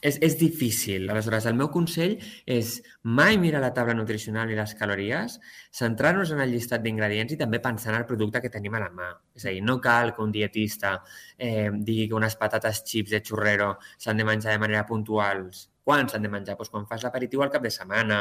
És, 0.00 0.16
és 0.18 0.34
difícil. 0.38 1.04
Aleshores, 1.10 1.44
el 1.46 1.54
meu 1.54 1.68
consell 1.70 2.16
és 2.50 2.72
mai 3.02 3.36
mirar 3.38 3.60
la 3.62 3.70
taula 3.74 3.94
nutricional 3.94 4.50
i 4.50 4.56
les 4.58 4.72
calories, 4.78 5.36
centrar-nos 5.70 6.32
en 6.34 6.42
el 6.42 6.50
llistat 6.50 6.82
d'ingredients 6.82 7.34
i 7.34 7.38
també 7.38 7.60
pensar 7.62 7.92
en 7.92 8.00
el 8.00 8.06
producte 8.08 8.40
que 8.42 8.50
tenim 8.50 8.74
a 8.74 8.80
la 8.82 8.88
mà. 8.90 9.10
És 9.38 9.46
a 9.46 9.52
dir, 9.54 9.60
no 9.62 9.76
cal 9.84 10.10
que 10.16 10.24
un 10.24 10.32
dietista 10.34 10.96
eh, 11.38 11.70
digui 11.70 12.08
que 12.08 12.18
unes 12.18 12.34
patates 12.40 12.82
chips 12.88 13.14
de 13.14 13.20
churrero 13.22 13.76
s'han 13.98 14.18
de 14.18 14.26
menjar 14.26 14.56
de 14.56 14.62
manera 14.64 14.82
puntual. 14.88 15.46
Quan 15.86 16.10
s'han 16.10 16.26
de 16.26 16.30
menjar? 16.30 16.56
Doncs 16.58 16.70
quan 16.70 16.88
fas 16.90 17.02
l'aperitiu 17.06 17.42
al 17.42 17.50
cap 17.54 17.62
de 17.62 17.70
setmana, 17.74 18.18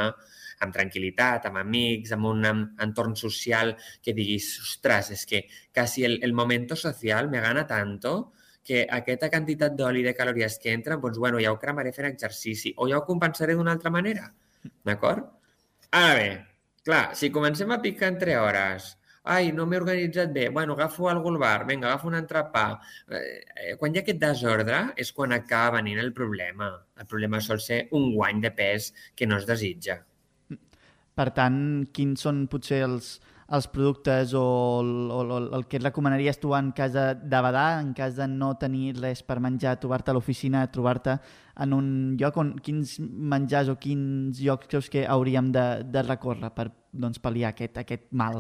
amb 0.62 0.76
tranquil·litat, 0.76 1.48
amb 1.50 1.62
amics, 1.62 2.14
amb 2.14 2.30
un 2.30 2.46
entorn 2.46 3.18
social 3.18 3.74
que 4.02 4.14
diguis, 4.18 4.52
ostres, 4.62 5.12
és 5.18 5.26
que 5.30 5.44
quasi 5.74 6.06
el, 6.06 6.20
el 6.22 6.34
momento 6.34 6.78
social 6.78 7.30
me 7.30 7.42
gana 7.42 7.66
tanto 7.70 8.34
que 8.66 8.86
aquesta 9.00 9.30
quantitat 9.34 9.76
d'oli 9.78 10.04
de 10.06 10.14
calories 10.18 10.58
que 10.62 10.74
entren, 10.74 11.02
doncs, 11.02 11.18
bueno, 11.18 11.42
ja 11.42 11.52
ho 11.54 11.60
cremaré 11.60 11.94
fent 11.96 12.12
exercici 12.12 12.74
o 12.78 12.88
ja 12.90 13.00
ho 13.00 13.06
compensaré 13.08 13.58
d'una 13.58 13.74
altra 13.76 13.92
manera. 13.94 14.30
D'acord? 14.86 15.28
Ara 15.98 16.16
bé, 16.16 16.28
clar, 16.86 17.06
si 17.18 17.32
comencem 17.34 17.72
a 17.74 17.82
picar 17.82 18.12
entre 18.14 18.38
hores, 18.40 18.92
ai, 19.24 19.52
no 19.56 19.66
m'he 19.70 19.80
organitzat 19.82 20.32
bé, 20.34 20.48
bueno, 20.50 20.78
agafo 20.78 21.10
algú 21.10 21.34
al 21.34 21.40
bar, 21.42 21.66
vinga, 21.68 21.90
agafo 21.90 22.08
un 22.10 22.18
entrepà. 22.20 22.66
Eh, 23.10 23.42
eh, 23.56 23.74
quan 23.82 23.94
hi 23.94 24.00
ha 24.00 24.06
aquest 24.06 24.22
desordre 24.22 24.80
és 24.98 25.12
quan 25.18 25.34
acaba 25.36 25.78
venint 25.80 26.00
el 26.02 26.14
problema. 26.14 26.72
El 26.98 27.10
problema 27.10 27.42
sol 27.42 27.60
ser 27.62 27.84
un 27.98 28.12
guany 28.16 28.42
de 28.46 28.54
pes 28.56 28.92
que 29.16 29.28
no 29.28 29.38
es 29.42 29.50
desitja. 29.50 30.00
Per 31.12 31.28
tant, 31.36 31.60
quins 31.94 32.24
són 32.24 32.46
potser 32.50 32.82
els, 32.86 33.18
els 33.52 33.68
productes 33.68 34.34
o 34.38 34.44
el, 34.80 34.92
o 35.12 35.22
el, 35.38 35.48
el 35.58 35.66
que 35.68 35.80
recomanaries 35.82 36.40
tu 36.40 36.54
en 36.56 36.72
cas 36.76 36.94
de, 36.96 37.06
de 37.16 37.42
badar, 37.44 37.82
en 37.82 37.94
cas 37.94 38.16
de 38.16 38.28
no 38.32 38.54
tenir 38.60 38.96
res 39.02 39.24
per 39.28 39.42
menjar, 39.44 39.76
trobar-te 39.82 40.14
a 40.14 40.16
l'oficina, 40.16 40.64
trobar-te 40.72 41.18
en 41.62 41.76
un 41.76 41.88
lloc 42.20 42.40
on 42.40 42.54
quins 42.64 42.98
menjars 43.02 43.72
o 43.74 43.78
quins 43.80 44.40
llocs 44.40 44.72
creus 44.72 44.90
que 44.92 45.04
hauríem 45.04 45.52
de, 45.52 45.66
de 45.84 46.06
recórrer 46.08 46.54
per 46.56 46.70
doncs, 46.92 47.20
pal·liar 47.24 47.52
aquest, 47.52 47.82
aquest 47.84 48.08
mal? 48.12 48.40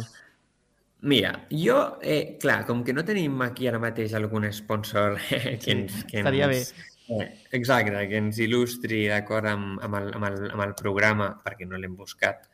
Mira, 1.02 1.34
jo, 1.50 1.78
eh, 2.02 2.38
clar, 2.40 2.62
com 2.68 2.86
que 2.86 2.94
no 2.94 3.04
tenim 3.04 3.40
aquí 3.42 3.68
ara 3.68 3.82
mateix 3.82 4.14
algun 4.16 4.48
sponsor 4.54 5.20
eh, 5.32 5.58
que 5.62 5.76
ens... 5.76 6.04
Que 6.08 6.22
estaria 6.22 6.48
ens, 6.48 6.72
Eh, 7.12 7.28
exacte, 7.52 8.06
que 8.08 8.20
ens 8.22 8.38
il·lustri 8.40 9.02
d'acord 9.12 9.50
amb, 9.50 9.82
amb, 9.84 9.98
el, 10.00 10.14
amb, 10.16 10.26
el, 10.30 10.38
amb 10.54 10.64
el 10.64 10.74
programa, 10.80 11.34
perquè 11.44 11.68
no 11.68 11.80
l'hem 11.80 11.98
buscat. 12.00 12.46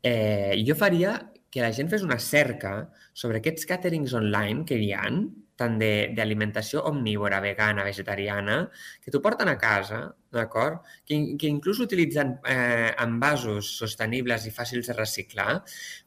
Eh, 0.00 0.56
jo 0.64 0.76
faria 0.78 1.18
que 1.54 1.62
la 1.62 1.70
gent 1.70 1.86
fes 1.86 2.02
una 2.02 2.16
cerca 2.18 2.70
sobre 3.14 3.38
aquests 3.38 3.68
càterings 3.70 4.14
online 4.18 4.64
que 4.66 4.74
hi 4.82 4.88
han, 4.98 5.20
tant 5.54 5.76
d'alimentació 5.78 6.82
omnívora, 6.90 7.38
vegana, 7.44 7.84
vegetariana, 7.86 8.56
que 9.04 9.14
t'ho 9.14 9.20
porten 9.22 9.52
a 9.52 9.54
casa, 9.60 10.00
d'acord? 10.34 10.82
Que, 11.06 11.20
que 11.38 11.46
inclús 11.46 11.78
utilitzen 11.84 12.34
eh, 12.50 12.90
envasos 13.06 13.70
sostenibles 13.78 14.48
i 14.50 14.54
fàcils 14.58 14.90
de 14.90 14.98
reciclar, 14.98 15.60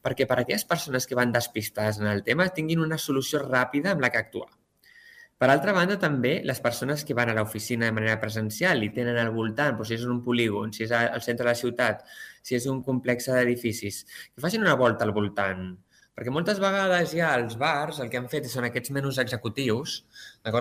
perquè 0.04 0.28
per 0.28 0.42
a 0.42 0.44
aquelles 0.44 0.68
persones 0.68 1.08
que 1.08 1.16
van 1.16 1.32
despistades 1.32 2.04
en 2.04 2.12
el 2.12 2.28
tema 2.28 2.52
tinguin 2.52 2.84
una 2.84 3.00
solució 3.00 3.46
ràpida 3.48 3.96
amb 3.96 4.04
la 4.04 4.12
que 4.12 4.26
actuar. 4.26 4.52
Per 5.38 5.48
altra 5.54 5.74
banda, 5.74 6.00
també 6.02 6.40
les 6.50 6.60
persones 6.66 7.04
que 7.06 7.16
van 7.18 7.30
a 7.30 7.34
l'oficina 7.38 7.86
de 7.86 7.94
manera 7.94 8.18
presencial 8.20 8.82
i 8.82 8.90
tenen 8.94 9.20
al 9.22 9.30
voltant, 9.36 9.76
doncs, 9.78 9.92
si 9.92 9.96
és 9.96 10.06
en 10.08 10.16
un 10.16 10.24
polígon, 10.26 10.72
si 10.74 10.88
és 10.88 10.94
al 10.98 11.22
centre 11.22 11.46
de 11.46 11.52
la 11.52 11.60
ciutat, 11.60 12.02
si 12.48 12.56
és 12.60 12.70
un 12.72 12.80
complex 12.86 13.28
d'edificis, 13.34 14.06
que 14.32 14.44
facin 14.44 14.64
una 14.64 14.80
volta 14.80 15.06
al 15.06 15.16
voltant, 15.16 15.76
Perquè 16.18 16.32
moltes 16.34 16.58
vegades 16.58 17.12
ja 17.14 17.28
els 17.38 17.54
bars 17.62 18.00
el 18.02 18.08
que 18.10 18.18
han 18.18 18.26
fet 18.32 18.48
són 18.50 18.66
aquests 18.66 18.90
menús 18.96 19.20
executius, 19.22 20.00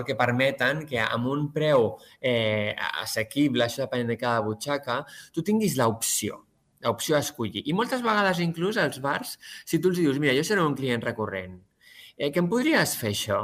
que 0.04 0.16
permeten 0.18 0.82
que 0.90 0.98
amb 1.00 1.30
un 1.32 1.46
preu 1.54 1.94
eh, 2.20 2.74
assequible, 3.00 3.64
això 3.64 3.86
depenent 3.86 4.12
de 4.12 4.18
cada 4.20 4.42
butxaca, 4.44 4.98
tu 5.32 5.40
tinguis 5.46 5.78
l'opció 5.80 6.42
l'opció 6.84 7.16
a 7.16 7.22
escollir. 7.24 7.62
I 7.64 7.72
moltes 7.74 8.02
vegades 8.04 8.40
inclús 8.44 8.76
als 8.78 9.00
bars, 9.02 9.38
si 9.64 9.80
tu 9.80 9.90
els 9.90 9.98
dius, 9.98 10.20
mira, 10.22 10.34
jo 10.36 10.44
seré 10.44 10.60
un 10.62 10.76
client 10.76 11.02
recurrent, 11.02 11.56
eh, 12.18 12.28
que 12.30 12.42
em 12.42 12.50
podries 12.52 12.92
fer 13.00 13.14
això? 13.14 13.40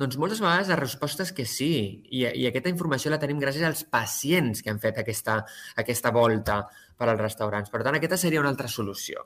Doncs 0.00 0.16
moltes 0.20 0.38
vegades 0.40 0.70
la 0.72 0.78
resposta 0.80 1.26
és 1.26 1.32
que 1.36 1.44
sí. 1.44 1.72
I, 2.08 2.22
I 2.24 2.46
aquesta 2.48 2.70
informació 2.72 3.10
la 3.12 3.18
tenim 3.20 3.40
gràcies 3.42 3.66
als 3.66 3.82
pacients 3.84 4.62
que 4.64 4.72
han 4.72 4.80
fet 4.80 5.00
aquesta, 5.02 5.42
aquesta 5.82 6.12
volta 6.14 6.62
per 7.00 7.08
als 7.08 7.24
restaurants. 7.24 7.72
Per 7.72 7.82
tant, 7.86 7.96
aquesta 7.96 8.20
seria 8.20 8.44
una 8.44 8.52
altra 8.52 8.68
solució. 8.68 9.24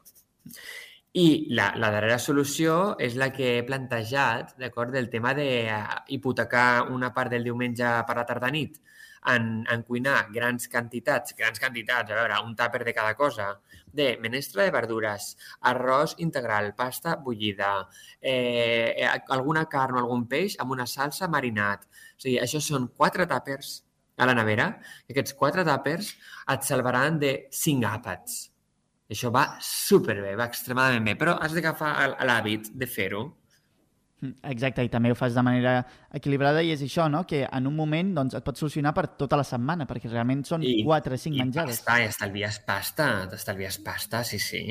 I 1.14 1.26
la, 1.54 1.68
la 1.78 1.92
darrera 1.94 2.18
solució 2.18 2.96
és 3.02 3.14
la 3.18 3.28
que 3.34 3.58
he 3.58 3.66
plantejat, 3.66 4.56
d'acord, 4.58 4.90
del 4.94 5.10
tema 5.12 5.34
de, 5.34 5.46
una 6.90 7.12
part 7.14 7.30
del 7.30 7.46
diumenge 7.46 7.92
per 8.08 8.16
la 8.18 8.26
tarda-nit 8.26 8.80
en, 9.26 9.64
en 9.70 9.82
cuinar 9.82 10.28
grans 10.32 10.68
quantitats, 10.68 11.34
grans 11.38 11.60
quantitats, 11.60 12.10
a 12.10 12.18
veure, 12.18 12.40
un 12.44 12.54
tàper 12.56 12.82
de 12.84 12.94
cada 12.96 13.14
cosa, 13.16 13.60
de 13.86 14.16
menestra 14.20 14.64
de 14.64 14.74
verdures, 14.74 15.30
arròs 15.70 16.16
integral, 16.18 16.74
pasta 16.76 17.16
bullida, 17.16 17.88
eh, 18.20 19.06
alguna 19.28 19.64
carn 19.70 19.96
o 19.96 20.02
algun 20.02 20.26
peix 20.28 20.58
amb 20.60 20.74
una 20.76 20.86
salsa 20.86 21.28
marinat. 21.28 21.86
O 21.86 22.20
sigui, 22.26 22.38
això 22.42 22.60
són 22.60 22.90
quatre 22.96 23.26
tàpers 23.30 23.78
a 24.16 24.26
la 24.28 24.34
nevera, 24.36 24.68
aquests 25.10 25.34
quatre 25.38 25.64
tàpers 25.66 26.10
et 26.54 26.66
salvaran 26.66 27.18
de 27.22 27.36
cinc 27.54 27.86
àpats. 27.88 28.42
Això 29.10 29.30
va 29.34 29.46
superbé, 29.62 30.34
va 30.38 30.48
extremadament 30.48 31.10
bé, 31.10 31.16
però 31.20 31.36
has 31.42 31.54
d'agafar 31.56 31.94
l'hàbit 32.24 32.70
de 32.72 32.88
fer-ho. 32.88 33.24
Exacte, 34.48 34.84
i 34.86 34.88
també 34.88 35.10
ho 35.12 35.16
fas 35.18 35.34
de 35.36 35.42
manera 35.44 35.74
equilibrada 36.16 36.62
i 36.64 36.70
és 36.72 36.80
això, 36.86 37.10
no? 37.12 37.24
que 37.28 37.42
en 37.44 37.66
un 37.68 37.74
moment 37.76 38.14
doncs, 38.16 38.36
et 38.38 38.46
pot 38.46 38.56
solucionar 38.56 38.94
per 38.96 39.06
tota 39.20 39.36
la 39.36 39.44
setmana, 39.44 39.84
perquè 39.90 40.08
realment 40.08 40.44
són 40.48 40.64
I, 40.64 40.78
4 40.86 41.18
o 41.18 41.20
5 41.20 41.36
i 41.36 41.42
menjades. 41.42 41.82
Pasta, 41.82 41.98
i 42.00 42.08
estalvies 42.08 42.60
pasta, 42.64 43.10
t'estalvies 43.32 43.78
pasta, 43.84 44.22
sí, 44.24 44.40
sí. 44.40 44.64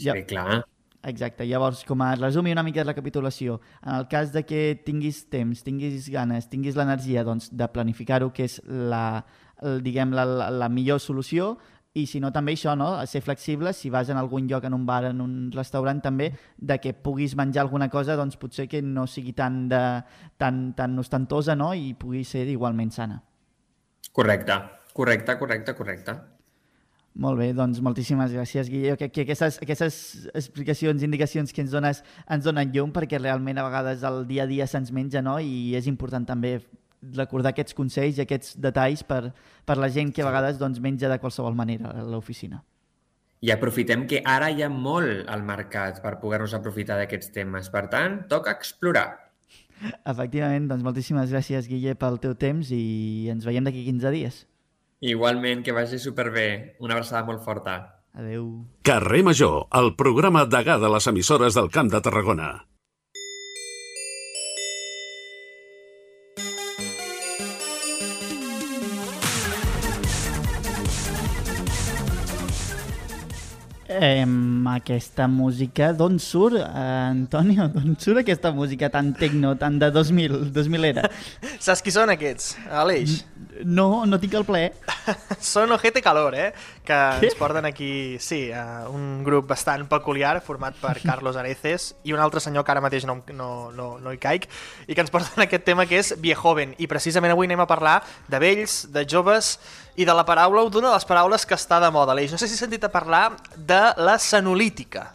Ja, 0.00 0.12
sí, 0.12 0.26
clar. 0.28 0.60
Exacte, 1.02 1.46
llavors, 1.48 1.80
com 1.88 2.02
a 2.04 2.10
resum 2.18 2.50
i 2.50 2.52
una 2.52 2.62
mica 2.62 2.82
de 2.82 2.90
recapitulació, 2.90 3.56
en 3.80 3.94
el 3.94 4.06
cas 4.08 4.34
de 4.34 4.42
que 4.44 4.82
tinguis 4.84 5.22
temps, 5.32 5.62
tinguis 5.64 6.10
ganes, 6.12 6.48
tinguis 6.52 6.76
l'energia 6.76 7.24
doncs, 7.24 7.48
de 7.56 7.68
planificar-ho, 7.72 8.28
que 8.36 8.44
és 8.44 8.58
la, 8.68 9.24
el, 9.64 9.80
diguem, 9.84 10.12
la, 10.12 10.26
la, 10.28 10.50
la 10.52 10.68
millor 10.68 11.00
solució, 11.00 11.54
i 11.96 12.04
si 12.06 12.20
no 12.22 12.28
també 12.30 12.52
això, 12.52 12.76
no? 12.78 12.90
ser 13.08 13.22
flexible, 13.24 13.72
si 13.74 13.88
vas 13.90 14.10
en 14.12 14.20
algun 14.20 14.46
lloc, 14.46 14.66
en 14.68 14.76
un 14.76 14.84
bar, 14.86 15.06
en 15.08 15.22
un 15.24 15.38
restaurant 15.54 16.02
també, 16.04 16.28
de 16.56 16.76
que 16.78 16.92
puguis 16.92 17.34
menjar 17.34 17.64
alguna 17.64 17.88
cosa, 17.90 18.14
doncs 18.20 18.36
potser 18.38 18.68
que 18.70 18.82
no 18.82 19.06
sigui 19.10 19.32
tan, 19.32 19.64
de, 19.72 19.80
tan, 20.38 20.74
tan 20.78 20.98
ostentosa 21.00 21.56
no? 21.56 21.72
i 21.74 21.94
pugui 21.98 22.22
ser 22.28 22.44
igualment 22.52 22.92
sana. 22.94 23.22
Correcte, 24.12 24.60
correcte, 24.92 25.38
correcte, 25.40 25.74
correcte. 25.74 26.18
Molt 27.18 27.40
bé, 27.40 27.48
doncs 27.52 27.80
moltíssimes 27.82 28.30
gràcies, 28.30 28.68
Guillem. 28.70 28.96
Que, 28.96 29.08
que 29.10 29.24
aquestes, 29.26 29.58
aquestes 29.64 29.94
explicacions, 30.30 31.02
indicacions 31.02 31.52
que 31.52 31.64
ens 31.64 31.72
dones 31.74 32.04
ens 32.30 32.44
donen 32.46 32.70
llum 32.74 32.92
perquè 32.94 33.18
realment 33.18 33.58
a 33.58 33.66
vegades 33.66 34.04
el 34.06 34.22
dia 34.28 34.44
a 34.46 34.50
dia 34.50 34.68
se'ns 34.70 34.92
menja 34.94 35.22
no? 35.22 35.40
i 35.42 35.74
és 35.76 35.90
important 35.90 36.28
també 36.28 36.60
recordar 37.16 37.50
aquests 37.50 37.74
consells 37.74 38.18
i 38.18 38.24
aquests 38.24 38.54
detalls 38.60 39.02
per, 39.02 39.32
per 39.66 39.76
la 39.80 39.88
gent 39.90 40.12
que 40.14 40.22
a 40.22 40.28
vegades 40.28 40.60
doncs, 40.60 40.78
menja 40.80 41.10
de 41.10 41.18
qualsevol 41.18 41.56
manera 41.56 41.90
a 41.96 42.04
l'oficina. 42.04 42.62
I 43.40 43.50
aprofitem 43.54 44.04
que 44.06 44.20
ara 44.28 44.50
hi 44.52 44.62
ha 44.62 44.68
molt 44.68 45.24
al 45.32 45.42
mercat 45.48 46.02
per 46.04 46.18
poder-nos 46.20 46.54
aprofitar 46.54 46.98
d'aquests 47.00 47.32
temes. 47.32 47.70
Per 47.72 47.86
tant, 47.88 48.18
toca 48.28 48.52
explorar. 48.52 49.08
Efectivament, 49.80 50.66
doncs 50.68 50.84
moltíssimes 50.84 51.32
gràcies, 51.32 51.66
Guille, 51.66 51.96
pel 51.96 52.20
teu 52.20 52.36
temps 52.36 52.68
i 52.76 53.30
ens 53.32 53.48
veiem 53.48 53.64
d'aquí 53.64 53.86
15 53.88 54.12
dies. 54.12 54.42
Igualment, 55.00 55.64
que 55.64 55.72
vagi 55.72 55.98
superbé. 55.98 56.76
Una 56.80 56.96
abraçada 56.98 57.24
molt 57.24 57.44
forta. 57.44 57.76
Adeu. 58.12 58.66
Carrer 58.84 59.22
Major, 59.24 59.64
el 59.80 59.94
programa 59.96 60.44
degà 60.44 60.76
de 60.82 60.90
les 60.92 61.06
emissores 61.08 61.56
del 61.56 61.70
Camp 61.72 61.88
de 61.92 62.00
Tarragona. 62.04 62.50
Eh, 74.02 74.24
aquesta 74.72 75.26
música, 75.28 75.92
d'on 75.92 76.18
surt, 76.18 76.56
eh, 76.56 76.62
Antonio? 76.64 77.66
D'on 77.74 77.98
surt 78.00 78.22
aquesta 78.22 78.48
música 78.50 78.88
tan 78.88 79.12
tecno, 79.12 79.58
tan 79.60 79.78
de 79.78 79.90
2000, 79.92 80.54
2000 80.54 80.86
era? 80.88 81.04
Saps 81.60 81.84
qui 81.84 81.92
són 81.92 82.08
aquests, 82.08 82.54
Aleix? 82.72 83.18
No, 83.60 84.06
no 84.08 84.16
tinc 84.22 84.38
el 84.38 84.46
ple. 84.48 84.62
són 85.52 85.76
Ojete 85.76 86.00
Calor, 86.00 86.32
eh? 86.32 86.48
Que 86.80 86.96
Què? 86.96 87.28
ens 87.28 87.36
porten 87.36 87.68
aquí, 87.68 88.16
sí, 88.24 88.46
uh, 88.56 88.88
un 88.88 89.20
grup 89.26 89.50
bastant 89.50 89.84
peculiar 89.90 90.38
format 90.40 90.80
per 90.80 90.94
Carlos 91.02 91.36
Areces 91.36 91.90
i 92.08 92.16
un 92.16 92.24
altre 92.24 92.40
senyor 92.40 92.64
que 92.64 92.72
ara 92.72 92.80
mateix 92.80 93.04
no, 93.04 93.18
no, 93.36 93.50
no, 93.76 93.90
no 94.00 94.16
hi 94.16 94.22
caic 94.22 94.48
i 94.88 94.96
que 94.96 95.04
ens 95.04 95.12
porten 95.12 95.44
aquest 95.44 95.68
tema 95.68 95.84
que 95.84 96.00
és 96.00 96.14
Viejoven 96.24 96.72
i 96.80 96.88
precisament 96.88 97.36
avui 97.36 97.50
anem 97.50 97.60
a 97.60 97.68
parlar 97.68 97.98
de 98.32 98.40
vells, 98.40 98.86
de 98.96 99.04
joves 99.04 99.58
i 100.00 100.06
de 100.08 100.16
la 100.16 100.24
paraula, 100.24 100.64
d'una 100.72 100.88
de 100.88 100.96
les 100.96 101.04
paraules 101.04 101.44
que 101.44 101.56
està 101.58 101.80
de 101.82 101.90
moda, 101.92 102.14
Aleix. 102.14 102.32
No 102.32 102.40
sé 102.40 102.48
si 102.48 102.56
has 102.56 102.64
sentit 102.64 102.84
a 102.86 102.92
parlar 102.92 103.34
de 103.56 103.82
la 104.00 104.16
senolítica. 104.18 105.10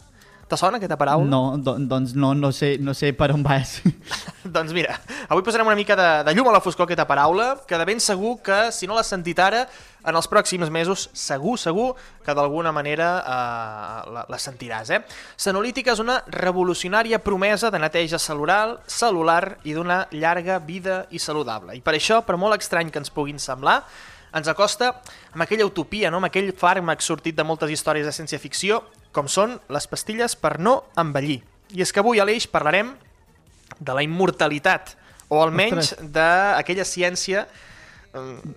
Te 0.46 0.54
sona 0.54 0.78
aquesta 0.78 0.94
paraula? 0.94 1.26
No, 1.26 1.56
do, 1.58 1.72
doncs 1.90 2.12
no, 2.14 2.28
no 2.38 2.52
sé, 2.54 2.76
no 2.78 2.92
sé 2.94 3.10
per 3.18 3.32
on 3.34 3.42
vas. 3.42 3.80
doncs 4.56 4.70
mira, 4.76 4.94
avui 5.26 5.42
posarem 5.42 5.66
una 5.66 5.74
mica 5.74 5.96
de, 5.98 6.06
de 6.28 6.36
llum 6.36 6.46
a 6.46 6.54
la 6.54 6.62
foscor 6.62 6.86
aquesta 6.86 7.08
paraula, 7.08 7.48
que 7.66 7.74
de 7.74 7.88
ben 7.88 7.98
segur 7.98 8.36
que, 8.46 8.60
si 8.70 8.86
no 8.86 8.94
l'has 8.94 9.10
sentit 9.10 9.42
ara, 9.42 9.64
en 10.06 10.14
els 10.14 10.30
pròxims 10.30 10.70
mesos, 10.70 11.08
segur, 11.18 11.56
segur, 11.58 11.88
que 12.22 12.38
d'alguna 12.38 12.70
manera 12.70 13.10
eh, 13.18 14.00
la, 14.14 14.26
la 14.30 14.38
sentiràs. 14.38 14.94
Eh? 14.94 15.02
Senolítica 15.34 15.96
és 15.98 16.06
una 16.06 16.20
revolucionària 16.30 17.18
promesa 17.26 17.74
de 17.74 17.82
neteja 17.82 18.22
celular, 18.22 18.84
celular 18.86 19.56
i 19.66 19.74
d'una 19.74 20.04
llarga 20.14 20.60
vida 20.62 21.08
i 21.10 21.18
saludable. 21.18 21.74
I 21.74 21.82
per 21.82 21.98
això, 21.98 22.22
per 22.22 22.38
molt 22.38 22.62
estrany 22.62 22.94
que 22.94 23.02
ens 23.02 23.10
puguin 23.10 23.42
semblar, 23.42 23.80
ens 24.36 24.48
acosta 24.52 24.92
amb 25.32 25.44
aquella 25.44 25.66
utopia, 25.66 26.10
no? 26.12 26.20
amb 26.20 26.28
aquell 26.28 26.52
fàrmac 26.56 27.02
sortit 27.04 27.36
de 27.36 27.44
moltes 27.46 27.72
històries 27.72 28.06
de 28.06 28.14
ciència-ficció, 28.14 28.82
com 29.16 29.30
són 29.32 29.56
les 29.72 29.88
pastilles 29.88 30.36
per 30.36 30.58
no 30.60 30.82
envellir. 31.00 31.40
I 31.74 31.82
és 31.82 31.92
que 31.92 32.02
avui, 32.02 32.20
Aleix, 32.22 32.46
parlarem 32.50 32.92
de 33.80 33.96
la 33.96 34.04
immortalitat, 34.04 34.94
o 35.28 35.40
almenys 35.42 35.94
d'aquella 36.14 36.84
ciència 36.86 37.46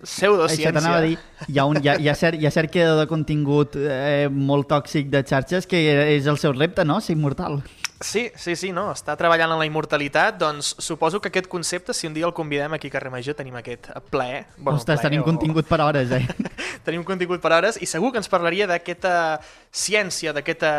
pseudociència. 0.03 0.69
Això 0.69 0.73
t'anava 0.75 0.99
a 1.01 1.05
dir, 1.07 1.17
hi 1.47 1.59
ha, 1.59 1.65
un, 1.67 1.79
hi 1.81 1.89
ha, 1.89 1.95
hi 1.99 2.09
ha, 2.11 2.15
cert, 2.15 2.39
hi 2.39 2.47
ha 2.47 2.51
cert 2.53 2.71
que 2.71 2.85
de 2.99 3.05
contingut 3.09 3.75
eh, 3.79 4.29
molt 4.31 4.69
tòxic 4.71 5.09
de 5.11 5.23
xarxes 5.27 5.67
que 5.69 5.81
és 6.15 6.29
el 6.31 6.39
seu 6.39 6.53
repte, 6.55 6.85
no?, 6.87 6.99
ser 7.03 7.17
immortal. 7.17 7.59
Sí, 8.01 8.31
sí, 8.39 8.55
sí, 8.55 8.69
no, 8.71 8.85
està 8.95 9.17
treballant 9.19 9.51
en 9.51 9.59
la 9.59 9.65
immortalitat, 9.67 10.37
doncs 10.39 10.69
suposo 10.79 11.19
que 11.19 11.27
aquest 11.33 11.49
concepte, 11.51 11.91
si 11.93 12.07
un 12.07 12.13
dia 12.15 12.23
el 12.29 12.31
convidem 12.33 12.71
aquí 12.77 12.87
a 12.87 12.93
Carrer 12.93 13.11
Major, 13.11 13.35
tenim 13.35 13.57
aquest 13.59 13.89
ple. 14.07 14.45
Bueno, 14.55 14.79
Ostres, 14.79 15.01
ple, 15.01 15.09
tenim 15.09 15.25
o... 15.25 15.25
contingut 15.27 15.67
per 15.67 15.81
hores, 15.83 16.13
eh? 16.15 16.23
tenim 16.87 17.03
contingut 17.03 17.43
per 17.43 17.51
hores 17.57 17.75
i 17.83 17.89
segur 17.91 18.13
que 18.13 18.21
ens 18.21 18.31
parlaria 18.31 18.69
d'aquesta 18.71 19.11
ciència, 19.67 20.31
d'aquesta 20.31 20.69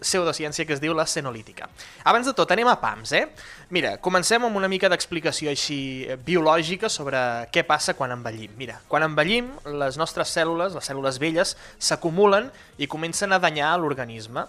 pseudociència 0.00 0.64
que 0.64 0.72
es 0.72 0.80
diu 0.80 0.96
la 0.96 1.04
senolítica. 1.04 1.68
Abans 2.02 2.30
de 2.30 2.32
tot, 2.32 2.56
anem 2.56 2.70
a 2.72 2.78
PAMS, 2.80 3.12
eh? 3.12 3.26
Mira, 3.68 3.98
comencem 4.00 4.48
amb 4.48 4.56
una 4.56 4.70
mica 4.72 4.88
d'explicació 4.88 5.52
així 5.52 5.78
eh, 6.08 6.16
biològica 6.16 6.88
sobre 6.88 7.20
què 7.52 7.66
passa 7.68 7.92
quan 7.98 8.16
envellim. 8.16 8.56
Mira, 8.56 8.78
quan 8.88 9.04
envellim, 9.04 9.52
les 9.84 10.00
nostres 10.00 10.32
cèl·lules, 10.32 10.72
les 10.78 10.88
cèl·lules 10.88 11.20
velles, 11.20 11.54
s'acumulen 11.76 12.48
i 12.80 12.88
comencen 12.88 13.36
a 13.36 13.40
danyar 13.42 13.74
l'organisme. 13.82 14.48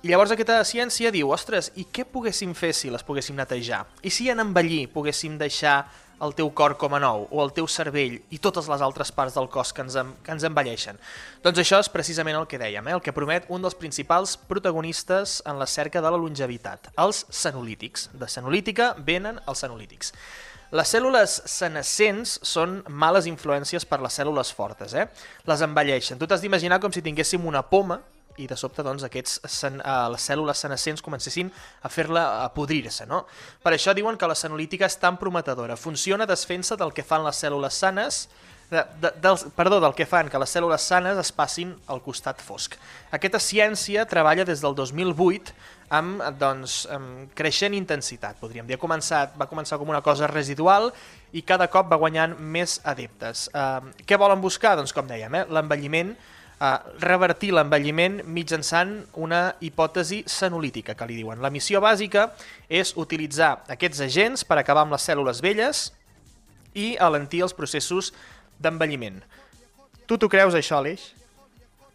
I 0.00 0.08
llavors 0.08 0.30
aquesta 0.32 0.54
ciència 0.64 1.10
diu, 1.12 1.28
ostres, 1.28 1.66
i 1.76 1.82
què 1.84 2.06
poguéssim 2.08 2.54
fer 2.56 2.70
si 2.72 2.88
les 2.88 3.02
poguéssim 3.04 3.36
netejar? 3.36 3.82
I 4.00 4.08
si 4.08 4.30
en 4.32 4.38
envellir 4.40 4.86
poguéssim 4.94 5.34
deixar 5.36 5.82
el 6.24 6.32
teu 6.36 6.48
cor 6.56 6.78
com 6.80 6.94
a 6.96 7.00
nou, 7.04 7.26
o 7.28 7.42
el 7.44 7.50
teu 7.52 7.66
cervell 7.68 8.14
i 8.32 8.38
totes 8.40 8.64
les 8.72 8.80
altres 8.80 9.10
parts 9.12 9.34
del 9.36 9.50
cos 9.52 9.74
que 9.76 9.84
ens, 9.84 9.98
que 10.24 10.32
ens 10.32 10.46
envelleixen? 10.48 10.96
Doncs 11.44 11.60
això 11.60 11.82
és 11.84 11.90
precisament 11.92 12.38
el 12.38 12.46
que 12.48 12.56
dèiem, 12.60 12.88
eh? 12.88 12.94
el 12.96 13.02
que 13.04 13.12
promet 13.12 13.44
un 13.52 13.60
dels 13.60 13.76
principals 13.76 14.38
protagonistes 14.48 15.42
en 15.44 15.60
la 15.60 15.68
cerca 15.68 16.00
de 16.00 16.12
la 16.12 16.20
longevitat, 16.20 16.88
els 16.96 17.26
senolítics. 17.28 18.08
De 18.16 18.28
senolítica 18.28 18.94
venen 18.96 19.42
els 19.44 19.60
senolítics. 19.66 20.14
Les 20.72 20.94
cèl·lules 20.94 21.34
senescents 21.50 22.38
són 22.46 22.78
males 22.88 23.28
influències 23.28 23.84
per 23.84 24.00
les 24.00 24.16
cèl·lules 24.16 24.54
fortes, 24.56 24.96
eh? 24.96 25.04
Les 25.44 25.66
envelleixen. 25.66 26.16
Tu 26.16 26.30
t'has 26.30 26.40
d'imaginar 26.40 26.80
com 26.80 26.94
si 26.94 27.04
tinguéssim 27.04 27.44
una 27.44 27.66
poma 27.68 27.98
i 28.40 28.48
de 28.50 28.58
sobte 28.58 28.84
doncs, 28.86 29.04
aquests 29.06 29.40
sen, 29.46 29.80
uh, 29.80 30.08
les 30.12 30.28
cèl·lules 30.30 30.64
senescents 30.66 31.04
comencessin 31.04 31.50
a 31.82 31.90
fer-la 31.92 32.26
a 32.44 32.48
podrir-se. 32.54 33.06
No? 33.10 33.24
Per 33.62 33.74
això 33.76 33.94
diuen 33.96 34.18
que 34.18 34.28
la 34.30 34.38
senolítica 34.38 34.88
és 34.88 34.98
tan 35.00 35.18
prometedora. 35.20 35.76
Funciona 35.76 36.28
desfent-se 36.28 36.78
del 36.80 36.94
que 36.96 37.06
fan 37.06 37.26
les 37.26 37.44
cèl·lules 37.44 37.82
sanes 37.84 38.24
de, 38.70 38.84
de, 39.02 39.10
dels, 39.20 39.44
perdó, 39.56 39.80
del 39.82 39.94
que 39.98 40.06
fan 40.06 40.30
que 40.30 40.38
les 40.38 40.52
cèl·lules 40.54 40.84
sanes 40.86 41.18
es 41.18 41.32
passin 41.34 41.74
al 41.90 42.00
costat 42.04 42.40
fosc. 42.42 42.76
Aquesta 43.10 43.40
ciència 43.42 44.06
treballa 44.08 44.46
des 44.46 44.62
del 44.62 44.76
2008 44.78 45.54
amb 45.90 46.22
doncs, 46.38 46.84
amb 46.94 47.32
creixent 47.34 47.74
intensitat, 47.74 48.38
podríem 48.38 48.68
dir. 48.68 48.76
Ha 48.78 48.82
començat, 48.82 49.34
va 49.38 49.48
començar 49.50 49.78
com 49.80 49.90
una 49.90 50.02
cosa 50.06 50.30
residual 50.30 50.92
i 51.34 51.42
cada 51.42 51.66
cop 51.70 51.90
va 51.90 51.98
guanyant 51.98 52.36
més 52.38 52.78
adeptes. 52.86 53.48
Uh, 53.50 53.90
què 54.06 54.18
volen 54.18 54.42
buscar? 54.42 54.76
Doncs 54.78 54.94
com 54.94 55.10
dèiem, 55.10 55.34
eh? 55.34 55.48
l'envelliment 55.50 56.14
revertir 57.00 57.54
l'envelliment 57.56 58.20
mitjançant 58.28 58.92
una 59.16 59.54
hipòtesi 59.64 60.22
senolítica, 60.28 60.94
que 60.94 61.06
li 61.08 61.16
diuen. 61.22 61.40
La 61.40 61.52
missió 61.52 61.80
bàsica 61.80 62.28
és 62.68 62.92
utilitzar 63.00 63.62
aquests 63.72 64.02
agents 64.04 64.44
per 64.44 64.58
acabar 64.60 64.84
amb 64.84 64.92
les 64.92 65.06
cèl·lules 65.08 65.40
velles 65.40 65.86
i 66.76 66.92
alentir 67.00 67.40
els 67.46 67.56
processos 67.56 68.12
d'envelliment. 68.60 69.22
Tu 70.06 70.18
t'ho 70.18 70.28
creus, 70.28 70.54
això, 70.58 70.82
Aleix? 70.82 71.14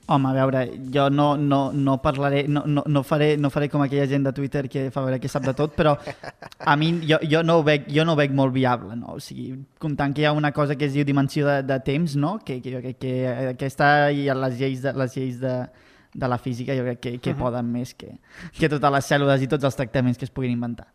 Home, 0.08 0.30
a 0.30 0.34
veure, 0.34 0.60
jo 0.94 1.08
no, 1.10 1.36
no, 1.36 1.72
no 1.74 1.96
parlaré, 2.02 2.44
no, 2.48 2.62
no, 2.66 2.84
no, 2.86 3.02
faré, 3.04 3.38
no 3.42 3.50
faré 3.50 3.70
com 3.74 3.82
aquella 3.82 4.06
gent 4.06 4.28
de 4.28 4.34
Twitter 4.38 4.68
que 4.70 4.92
fa 4.94 5.02
veure 5.02 5.18
que 5.20 5.32
sap 5.32 5.48
de 5.48 5.54
tot, 5.58 5.74
però 5.74 5.96
a 6.60 6.76
mi 6.78 6.92
jo, 7.10 7.18
jo, 7.26 7.42
no, 7.42 7.56
ho 7.58 7.64
veig, 7.66 7.88
jo 7.90 8.06
no 8.06 8.14
ho 8.14 8.20
veig 8.20 8.36
molt 8.38 8.54
viable, 8.54 8.94
no? 9.00 9.16
O 9.18 9.24
sigui, 9.24 9.56
comptant 9.82 10.14
que 10.14 10.22
hi 10.22 10.28
ha 10.30 10.36
una 10.38 10.52
cosa 10.54 10.78
que 10.78 10.86
es 10.86 10.94
diu 10.94 11.08
dimensió 11.08 11.48
de, 11.50 11.64
de 11.66 11.80
temps, 11.88 12.14
no? 12.22 12.36
Que, 12.46 12.60
que 12.62 12.76
jo 12.76 12.84
crec 12.84 13.02
que 13.02 13.16
aquesta 13.56 14.12
i 14.14 14.28
les 14.30 14.60
lleis 14.60 14.86
de, 14.86 14.94
les 14.94 15.18
lleis 15.18 15.42
de, 15.42 15.56
de 16.14 16.30
la 16.30 16.38
física 16.38 16.78
jo 16.78 16.86
crec 16.86 17.00
que, 17.00 17.18
que 17.18 17.32
uh 17.32 17.36
-huh. 17.36 17.40
poden 17.48 17.72
més 17.72 17.96
que, 17.96 18.20
que 18.54 18.70
totes 18.70 18.92
les 18.92 19.12
cèl·lules 19.12 19.42
i 19.42 19.48
tots 19.48 19.64
els 19.64 19.76
tractaments 19.76 20.20
que 20.20 20.26
es 20.26 20.32
puguin 20.32 20.52
inventar. 20.52 20.88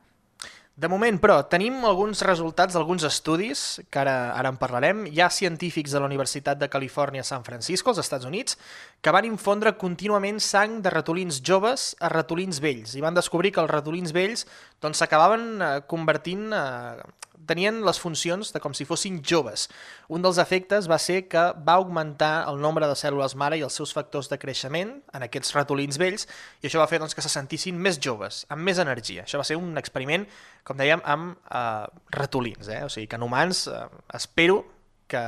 De 0.80 0.88
moment, 0.88 1.18
però, 1.20 1.34
tenim 1.52 1.82
alguns 1.84 2.22
resultats 2.24 2.72
d'alguns 2.72 3.02
estudis, 3.04 3.82
que 3.92 3.98
ara, 4.00 4.14
ara 4.32 4.48
en 4.48 4.56
parlarem. 4.56 5.02
Hi 5.12 5.20
ha 5.20 5.26
científics 5.28 5.92
de 5.92 6.00
la 6.00 6.08
Universitat 6.08 6.56
de 6.56 6.70
Califòrnia 6.72 7.24
San 7.26 7.44
Francisco, 7.44 7.92
als 7.92 8.00
Estats 8.00 8.24
Units, 8.24 8.56
que 9.04 9.12
van 9.12 9.28
infondre 9.28 9.74
contínuament 9.76 10.40
sang 10.40 10.78
de 10.80 10.92
ratolins 10.94 11.42
joves 11.44 11.90
a 12.00 12.08
ratolins 12.08 12.62
vells 12.64 12.94
i 12.96 13.04
van 13.04 13.18
descobrir 13.18 13.52
que 13.52 13.60
els 13.60 13.68
ratolins 13.68 14.14
vells 14.16 14.46
doncs, 14.80 15.02
s'acabaven 15.02 15.44
doncs, 15.58 15.84
convertint 15.90 16.48
eh, 16.56 17.10
tenien 17.48 17.80
les 17.86 18.00
funcions 18.00 18.52
de 18.52 18.60
com 18.62 18.74
si 18.76 18.86
fossin 18.88 19.20
joves. 19.26 19.68
Un 20.08 20.24
dels 20.24 20.40
efectes 20.42 20.88
va 20.90 20.98
ser 21.02 21.22
que 21.30 21.44
va 21.66 21.78
augmentar 21.80 22.46
el 22.50 22.60
nombre 22.62 22.88
de 22.88 22.96
cèl·lules 22.98 23.36
mare 23.40 23.58
i 23.60 23.64
els 23.66 23.76
seus 23.76 23.94
factors 23.96 24.30
de 24.30 24.38
creixement 24.40 24.96
en 25.14 25.26
aquests 25.26 25.54
ratolins 25.56 26.00
vells 26.00 26.26
i 26.60 26.68
això 26.68 26.82
va 26.82 26.88
fer 26.90 27.00
doncs, 27.02 27.14
que 27.16 27.24
se 27.24 27.32
sentissin 27.32 27.78
més 27.78 28.00
joves, 28.00 28.44
amb 28.48 28.66
més 28.66 28.82
energia. 28.82 29.24
Això 29.24 29.40
va 29.40 29.46
ser 29.46 29.58
un 29.60 29.78
experiment, 29.80 30.26
com 30.64 30.78
dèiem, 30.80 31.02
amb 31.04 31.38
eh, 31.46 31.86
ratolins. 32.16 32.68
Eh? 32.68 32.84
O 32.86 32.92
sigui 32.92 33.08
que 33.10 33.20
en 33.20 33.26
humans 33.26 33.66
eh, 33.68 33.86
espero 34.18 34.62
que 35.10 35.20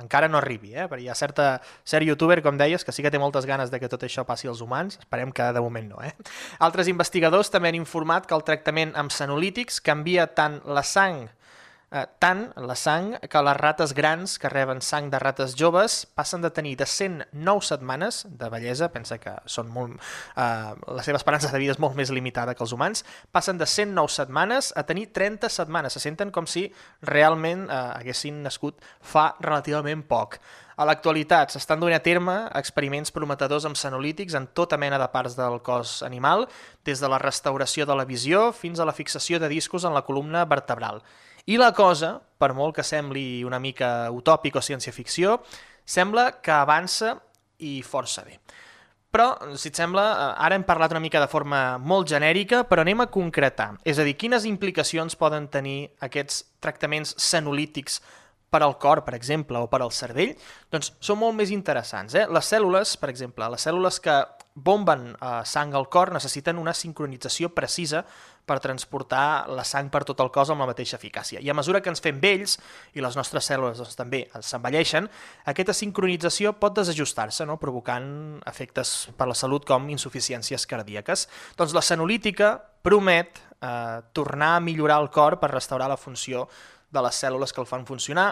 encara 0.00 0.30
no 0.30 0.40
arribi, 0.40 0.72
eh? 0.74 0.88
perquè 0.88 1.04
hi 1.04 1.10
ha 1.12 1.18
certa, 1.18 1.48
cert 1.84 2.08
youtuber, 2.08 2.40
com 2.44 2.58
deies, 2.60 2.84
que 2.84 2.94
sí 2.94 3.04
que 3.04 3.12
té 3.12 3.20
moltes 3.20 3.46
ganes 3.46 3.72
de 3.72 3.80
que 3.82 3.90
tot 3.92 4.06
això 4.06 4.24
passi 4.26 4.50
als 4.50 4.64
humans, 4.64 4.98
esperem 5.04 5.32
que 5.34 5.52
de 5.52 5.62
moment 5.62 5.92
no. 5.92 6.02
Eh? 6.02 6.14
Altres 6.64 6.90
investigadors 6.90 7.52
també 7.52 7.70
han 7.70 7.78
informat 7.78 8.26
que 8.26 8.36
el 8.36 8.44
tractament 8.46 8.96
amb 8.98 9.12
senolítics 9.14 9.82
canvia 9.84 10.26
tant 10.32 10.62
la 10.64 10.82
sang 10.86 11.26
eh, 11.94 12.04
tant 12.18 12.48
la 12.58 12.74
sang 12.78 13.14
que 13.30 13.42
les 13.46 13.56
rates 13.56 13.94
grans 13.94 14.36
que 14.42 14.50
reben 14.50 14.82
sang 14.82 15.10
de 15.12 15.20
rates 15.22 15.54
joves 15.58 16.02
passen 16.18 16.42
de 16.42 16.50
tenir 16.50 16.74
de 16.80 16.86
109 16.90 17.62
setmanes 17.62 18.24
de 18.28 18.50
bellesa, 18.50 18.90
pensa 18.92 19.20
que 19.22 19.36
són 19.46 19.70
molt, 19.72 19.94
eh, 20.36 20.74
la 20.74 21.06
seva 21.06 21.20
esperança 21.20 21.52
de 21.52 21.62
vida 21.62 21.76
és 21.76 21.82
molt 21.82 21.96
més 21.96 22.10
limitada 22.10 22.54
que 22.54 22.64
els 22.66 22.74
humans, 22.74 23.04
passen 23.32 23.58
de 23.58 23.66
109 23.66 24.10
setmanes 24.10 24.72
a 24.76 24.84
tenir 24.84 25.12
30 25.12 25.48
setmanes, 25.48 25.94
se 25.94 26.02
senten 26.02 26.34
com 26.34 26.46
si 26.50 26.66
realment 27.02 27.68
eh, 27.70 27.80
haguessin 28.00 28.42
nascut 28.42 28.82
fa 29.00 29.32
relativament 29.40 30.04
poc. 30.08 30.40
A 30.74 30.82
l'actualitat 30.88 31.52
s'estan 31.54 31.78
donant 31.78 32.00
a 32.00 32.02
terme 32.02 32.32
experiments 32.58 33.12
prometedors 33.14 33.62
amb 33.68 33.78
senolítics 33.78 34.34
en 34.34 34.48
tota 34.58 34.74
mena 34.80 34.98
de 34.98 35.06
parts 35.12 35.36
del 35.38 35.60
cos 35.62 36.00
animal, 36.02 36.48
des 36.82 36.98
de 36.98 37.10
la 37.10 37.20
restauració 37.22 37.86
de 37.86 37.94
la 37.94 38.06
visió 38.08 38.48
fins 38.52 38.82
a 38.82 38.88
la 38.88 38.96
fixació 38.96 39.38
de 39.38 39.52
discos 39.52 39.86
en 39.86 39.94
la 39.94 40.02
columna 40.02 40.42
vertebral. 40.50 41.04
I 41.44 41.58
la 41.60 41.72
cosa, 41.76 42.16
per 42.38 42.54
molt 42.56 42.78
que 42.78 42.84
sembli 42.86 43.44
una 43.44 43.60
mica 43.60 44.08
utòpic 44.12 44.56
o 44.56 44.62
ciència-ficció, 44.64 45.38
sembla 45.84 46.40
que 46.40 46.54
avança 46.54 47.18
i 47.60 47.82
força 47.84 48.24
bé. 48.24 48.38
Però, 49.14 49.28
si 49.54 49.68
et 49.70 49.78
sembla, 49.78 50.04
eh, 50.10 50.30
ara 50.42 50.56
hem 50.56 50.64
parlat 50.66 50.90
una 50.90 51.02
mica 51.04 51.20
de 51.22 51.28
forma 51.30 51.78
molt 51.78 52.08
genèrica, 52.10 52.64
però 52.66 52.82
anem 52.82 53.04
a 53.04 53.10
concretar. 53.12 53.76
És 53.84 54.00
a 54.00 54.06
dir, 54.08 54.16
quines 54.18 54.44
implicacions 54.48 55.14
poden 55.14 55.46
tenir 55.52 55.92
aquests 56.02 56.40
tractaments 56.58 57.14
senolítics 57.22 58.00
per 58.50 58.62
al 58.62 58.76
cor, 58.78 59.04
per 59.04 59.14
exemple, 59.14 59.58
o 59.58 59.68
per 59.70 59.82
al 59.82 59.92
cervell, 59.94 60.34
doncs 60.70 60.92
són 61.02 61.20
molt 61.20 61.34
més 61.38 61.52
interessants. 61.54 62.14
Eh? 62.14 62.26
Les 62.30 62.50
cèl·lules, 62.50 62.96
per 62.98 63.10
exemple, 63.12 63.46
les 63.50 63.66
cèl·lules 63.66 64.00
que 64.02 64.18
bomben 64.54 65.12
eh, 65.14 65.40
sang 65.46 65.74
al 65.74 65.88
cor 65.90 66.12
necessiten 66.14 66.58
una 66.58 66.74
sincronització 66.74 67.50
precisa 67.54 68.04
per 68.44 68.58
transportar 68.60 69.48
la 69.48 69.64
sang 69.64 69.88
per 69.92 70.02
tot 70.04 70.20
el 70.20 70.30
cos 70.32 70.50
amb 70.52 70.60
la 70.60 70.68
mateixa 70.68 70.98
eficàcia. 70.98 71.40
I 71.40 71.48
a 71.50 71.56
mesura 71.56 71.80
que 71.80 71.90
ens 71.92 72.02
fem 72.04 72.18
vells 72.20 72.58
i 72.94 73.04
les 73.04 73.16
nostres 73.16 73.48
cèl·lules 73.48 73.80
doncs, 73.80 73.96
també 73.96 74.24
s'envelleixen, 74.36 75.08
aquesta 75.50 75.76
sincronització 75.76 76.54
pot 76.60 76.76
desajustar-se, 76.76 77.46
no? 77.48 77.56
provocant 77.60 78.06
efectes 78.50 78.94
per 79.16 79.28
la 79.30 79.38
salut 79.38 79.64
com 79.68 79.88
insuficiències 79.92 80.68
cardíaques. 80.68 81.28
Doncs 81.56 81.76
la 81.76 81.84
senolítica 81.84 82.54
promet 82.84 83.40
eh, 83.40 84.02
tornar 84.12 84.56
a 84.56 84.60
millorar 84.60 85.00
el 85.00 85.10
cor 85.10 85.38
per 85.40 85.54
restaurar 85.54 85.88
la 85.88 86.00
funció 86.00 86.48
de 86.94 87.02
les 87.02 87.24
cèl·lules 87.24 87.52
que 87.52 87.64
el 87.64 87.70
fan 87.70 87.88
funcionar, 87.88 88.28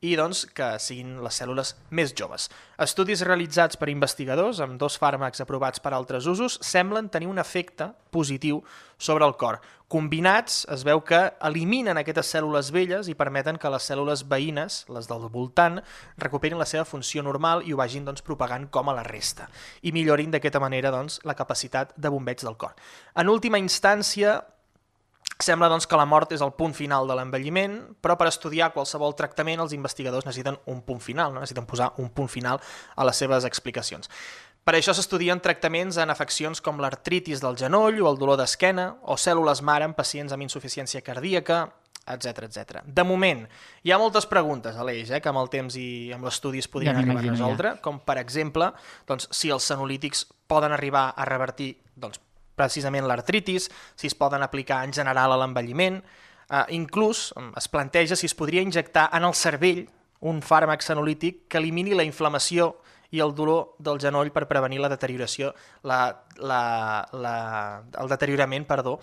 i 0.00 0.14
doncs 0.16 0.46
que 0.56 0.66
siguin 0.80 1.18
les 1.20 1.36
cèl·lules 1.36 1.74
més 1.92 2.14
joves. 2.16 2.48
Estudis 2.80 3.20
realitzats 3.26 3.76
per 3.76 3.90
investigadors 3.92 4.62
amb 4.64 4.78
dos 4.80 4.96
fàrmacs 5.00 5.42
aprovats 5.44 5.82
per 5.84 5.92
altres 5.92 6.28
usos 6.30 6.56
semblen 6.64 7.10
tenir 7.12 7.28
un 7.28 7.38
efecte 7.38 7.90
positiu 8.10 8.62
sobre 8.96 9.28
el 9.28 9.36
cor. 9.36 9.60
Combinats 9.90 10.62
es 10.72 10.84
veu 10.86 11.02
que 11.04 11.18
eliminen 11.44 11.98
aquestes 12.00 12.30
cèl·lules 12.32 12.70
velles 12.72 13.10
i 13.10 13.16
permeten 13.18 13.58
que 13.60 13.72
les 13.74 13.88
cèl·lules 13.90 14.22
veïnes, 14.30 14.84
les 14.88 15.08
del 15.10 15.26
voltant, 15.34 15.80
recuperin 16.16 16.60
la 16.60 16.68
seva 16.68 16.86
funció 16.88 17.24
normal 17.26 17.66
i 17.66 17.74
ho 17.74 17.80
vagin 17.80 18.06
doncs, 18.06 18.24
propagant 18.24 18.68
com 18.72 18.88
a 18.88 18.94
la 18.96 19.04
resta 19.04 19.50
i 19.82 19.92
millorin 19.92 20.32
d'aquesta 20.32 20.62
manera 20.62 20.94
doncs, 20.94 21.20
la 21.28 21.36
capacitat 21.36 21.92
de 21.96 22.08
bombeig 22.08 22.40
del 22.46 22.56
cor. 22.56 22.72
En 23.18 23.28
última 23.28 23.60
instància, 23.60 24.38
Sembla 25.40 25.70
doncs, 25.72 25.86
que 25.88 25.96
la 25.96 26.04
mort 26.04 26.34
és 26.36 26.42
el 26.44 26.52
punt 26.52 26.74
final 26.76 27.08
de 27.08 27.16
l'envelliment, 27.16 27.78
però 28.04 28.18
per 28.20 28.28
estudiar 28.28 28.72
qualsevol 28.74 29.16
tractament 29.16 29.62
els 29.64 29.72
investigadors 29.72 30.26
necessiten 30.28 30.58
un 30.68 30.82
punt 30.84 31.00
final, 31.00 31.32
no? 31.32 31.40
necessiten 31.40 31.68
posar 31.68 31.94
un 32.02 32.10
punt 32.12 32.28
final 32.28 32.60
a 32.96 33.06
les 33.08 33.16
seves 33.24 33.48
explicacions. 33.48 34.12
Per 34.60 34.76
això 34.76 34.92
s'estudien 34.92 35.40
tractaments 35.40 35.96
en 35.96 36.12
afeccions 36.12 36.60
com 36.60 36.82
l'artritis 36.82 37.40
del 37.40 37.56
genoll 37.56 38.02
o 38.04 38.10
el 38.10 38.20
dolor 38.20 38.36
d'esquena, 38.36 38.90
o 39.08 39.16
cèl·lules 39.16 39.64
mare 39.64 39.88
en 39.88 39.96
pacients 39.96 40.36
amb 40.36 40.44
insuficiència 40.44 41.00
cardíaca, 41.00 41.62
etc 42.10 42.44
etc. 42.44 42.82
De 42.84 43.04
moment, 43.04 43.46
hi 43.82 43.92
ha 43.92 43.98
moltes 44.00 44.26
preguntes, 44.28 44.76
Aleix, 44.76 45.10
eh, 45.10 45.20
que 45.24 45.32
amb 45.32 45.40
el 45.40 45.48
temps 45.52 45.76
i 45.80 45.88
amb 46.14 46.28
l'estudi 46.28 46.60
es 46.60 46.68
podrien 46.68 46.96
ja 46.96 47.00
arribar 47.00 47.22
a 47.22 47.28
resoldre, 47.30 47.74
ja. 47.76 47.82
com 47.84 48.02
per 48.04 48.18
exemple, 48.20 48.72
doncs, 49.08 49.30
si 49.32 49.52
els 49.54 49.64
senolítics 49.72 50.26
poden 50.50 50.76
arribar 50.76 51.10
a 51.16 51.28
revertir 51.28 51.74
doncs, 51.96 52.20
precisament 52.56 53.06
l'artritis, 53.08 53.70
si 53.96 54.10
es 54.10 54.16
poden 54.16 54.42
aplicar 54.42 54.82
en 54.84 54.92
general 54.92 55.32
a 55.32 55.38
l'envelliment, 55.40 56.00
eh, 56.50 56.64
inclús 56.76 57.30
es 57.56 57.68
planteja 57.68 58.16
si 58.16 58.26
es 58.26 58.34
podria 58.34 58.62
injectar 58.62 59.08
en 59.12 59.24
el 59.24 59.34
cervell 59.34 59.86
un 60.20 60.42
fàrmac 60.44 60.84
senolític 60.84 61.46
que 61.48 61.58
elimini 61.58 61.96
la 61.96 62.04
inflamació 62.04 62.74
i 63.10 63.20
el 63.20 63.34
dolor 63.34 63.74
del 63.78 63.98
genoll 63.98 64.30
per 64.30 64.46
prevenir 64.46 64.78
la 64.80 64.90
deterioració, 64.92 65.54
la, 65.82 66.02
la, 66.38 66.62
la, 67.12 67.34
el 67.98 68.12
deteriorament 68.12 68.66
perdó, 68.68 69.00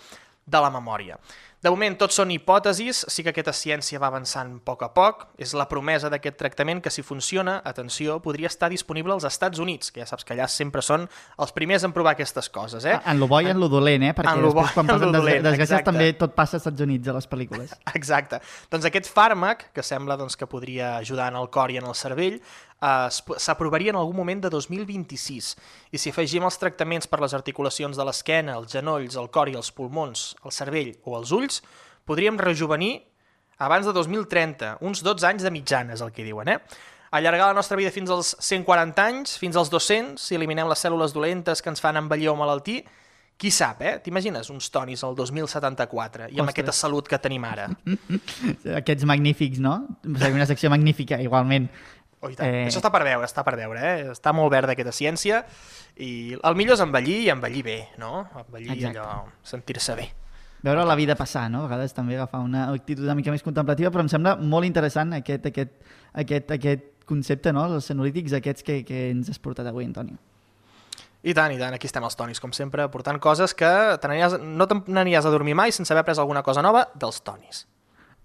de 0.48 0.64
la 0.64 0.72
memòria. 0.72 1.18
De 1.58 1.72
moment, 1.74 1.96
tot 1.98 2.12
són 2.14 2.30
hipòtesis, 2.30 3.00
sí 3.10 3.24
que 3.26 3.32
aquesta 3.32 3.50
ciència 3.50 3.98
va 3.98 4.06
avançant 4.12 4.52
a 4.54 4.60
poc 4.62 4.84
a 4.86 4.88
poc, 4.94 5.24
és 5.42 5.56
la 5.58 5.64
promesa 5.66 6.06
d'aquest 6.12 6.36
tractament 6.38 6.78
que 6.84 6.92
si 6.94 7.02
funciona, 7.02 7.56
atenció, 7.66 8.20
podria 8.22 8.46
estar 8.46 8.68
disponible 8.70 9.16
als 9.16 9.26
Estats 9.26 9.58
Units, 9.58 9.90
que 9.90 9.98
ja 9.98 10.06
saps 10.06 10.22
que 10.22 10.36
allà 10.36 10.46
sempre 10.46 10.84
són 10.86 11.08
els 11.34 11.54
primers 11.56 11.82
en 11.82 11.94
provar 11.96 12.12
aquestes 12.14 12.46
coses. 12.54 12.86
Eh? 12.86 12.94
En 13.10 13.18
lo 13.18 13.26
bo 13.26 13.40
i 13.42 13.50
en 13.50 13.58
lo 13.58 13.66
dolent, 13.72 14.06
eh? 14.06 14.12
perquè 14.14 14.36
en 14.38 14.44
lo 14.44 14.52
bo 14.52 14.62
després 14.62 14.78
quan 14.78 14.92
passen 14.92 15.18
des 15.18 15.42
desgràcies 15.48 15.84
també 15.88 16.12
tot 16.20 16.38
passa 16.38 16.60
als 16.60 16.62
Estats 16.62 16.86
Units 16.86 17.10
a 17.10 17.16
les 17.18 17.26
pel·lícules. 17.34 17.74
Exacte. 17.98 18.38
Doncs 18.70 18.86
aquest 18.86 19.10
fàrmac, 19.10 19.72
que 19.74 19.82
sembla 19.82 20.14
doncs, 20.20 20.38
que 20.38 20.46
podria 20.46 20.94
ajudar 21.02 21.32
en 21.34 21.42
el 21.42 21.50
cor 21.50 21.74
i 21.74 21.82
en 21.82 21.90
el 21.90 21.98
cervell, 21.98 22.38
eh, 22.82 23.08
s'aprovaria 23.40 23.90
en 23.90 23.98
algun 23.98 24.16
moment 24.16 24.44
de 24.44 24.52
2026. 24.52 25.54
I 25.90 25.98
si 25.98 26.12
afegim 26.14 26.44
els 26.44 26.60
tractaments 26.60 27.08
per 27.08 27.22
les 27.24 27.34
articulacions 27.34 27.96
de 27.96 28.04
l'esquena, 28.04 28.60
els 28.60 28.72
genolls, 28.72 29.16
el 29.16 29.32
cor 29.34 29.48
i 29.48 29.56
els 29.56 29.72
pulmons, 29.72 30.34
el 30.44 30.54
cervell 30.54 30.94
o 31.04 31.16
els 31.18 31.32
ulls, 31.32 31.38
ulls, 31.38 31.62
podríem 32.08 32.38
rejuvenir 32.38 33.02
abans 33.58 33.86
de 33.86 33.92
2030, 33.92 34.78
uns 34.86 35.02
12 35.02 35.26
anys 35.26 35.42
de 35.42 35.50
mitjana 35.50 35.96
és 35.96 36.04
el 36.04 36.12
que 36.14 36.26
diuen, 36.26 36.48
eh? 36.48 36.58
Allargar 37.10 37.48
la 37.48 37.56
nostra 37.56 37.76
vida 37.76 37.90
fins 37.90 38.10
als 38.12 38.34
140 38.44 39.04
anys, 39.04 39.38
fins 39.40 39.56
als 39.56 39.70
200, 39.72 40.20
si 40.20 40.36
eliminem 40.36 40.68
les 40.68 40.84
cèl·lules 40.84 41.14
dolentes 41.16 41.62
que 41.64 41.72
ens 41.72 41.80
fan 41.80 41.96
envellir 41.96 42.28
o 42.30 42.36
malaltir, 42.36 42.82
qui 43.38 43.52
sap, 43.54 43.80
eh? 43.86 43.94
T'imagines 44.02 44.50
uns 44.50 44.66
tonis 44.74 45.04
al 45.06 45.14
2074 45.16 46.26
i 46.26 46.40
amb 46.40 46.50
Ostres. 46.50 46.52
aquesta 46.52 46.74
salut 46.74 47.08
que 47.08 47.18
tenim 47.22 47.44
ara? 47.46 47.68
Aquests 48.82 49.06
magnífics, 49.06 49.62
no? 49.62 49.76
Seria 50.04 50.34
una 50.36 50.46
secció 50.50 50.70
magnífica, 50.74 51.20
igualment. 51.22 51.70
Oh. 52.20 52.30
Eh... 52.30 52.66
Això 52.66 52.80
està 52.80 52.90
per 52.90 53.04
veure, 53.06 53.26
està 53.26 53.44
per 53.46 53.54
veure, 53.58 53.82
eh? 53.82 54.06
Està 54.12 54.32
molt 54.34 54.50
verda 54.50 54.74
aquesta 54.74 54.94
ciència 54.94 55.44
i 56.02 56.34
el 56.34 56.56
millor 56.58 56.78
és 56.78 56.82
envellir 56.82 57.20
i 57.26 57.28
envellir 57.34 57.62
bé, 57.66 57.78
no? 57.98 58.24
Envellir 58.46 58.74
Exacte. 58.74 58.98
allò, 58.98 59.28
sentir-se 59.46 59.94
bé. 59.98 60.08
Veure 60.66 60.82
la 60.82 60.96
vida 60.98 61.14
passar, 61.14 61.46
no? 61.50 61.62
A 61.62 61.68
vegades 61.68 61.94
també 61.94 62.16
agafar 62.16 62.40
una 62.42 62.66
actitud 62.72 63.04
una 63.06 63.14
mica 63.14 63.30
més 63.30 63.46
contemplativa, 63.46 63.92
però 63.94 64.02
em 64.02 64.10
sembla 64.10 64.34
molt 64.40 64.66
interessant 64.66 65.14
aquest, 65.20 65.46
aquest, 65.52 65.76
aquest, 66.18 66.50
aquest 66.58 66.88
concepte, 67.06 67.54
no? 67.54 67.68
Els 67.70 67.86
senolítics 67.92 68.34
aquests 68.34 68.66
que, 68.66 68.80
que 68.88 69.08
ens 69.12 69.30
has 69.30 69.38
portat 69.38 69.70
avui, 69.70 69.86
Antonio. 69.86 70.18
I 71.22 71.34
tant, 71.34 71.54
i 71.54 71.58
tant, 71.58 71.74
aquí 71.74 71.86
estem 71.86 72.04
els 72.06 72.18
tonis, 72.18 72.38
com 72.42 72.52
sempre, 72.54 72.86
portant 72.90 73.18
coses 73.22 73.54
que 73.58 73.70
no 74.42 74.66
te 74.70 74.82
n'aniries 74.86 75.26
a 75.26 75.34
dormir 75.34 75.56
mai 75.58 75.74
sense 75.74 75.92
haver 75.94 76.04
après 76.04 76.18
alguna 76.18 76.44
cosa 76.46 76.62
nova 76.62 76.88
dels 76.94 77.22
tonis. 77.22 77.66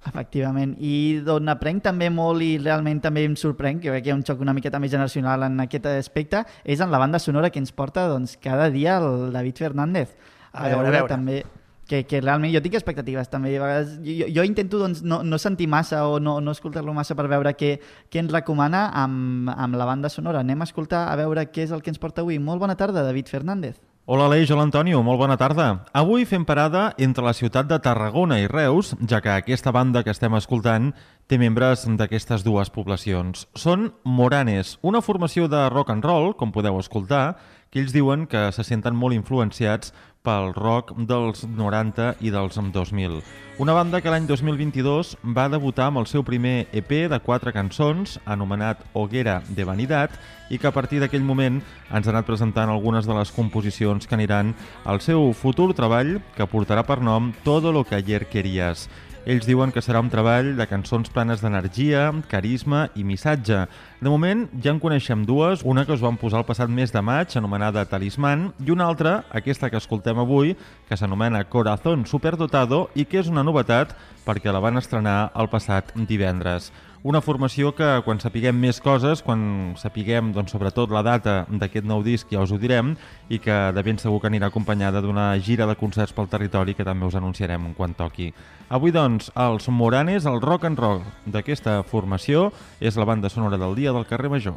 Efectivament, 0.10 0.76
i 0.84 1.22
d'on 1.24 1.47
aprenc 1.54 1.84
també 1.86 2.10
molt 2.12 2.43
i 2.43 2.58
realment 2.60 2.99
també 3.04 3.24
em 3.24 3.38
sorprenc, 3.39 3.82
que 3.82 3.91
crec 3.91 4.04
que 4.04 4.12
hi 4.12 4.14
ha 4.14 4.18
un 4.18 4.26
xoc 4.28 4.41
una 4.43 4.56
miqueta 4.56 4.82
més 4.84 4.91
generacional 4.91 5.47
en 5.47 5.64
aquest 5.64 5.88
aspecte, 5.93 6.43
és 6.64 6.84
en 6.84 6.91
la 6.91 6.99
banda 6.99 7.22
sonora 7.24 7.49
que 7.49 7.62
ens 7.64 7.72
porta 7.72 8.10
doncs, 8.12 8.36
cada 8.43 8.70
dia 8.74 8.97
el 8.99 9.32
David 9.32 9.64
Fernández. 9.64 10.16
A 10.51 10.68
veure, 10.68 10.89
a 10.89 10.97
veure. 10.97 11.10
També, 11.10 11.43
que, 11.88 12.04
que 12.08 12.22
realment 12.22 12.51
jo 12.54 12.62
tinc 12.64 12.76
expectatives 12.80 13.32
també. 13.32 13.56
A 13.58 13.64
vegades, 13.64 13.95
jo, 14.04 14.28
jo 14.36 14.45
intento 14.47 14.80
doncs, 14.82 15.04
no, 15.08 15.22
no 15.24 15.39
sentir 15.41 15.68
massa 15.72 16.04
o 16.08 16.20
no, 16.20 16.39
no 16.41 16.56
escoltar-lo 16.56 16.95
massa 16.95 17.16
per 17.20 17.28
veure 17.32 17.56
què, 17.58 17.76
què 18.12 18.24
ens 18.24 18.34
recomana 18.34 18.88
amb, 19.04 19.51
amb 19.56 19.80
la 19.80 19.88
banda 19.89 20.12
sonora. 20.12 20.43
Anem 20.43 20.64
a 20.64 20.70
escoltar 20.70 21.08
a 21.12 21.18
veure 21.20 21.47
què 21.51 21.68
és 21.68 21.74
el 21.76 21.84
que 21.84 21.93
ens 21.93 22.01
porta 22.01 22.24
avui. 22.24 22.39
Molt 22.39 22.64
bona 22.64 22.78
tarda, 22.80 23.06
David 23.06 23.32
Fernández. 23.32 23.82
Hola 24.06 24.26
Aleix, 24.28 24.49
hola 24.51 24.66
Antonio, 24.68 24.99
molt 24.99 25.16
bona 25.22 25.38
tarda. 25.39 25.86
Avui 25.95 26.26
fem 26.28 26.43
parada 26.43 26.89
entre 26.99 27.24
la 27.24 27.32
ciutat 27.32 27.70
de 27.70 27.78
Tarragona 27.80 28.36
i 28.41 28.49
Reus, 28.51 28.89
ja 29.08 29.22
que 29.24 29.32
aquesta 29.32 29.72
banda 29.72 30.01
que 30.04 30.12
estem 30.12 30.36
escoltant 30.36 30.89
té 31.32 31.38
membres 31.39 31.86
d'aquestes 31.88 32.43
dues 32.43 32.68
poblacions. 32.68 33.45
Són 33.56 33.93
Moranes, 34.04 34.74
una 34.84 34.99
formació 34.99 35.47
de 35.47 35.70
rock 35.72 35.95
and 35.95 36.04
roll, 36.04 36.34
com 36.36 36.51
podeu 36.51 36.82
escoltar, 36.84 37.38
que 37.72 37.80
ells 37.80 37.95
diuen 37.95 38.28
que 38.28 38.49
se 38.51 38.68
senten 38.68 38.91
molt 38.91 39.16
influenciats 39.16 39.95
pel 40.24 40.53
rock 40.55 40.93
dels 40.95 41.43
90 41.43 42.15
i 42.24 42.32
dels 42.32 42.55
2000. 42.55 43.19
Una 43.59 43.76
banda 43.76 43.99
que 44.01 44.09
l'any 44.09 44.26
2022 44.26 45.17
va 45.36 45.49
debutar 45.51 45.89
amb 45.91 45.99
el 46.01 46.07
seu 46.09 46.24
primer 46.26 46.65
EP 46.71 46.93
de 47.11 47.19
quatre 47.21 47.51
cançons, 47.53 48.15
anomenat 48.26 48.82
Hoguera 48.97 49.41
de 49.49 49.67
Vanitat, 49.67 50.15
i 50.49 50.57
que 50.57 50.69
a 50.69 50.74
partir 50.74 51.03
d'aquell 51.03 51.28
moment 51.28 51.59
ens 51.91 52.07
ha 52.07 52.13
anat 52.15 52.26
presentant 52.26 52.71
algunes 52.71 53.05
de 53.05 53.13
les 53.13 53.32
composicions 53.36 54.07
que 54.07 54.15
aniran 54.15 54.55
al 54.86 55.03
seu 55.05 55.34
futur 55.38 55.74
treball, 55.76 56.17
que 56.38 56.49
portarà 56.49 56.88
per 56.88 57.01
nom 57.01 57.34
Todo 57.43 57.71
lo 57.71 57.84
que 57.84 57.95
ayer 57.99 58.26
querías. 58.26 58.88
Ells 59.24 59.45
diuen 59.47 59.71
que 59.71 59.80
serà 59.80 60.01
un 60.03 60.09
treball 60.11 60.49
de 60.57 60.65
cançons 60.67 61.07
plenes 61.07 61.39
d'energia, 61.39 62.09
carisma 62.28 62.89
i 62.99 63.05
missatge. 63.07 63.61
De 64.03 64.11
moment 64.11 64.41
ja 64.59 64.74
en 64.74 64.82
coneixem 64.84 65.24
dues, 65.24 65.63
una 65.63 65.86
que 65.88 65.95
us 65.95 66.03
vam 66.03 66.17
posar 66.19 66.41
el 66.41 66.47
passat 66.49 66.67
mes 66.67 66.91
de 66.91 66.99
maig, 66.99 67.32
anomenada 67.39 67.86
Talisman, 67.88 68.49
i 68.59 68.76
una 68.76 68.89
altra, 68.91 69.21
aquesta 69.32 69.69
que 69.71 69.80
escoltem 69.80 70.19
avui, 70.19 70.57
que 70.89 70.99
s'anomena 70.99 71.45
Corazón 71.47 72.03
Superdotado 72.03 72.89
i 72.99 73.07
que 73.07 73.21
és 73.24 73.32
una 73.32 73.47
novetat 73.47 73.95
perquè 74.28 74.51
la 74.51 74.59
van 74.63 74.84
estrenar 74.84 75.32
el 75.39 75.47
passat 75.47 75.95
divendres. 75.95 76.74
Una 77.04 77.20
formació 77.20 77.74
que 77.76 77.88
quan 78.06 78.22
sapiguem 78.24 78.56
més 78.64 78.78
coses, 78.80 79.20
quan 79.28 79.74
sapiguem 79.76 80.30
doncs, 80.32 80.54
sobretot 80.56 80.88
la 80.95 81.01
data 81.04 81.34
d'aquest 81.51 81.84
nou 81.84 81.99
disc 81.99 82.30
ja 82.32 82.39
us 82.39 82.54
ho 82.56 82.60
direm 82.62 82.93
i 83.28 83.41
que 83.43 83.58
de 83.76 83.84
ben 83.84 83.99
segur 83.99 84.22
que 84.24 84.30
anirà 84.32 84.47
acompanyada 84.47 85.01
d'una 85.04 85.26
gira 85.43 85.68
de 85.68 85.76
concerts 85.76 86.16
pel 86.16 86.32
territori 86.32 86.72
que 86.78 86.88
també 86.88 87.04
us 87.04 87.20
anunciarem 87.20 87.74
quan 87.76 87.91
toqui. 87.99 88.30
Avui 88.72 88.95
doncs 88.95 89.34
els 89.36 89.68
Moranes, 89.68 90.24
el 90.24 90.39
rock 90.39 90.64
and 90.72 90.80
roll 90.80 91.04
d'aquesta 91.28 91.82
formació 91.84 92.54
és 92.80 92.95
la 92.95 93.04
banda 93.12 93.28
sonora 93.28 93.60
del 93.60 93.76
dia 93.76 93.91
del 93.91 94.08
carrer 94.08 94.32
Major. 94.32 94.56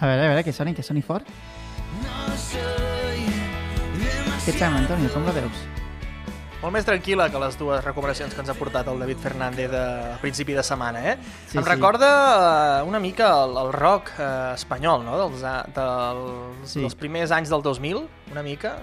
A 0.00 0.06
veure, 0.08 0.24
a 0.24 0.28
veure, 0.32 0.42
que 0.42 0.52
soni, 0.52 0.74
que 0.74 0.82
soni 0.82 1.02
fort. 1.02 1.30
Què 4.40 4.50
et 4.50 4.58
sembla, 4.58 4.80
Antonio? 4.82 5.14
Com 5.14 5.30
la 5.30 5.36
veus? 5.38 5.79
Molt 6.60 6.74
més 6.76 6.84
tranquil·la 6.84 7.30
que 7.32 7.40
les 7.40 7.54
dues 7.56 7.80
recomanacions 7.86 8.34
que 8.36 8.42
ens 8.42 8.50
ha 8.52 8.54
portat 8.58 8.88
el 8.92 8.98
David 9.00 9.20
Fernández 9.22 9.72
a 9.72 10.18
principi 10.20 10.52
de 10.52 10.60
setmana, 10.66 11.00
eh? 11.08 11.14
Sí, 11.48 11.56
em 11.56 11.64
sí. 11.64 11.68
recorda 11.70 12.10
eh, 12.10 12.82
una 12.84 13.00
mica 13.00 13.30
el, 13.46 13.56
el 13.62 13.72
rock 13.72 14.10
eh, 14.18 14.26
espanyol, 14.58 15.06
no? 15.06 15.16
Dels, 15.22 15.40
dels, 15.40 16.68
Sí. 16.74 16.82
dels 16.84 16.94
primers 17.00 17.32
anys 17.32 17.48
del 17.48 17.62
2000, 17.64 18.02
una 18.34 18.42
mica. 18.44 18.74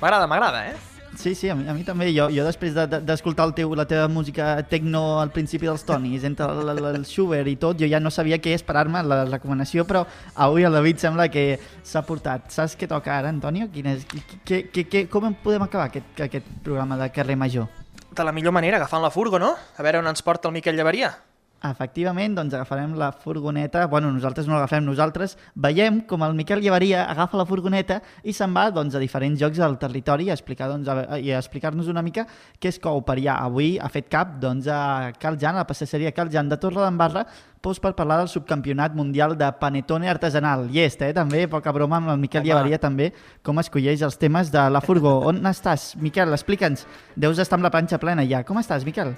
M'agrada, 0.00 0.26
m'agrada, 0.30 0.70
eh? 0.70 0.76
Sí, 1.18 1.34
sí, 1.34 1.48
a 1.50 1.54
mi, 1.58 1.66
a 1.66 1.74
mi 1.74 1.82
també. 1.82 2.12
Jo, 2.14 2.28
jo 2.30 2.44
després 2.46 2.74
de- 2.76 2.86
de- 2.86 3.00
d'escoltar 3.02 3.44
el 3.48 3.52
teu, 3.54 3.72
la 3.74 3.84
teva 3.90 4.06
música 4.06 4.62
techno 4.70 5.18
al 5.20 5.32
principi 5.34 5.66
dels 5.66 5.82
Tonis, 5.84 6.22
entre 6.22 6.46
el, 6.46 6.68
el, 6.76 6.84
el 6.94 7.04
Schubert 7.04 7.48
i 7.50 7.56
tot, 7.56 7.76
jo 7.80 7.88
ja 7.90 7.98
no 7.98 8.12
sabia 8.14 8.38
què 8.38 8.52
esperar-me 8.54 9.02
la 9.02 9.24
recomanació, 9.24 9.82
però 9.84 10.04
avui 10.36 10.62
el 10.62 10.72
David 10.78 11.02
sembla 11.02 11.26
que 11.28 11.58
s'ha 11.82 12.04
portat. 12.06 12.46
Saps 12.54 12.76
què 12.78 12.86
toca 12.86 13.16
ara, 13.18 13.32
Antonio? 13.34 13.66
Quin 13.74 13.86
és, 13.96 14.06
què, 14.46 14.68
què, 14.70 14.86
què, 14.86 15.08
com 15.10 15.34
podem 15.42 15.66
acabar 15.66 15.88
aquest, 15.90 16.20
aquest 16.28 16.46
programa 16.62 16.96
de 16.96 17.10
carrer 17.10 17.34
Major? 17.36 17.66
De 18.14 18.22
la 18.24 18.30
millor 18.32 18.52
manera, 18.54 18.76
agafant 18.78 19.02
la 19.02 19.10
furgo, 19.10 19.40
no? 19.42 19.56
A 19.76 19.82
veure 19.82 19.98
on 19.98 20.06
ens 20.06 20.22
porta 20.22 20.46
el 20.48 20.54
Miquel 20.54 20.76
Llevaria. 20.78 21.16
Efectivament, 21.58 22.36
doncs 22.38 22.54
agafarem 22.54 22.92
la 22.94 23.08
furgoneta, 23.10 23.88
bueno, 23.90 24.12
nosaltres 24.14 24.46
no 24.46 24.54
l'agafem 24.54 24.84
nosaltres, 24.86 25.32
veiem 25.58 26.00
com 26.06 26.22
el 26.22 26.36
Miquel 26.38 26.60
Llevaria 26.62 27.00
agafa 27.10 27.40
la 27.40 27.46
furgoneta 27.48 27.96
i 28.22 28.30
se'n 28.32 28.54
va 28.54 28.68
doncs, 28.70 28.94
a 28.94 29.00
diferents 29.02 29.40
llocs 29.42 29.58
del 29.58 29.74
territori 29.82 30.30
a 30.30 30.36
explicar, 30.36 30.68
doncs, 30.70 30.86
a, 30.86 31.18
i 31.18 31.32
a 31.34 31.40
explicar-nos 31.42 31.90
una 31.90 32.04
mica 32.06 32.28
què 32.62 32.70
es 32.70 32.78
cou 32.78 33.02
per 33.02 33.16
allà. 33.18 33.40
Avui 33.48 33.72
ha 33.74 33.90
fet 33.90 34.06
cap 34.06 34.36
doncs, 34.38 34.68
a 34.70 35.10
Cal 35.18 35.34
Jan, 35.34 35.58
a 35.58 35.64
la 35.64 35.66
pastisseria 35.66 36.14
Cal 36.14 36.30
Jan 36.30 36.46
de 36.46 36.60
Torredembarra, 36.62 37.24
doncs, 37.58 37.82
per 37.82 37.96
parlar 37.98 38.20
del 38.22 38.30
subcampionat 38.30 38.94
mundial 38.94 39.34
de 39.36 39.50
panetone 39.58 40.06
artesanal. 40.08 40.68
Llest, 40.70 41.02
eh? 41.02 41.10
També, 41.16 41.48
poca 41.50 41.74
broma, 41.74 41.98
amb 41.98 42.14
el 42.14 42.22
Miquel 42.22 42.44
Home. 42.44 42.52
Llevaria 42.52 42.78
també, 42.78 43.10
com 43.42 43.58
escolleix 43.58 44.06
els 44.06 44.16
temes 44.16 44.54
de 44.54 44.62
la 44.70 44.80
furgó. 44.84 45.18
On 45.26 45.42
estàs, 45.50 45.96
Miquel? 45.98 46.30
Explica'ns. 46.38 46.86
Deus 47.18 47.42
estar 47.42 47.58
amb 47.58 47.66
la 47.66 47.74
planxa 47.74 47.98
plena 47.98 48.22
ja. 48.30 48.44
Com 48.46 48.62
estàs, 48.62 48.86
Miquel? 48.86 49.16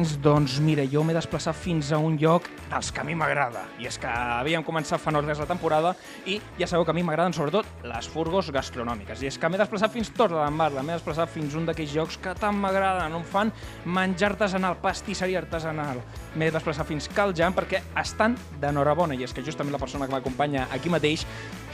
Doncs 0.00 0.54
mira, 0.64 0.86
jo 0.88 1.02
m'he 1.04 1.12
desplaçat 1.12 1.56
fins 1.60 1.90
a 1.92 1.98
un 2.00 2.14
lloc 2.16 2.46
dels 2.70 2.88
que 2.94 3.02
a 3.02 3.04
mi 3.04 3.12
m'agrada. 3.18 3.66
I 3.82 3.88
és 3.90 3.98
que 4.00 4.08
havíem 4.08 4.64
començat 4.64 5.02
fa 5.02 5.12
no 5.12 5.20
res 5.20 5.40
la 5.42 5.46
temporada 5.48 5.90
i 6.24 6.38
ja 6.56 6.68
sabeu 6.70 6.86
que 6.88 6.94
a 6.94 6.96
mi 6.96 7.02
m'agraden 7.04 7.34
sobretot 7.36 7.68
les 7.84 8.08
furgos 8.08 8.48
gastronòmiques. 8.54 9.20
I 9.20 9.28
és 9.28 9.36
que 9.36 9.50
m'he 9.52 9.60
desplaçat 9.60 9.92
fins 9.92 10.08
tot 10.16 10.32
a 10.32 10.46
l'Embarla, 10.46 10.80
m'he 10.80 10.96
desplaçat 10.96 11.28
fins 11.28 11.56
un 11.58 11.68
d'aquells 11.68 11.92
llocs 11.98 12.16
que 12.16 12.32
tant 12.40 12.56
m'agraden, 12.56 13.12
on 13.18 13.26
fan 13.28 13.52
menjar 13.84 14.30
artesanal, 14.30 14.78
pastisseria 14.80 15.42
artesanal. 15.42 16.00
M'he 16.34 16.48
desplaçat 16.54 16.88
fins 16.88 17.10
Cal 17.12 17.34
Jan 17.36 17.52
perquè 17.56 17.82
estan 18.00 18.38
d'enhorabona 18.62 19.18
i 19.18 19.26
és 19.28 19.36
que 19.36 19.44
justament 19.44 19.76
la 19.76 19.82
persona 19.82 20.08
que 20.08 20.16
m'acompanya 20.16 20.68
aquí 20.72 20.88
mateix 20.88 21.26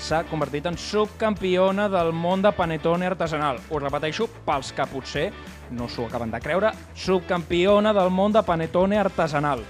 s'ha 0.02 0.24
convertit 0.26 0.66
en 0.66 0.74
subcampiona 0.80 1.86
del 1.92 2.10
món 2.10 2.42
de 2.42 2.50
panetone 2.50 3.06
artesanal. 3.06 3.62
Us 3.70 3.82
repeteixo, 3.86 4.26
pels 4.48 4.74
que 4.74 4.90
potser 4.90 5.28
no 5.70 5.88
s'ho 5.88 6.06
acaben 6.06 6.30
de 6.30 6.40
creure, 6.40 6.72
subcampiona 6.94 7.92
del 7.96 8.10
món 8.10 8.34
de 8.34 8.42
panetone 8.46 8.98
artesanal. 8.98 9.64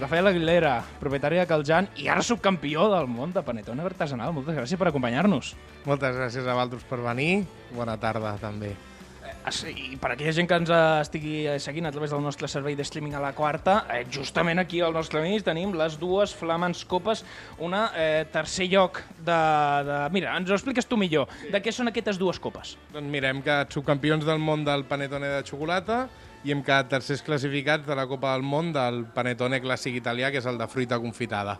Rafael 0.00 0.30
Aguilera, 0.30 0.78
propietari 0.96 1.36
de 1.36 1.46
Caljan 1.46 1.90
i 2.00 2.08
ara 2.08 2.24
subcampió 2.24 2.86
del 2.88 3.08
món 3.10 3.34
de 3.34 3.42
panetone 3.44 3.84
artesanal. 3.84 4.32
Moltes 4.32 4.56
gràcies 4.56 4.80
per 4.80 4.88
acompanyar-nos. 4.88 5.52
Moltes 5.84 6.16
gràcies 6.16 6.48
a 6.48 6.56
Valtros 6.56 6.86
per 6.88 7.02
venir. 7.04 7.44
Bona 7.76 7.98
tarda, 8.00 8.32
també. 8.40 8.72
Eh, 9.20 9.70
I 9.70 9.96
per 10.00 10.12
aquella 10.14 10.32
gent 10.32 10.48
que 10.48 10.56
ens 10.60 10.70
estigui 10.72 11.34
eh, 11.48 11.58
seguint 11.60 11.88
a 11.88 11.92
través 11.92 12.12
del 12.14 12.22
nostre 12.24 12.48
servei 12.48 12.76
de 12.76 12.84
streaming 12.86 13.16
a 13.18 13.22
la 13.22 13.32
quarta, 13.36 13.84
eh, 13.92 14.04
justament 14.12 14.60
aquí 14.62 14.80
al 14.80 14.94
nostre 14.96 15.22
mig 15.24 15.44
tenim 15.44 15.74
les 15.76 15.98
dues 16.00 16.34
flamants 16.36 16.84
copes, 16.88 17.24
una 17.58 17.88
eh, 17.96 18.24
tercer 18.32 18.70
lloc 18.72 19.02
de, 19.18 19.40
de... 19.88 19.98
Mira, 20.14 20.36
ens 20.38 20.50
ho 20.50 20.56
expliques 20.56 20.88
tu 20.88 20.96
millor. 21.00 21.28
De 21.52 21.60
què 21.60 21.74
són 21.74 21.92
aquestes 21.92 22.20
dues 22.20 22.40
copes? 22.40 22.76
Doncs 22.94 23.12
mira, 23.12 23.32
hem 23.32 23.42
quedat 23.44 23.72
subcampions 23.76 24.24
del 24.28 24.40
món 24.40 24.64
del 24.68 24.86
panetone 24.88 25.32
de 25.36 25.42
xocolata 25.48 26.06
i 26.44 26.54
hem 26.54 26.62
quedat 26.64 26.88
tercers 26.94 27.24
classificats 27.24 27.84
de 27.86 27.96
la 27.96 28.06
Copa 28.08 28.32
del 28.32 28.46
Món 28.46 28.72
del 28.72 29.04
panetone 29.14 29.60
clàssic 29.60 29.98
italià, 30.00 30.30
que 30.32 30.40
és 30.40 30.48
el 30.48 30.56
de 30.60 30.68
fruita 30.72 31.00
confitada. 31.02 31.58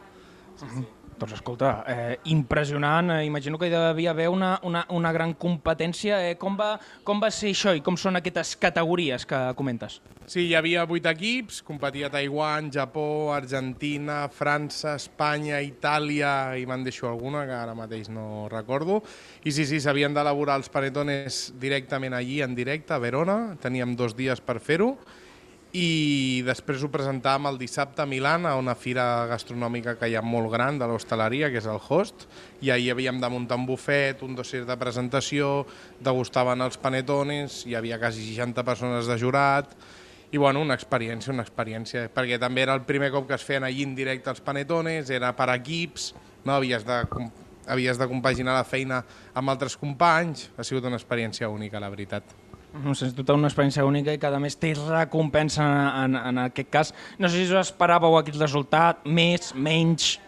Doncs 1.21 1.35
escolta, 1.37 1.85
eh, 1.87 2.19
impressionant, 2.33 3.11
eh, 3.11 3.25
imagino 3.27 3.59
que 3.59 3.67
hi 3.69 3.71
devia 3.71 4.11
haver 4.11 4.31
una, 4.33 4.59
una, 4.63 4.87
una 4.89 5.13
gran 5.13 5.35
competència. 5.35 6.17
Eh, 6.31 6.39
com, 6.41 6.57
va, 6.57 6.79
com 7.05 7.21
va 7.21 7.29
ser 7.31 7.51
això 7.53 7.75
i 7.77 7.83
com 7.85 7.99
són 8.01 8.17
aquestes 8.17 8.55
categories 8.57 9.27
que 9.29 9.41
comentes? 9.59 9.99
Sí, 10.25 10.47
hi 10.47 10.55
havia 10.57 10.87
vuit 10.89 11.05
equips, 11.05 11.61
competia 11.67 12.09
Taiwan, 12.09 12.71
Japó, 12.73 13.35
Argentina, 13.35 14.23
França, 14.33 14.95
Espanya, 14.97 15.61
Itàlia 15.61 16.57
i 16.57 16.65
me'n 16.65 16.87
deixo 16.89 17.11
alguna 17.11 17.45
que 17.45 17.57
ara 17.59 17.77
mateix 17.77 18.09
no 18.09 18.49
recordo. 18.49 19.03
I 19.45 19.53
sí, 19.53 19.69
sí, 19.69 19.81
s'havien 19.83 20.17
d'elaborar 20.17 20.57
els 20.57 20.73
panetones 20.73 21.51
directament 21.61 22.17
allí, 22.17 22.41
en 22.41 22.57
directe, 22.57 22.97
a 22.97 23.03
Verona. 23.03 23.59
Teníem 23.61 23.93
dos 23.93 24.17
dies 24.17 24.41
per 24.41 24.57
fer-ho 24.65 24.95
i 25.73 26.43
després 26.43 26.83
ho 26.83 26.89
presentàvem 26.91 27.47
el 27.47 27.59
dissabte 27.61 28.03
a 28.03 28.07
Milan 28.09 28.47
a 28.49 28.57
una 28.59 28.75
fira 28.75 29.27
gastronòmica 29.31 29.95
que 30.01 30.09
hi 30.11 30.17
ha 30.19 30.23
molt 30.23 30.51
gran 30.51 30.81
de 30.81 30.89
l'hostaleria, 30.91 31.51
que 31.51 31.61
és 31.63 31.69
el 31.71 31.79
Host, 31.79 32.27
i 32.61 32.73
ahir 32.75 32.91
havíem 32.97 33.21
de 33.23 33.31
muntar 33.31 33.59
un 33.61 33.69
bufet, 33.69 34.25
un 34.27 34.35
dossier 34.35 34.65
de 34.67 34.77
presentació, 34.81 35.65
degustaven 36.03 36.67
els 36.67 36.81
panetones, 36.81 37.63
hi 37.67 37.79
havia 37.79 38.01
quasi 38.03 38.27
60 38.33 38.67
persones 38.67 39.07
de 39.07 39.19
jurat, 39.19 39.79
i 40.33 40.39
bueno, 40.39 40.63
una 40.63 40.75
experiència, 40.75 41.33
una 41.33 41.47
experiència, 41.47 42.09
perquè 42.15 42.39
també 42.43 42.67
era 42.67 42.75
el 42.75 42.83
primer 42.87 43.13
cop 43.15 43.31
que 43.31 43.39
es 43.39 43.47
feien 43.47 43.67
allí 43.67 43.87
en 43.87 43.95
directe 43.95 44.31
els 44.31 44.43
panetones, 44.43 45.11
era 45.11 45.33
per 45.39 45.53
equips, 45.55 46.13
no? 46.45 46.59
Havies 46.59 46.87
de, 46.87 47.01
havies 47.71 47.99
de 47.99 48.11
compaginar 48.11 48.59
la 48.59 48.67
feina 48.67 49.05
amb 49.35 49.55
altres 49.55 49.79
companys, 49.79 50.49
ha 50.57 50.67
sigut 50.67 50.87
una 50.91 50.99
experiència 50.99 51.51
única, 51.51 51.83
la 51.83 51.91
veritat. 51.91 52.40
No 52.71 52.95
és 52.95 53.15
tota 53.19 53.35
una 53.35 53.49
experiència 53.51 53.85
única 53.87 54.13
i 54.15 54.19
que 54.23 54.31
a 54.31 54.41
més 54.43 54.57
té 54.61 54.71
recompensa 54.79 55.65
en, 55.65 56.15
en, 56.15 56.19
en 56.31 56.43
aquest 56.47 56.71
cas. 56.71 56.93
No 57.19 57.29
sé 57.29 57.43
si 57.43 57.51
us 57.51 57.71
esperàveu 57.73 58.19
aquest 58.21 58.41
resultat, 58.41 59.07
més, 59.07 59.55
menys... 59.55 60.19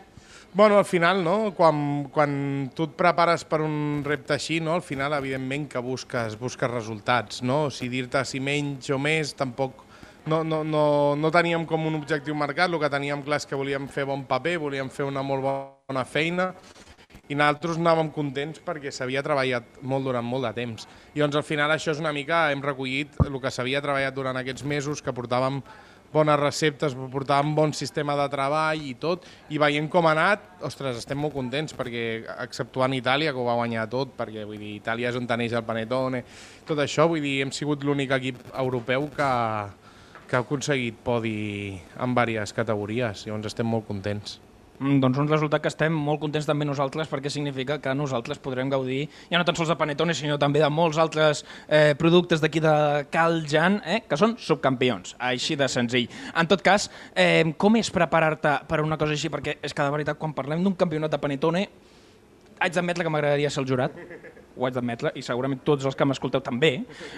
Bueno, 0.53 0.77
al 0.77 0.85
final, 0.85 1.23
no? 1.25 1.55
Quan, 1.57 2.11
quan 2.13 2.33
tu 2.77 2.85
et 2.85 2.97
prepares 2.99 3.47
per 3.49 3.63
un 3.65 4.03
repte 4.05 4.35
així, 4.37 4.59
no? 4.61 4.75
al 4.77 4.83
final, 4.85 5.15
evidentment, 5.17 5.65
que 5.73 5.81
busques, 5.81 6.37
busques 6.37 6.69
resultats, 6.69 7.41
no? 7.41 7.71
Si 7.73 7.89
dir-te 7.89 8.21
si 8.29 8.43
menys 8.43 8.91
o 8.93 8.99
més, 9.01 9.33
tampoc... 9.39 9.87
No, 10.29 10.43
no, 10.45 10.61
no, 10.63 10.85
no 11.19 11.31
teníem 11.35 11.65
com 11.67 11.89
un 11.89 11.97
objectiu 11.99 12.37
marcat, 12.39 12.69
el 12.69 12.79
que 12.79 12.91
teníem 12.93 13.25
clar 13.25 13.41
és 13.41 13.49
que 13.49 13.59
volíem 13.59 13.89
fer 13.91 14.05
bon 14.07 14.27
paper, 14.29 14.59
volíem 14.63 14.93
fer 14.93 15.09
una 15.09 15.25
molt 15.27 15.43
bona 15.43 16.05
feina, 16.07 16.53
i 17.33 17.39
nosaltres 17.39 17.79
anàvem 17.81 18.11
contents 18.13 18.61
perquè 18.65 18.93
s'havia 18.93 19.23
treballat 19.25 19.81
molt 19.89 20.05
durant 20.05 20.27
molt 20.27 20.45
de 20.51 20.53
temps. 20.59 20.85
I 21.17 21.25
doncs 21.25 21.39
al 21.39 21.47
final 21.47 21.73
això 21.73 21.95
és 21.95 22.03
una 22.03 22.13
mica, 22.13 22.51
hem 22.53 22.61
recollit 22.65 23.17
el 23.25 23.41
que 23.41 23.53
s'havia 23.53 23.81
treballat 23.85 24.15
durant 24.15 24.37
aquests 24.37 24.67
mesos, 24.69 25.01
que 25.01 25.15
portàvem 25.17 25.63
bones 26.13 26.37
receptes, 26.37 26.95
portàvem 27.13 27.55
bon 27.57 27.73
sistema 27.73 28.15
de 28.19 28.27
treball 28.33 28.85
i 28.85 28.93
tot, 29.01 29.25
i 29.49 29.61
veient 29.61 29.89
com 29.93 30.07
ha 30.07 30.13
anat, 30.13 30.45
ostres, 30.69 31.01
estem 31.01 31.17
molt 31.19 31.33
contents, 31.33 31.73
perquè 31.77 32.05
exceptuant 32.45 32.93
Itàlia, 32.93 33.33
que 33.33 33.41
ho 33.41 33.49
va 33.49 33.57
guanyar 33.57 33.89
tot, 33.93 34.13
perquè 34.19 34.45
vull 34.45 34.61
dir, 34.61 34.77
Itàlia 34.83 35.09
és 35.09 35.17
on 35.17 35.29
teneix 35.31 35.57
el 35.57 35.65
Panettone, 35.65 36.23
tot 36.69 36.85
això, 36.85 37.09
vull 37.09 37.25
dir, 37.25 37.39
hem 37.47 37.55
sigut 37.57 37.89
l'únic 37.89 38.13
equip 38.19 38.45
europeu 38.53 39.09
que, 39.17 39.33
que 40.29 40.37
ha 40.37 40.45
aconseguit 40.45 41.01
podi 41.05 41.37
en 41.97 42.17
diverses 42.21 42.57
categories, 42.61 43.25
llavors 43.27 43.55
estem 43.55 43.73
molt 43.73 43.89
contents. 43.89 44.43
Mm, 44.79 45.01
Doncs 45.03 45.19
un 45.21 45.29
resultat 45.29 45.63
que 45.63 45.71
estem 45.71 45.93
molt 45.95 46.21
contents 46.23 46.47
també 46.49 46.65
nosaltres 46.65 47.11
perquè 47.11 47.31
significa 47.31 47.77
que 47.83 47.93
nosaltres 47.95 48.41
podrem 48.43 48.71
gaudir 48.73 49.05
ja 49.31 49.39
no 49.39 49.45
tan 49.45 49.57
sols 49.59 49.71
de 49.71 49.77
panetones 49.79 50.19
sinó 50.19 50.39
també 50.41 50.63
de 50.63 50.71
molts 50.73 50.99
altres 50.99 51.45
eh, 51.69 51.93
productes 51.99 52.41
d'aquí 52.41 52.63
de 52.65 52.75
Cal 53.13 53.43
Jan 53.47 53.81
eh, 53.85 54.01
que 54.09 54.19
són 54.19 54.35
subcampions, 54.41 55.15
així 55.21 55.57
de 55.61 55.69
senzill. 55.69 56.09
En 56.35 56.49
tot 56.51 56.65
cas, 56.65 56.89
eh, 57.15 57.45
com 57.57 57.77
és 57.77 57.93
preparar-te 57.93 58.59
per 58.69 58.81
una 58.83 58.99
cosa 58.99 59.15
així? 59.15 59.31
Perquè 59.33 59.59
és 59.63 59.75
que 59.75 59.85
de 59.85 59.95
veritat 59.95 60.19
quan 60.19 60.35
parlem 60.35 60.65
d'un 60.65 60.77
campionat 60.79 61.13
de 61.13 61.21
panetone 61.21 61.67
haig 62.63 62.73
d'admetre 62.75 63.05
que 63.05 63.11
m'agradaria 63.13 63.51
ser 63.51 63.63
el 63.63 63.69
jurat, 63.69 63.95
ho 64.57 64.67
haig 64.67 64.75
d'admetre, 64.75 65.13
i 65.19 65.23
segurament 65.27 65.63
tots 65.67 65.87
els 65.89 65.99
que 65.99 66.07
m'escolteu 66.07 66.43
també, 66.45 66.77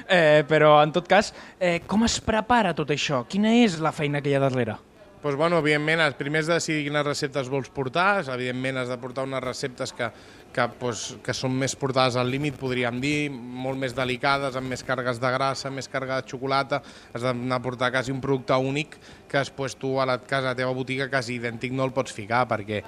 eh, 0.08 0.42
però 0.48 0.78
en 0.82 0.92
tot 0.94 1.08
cas, 1.08 1.32
eh, 1.60 1.80
com 1.86 2.04
es 2.04 2.18
prepara 2.20 2.74
tot 2.74 2.90
això? 2.90 3.24
Quina 3.28 3.52
és 3.64 3.78
la 3.80 3.92
feina 3.92 4.22
que 4.22 4.32
hi 4.32 4.36
ha 4.38 4.42
darrere? 4.42 4.78
Pues, 5.24 5.36
bueno, 5.36 5.56
evidentment, 5.56 6.02
el 6.04 6.18
primer 6.18 6.42
és 6.42 6.48
decidir 6.50 6.82
quines 6.84 7.06
receptes 7.06 7.46
vols 7.48 7.70
portar. 7.72 8.26
Evidentment, 8.34 8.76
has 8.76 8.90
de 8.92 8.98
portar 9.00 9.22
unes 9.24 9.40
receptes 9.40 9.94
que, 9.96 10.10
que, 10.52 10.66
pues, 10.76 11.04
que 11.24 11.32
són 11.32 11.54
més 11.62 11.72
portades 11.80 12.18
al 12.20 12.28
límit, 12.28 12.58
podríem 12.60 12.98
dir, 13.00 13.30
molt 13.32 13.80
més 13.80 13.96
delicades, 13.96 14.58
amb 14.60 14.68
més 14.68 14.84
càrregues 14.84 15.22
de 15.22 15.30
grassa, 15.32 15.72
més 15.72 15.88
càrrega 15.88 16.18
de 16.20 16.28
xocolata. 16.28 16.82
Has 17.14 17.24
d'anar 17.24 17.56
a 17.56 17.64
portar 17.64 17.88
quasi 17.94 18.12
un 18.12 18.20
producte 18.20 18.60
únic 18.60 18.98
que 19.24 19.40
després 19.40 19.78
tu 19.80 19.94
a 19.96 20.04
la 20.12 20.18
casa, 20.20 20.50
a 20.50 20.52
la 20.52 20.58
teva 20.60 20.76
botiga, 20.76 21.08
quasi 21.08 21.38
idèntic 21.40 21.72
no 21.72 21.88
el 21.88 21.96
pots 21.96 22.12
ficar, 22.12 22.44
perquè 22.52 22.82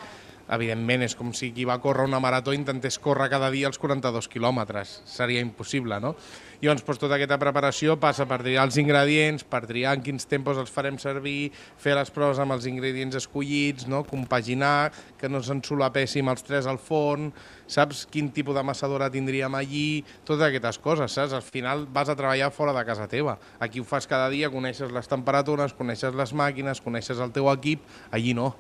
evidentment 0.53 1.03
és 1.07 1.17
com 1.19 1.33
si 1.35 1.51
qui 1.55 1.67
va 1.67 1.79
córrer 1.83 2.07
una 2.07 2.21
marató 2.23 2.55
intentés 2.55 2.99
córrer 3.03 3.29
cada 3.33 3.51
dia 3.51 3.69
els 3.71 3.79
42 3.83 4.29
quilòmetres. 4.31 5.01
Seria 5.09 5.43
impossible, 5.43 5.99
no? 6.03 6.15
I 6.57 6.71
doncs, 6.71 6.85
doncs 6.87 7.01
tota 7.03 7.19
aquesta 7.19 7.37
preparació 7.37 7.99
passa 8.01 8.25
per 8.29 8.39
triar 8.41 8.65
els 8.65 8.79
ingredients, 8.81 9.45
per 9.45 9.65
triar 9.69 9.97
en 9.97 10.05
quins 10.05 10.25
tempos 10.29 10.57
els 10.57 10.73
farem 10.73 10.97
servir, 10.99 11.51
fer 11.77 11.97
les 11.99 12.13
proves 12.15 12.41
amb 12.41 12.55
els 12.55 12.69
ingredients 12.71 13.19
escollits, 13.19 13.85
no? 13.91 14.05
compaginar, 14.09 14.93
que 15.21 15.29
no 15.29 15.43
se'n 15.45 15.61
solapéssim 15.67 16.31
els 16.33 16.47
tres 16.47 16.69
al 16.71 16.81
forn, 16.81 17.29
saps 17.69 18.07
quin 18.09 18.31
tipus 18.33 18.57
d'amassadora 18.57 19.11
tindríem 19.13 19.59
allí, 19.59 20.05
totes 20.25 20.47
aquestes 20.49 20.81
coses, 20.81 21.13
saps? 21.13 21.35
Al 21.37 21.45
final 21.45 21.85
vas 21.93 22.09
a 22.09 22.17
treballar 22.17 22.53
fora 22.55 22.73
de 22.77 22.87
casa 22.89 23.09
teva. 23.11 23.37
Aquí 23.61 23.83
ho 23.83 23.85
fas 23.85 24.09
cada 24.09 24.31
dia, 24.33 24.53
coneixes 24.53 24.95
les 24.95 25.11
temperatures, 25.11 25.77
coneixes 25.77 26.17
les 26.17 26.33
màquines, 26.33 26.81
coneixes 26.81 27.21
el 27.21 27.37
teu 27.37 27.53
equip, 27.53 27.85
allí 28.11 28.33
no 28.33 28.55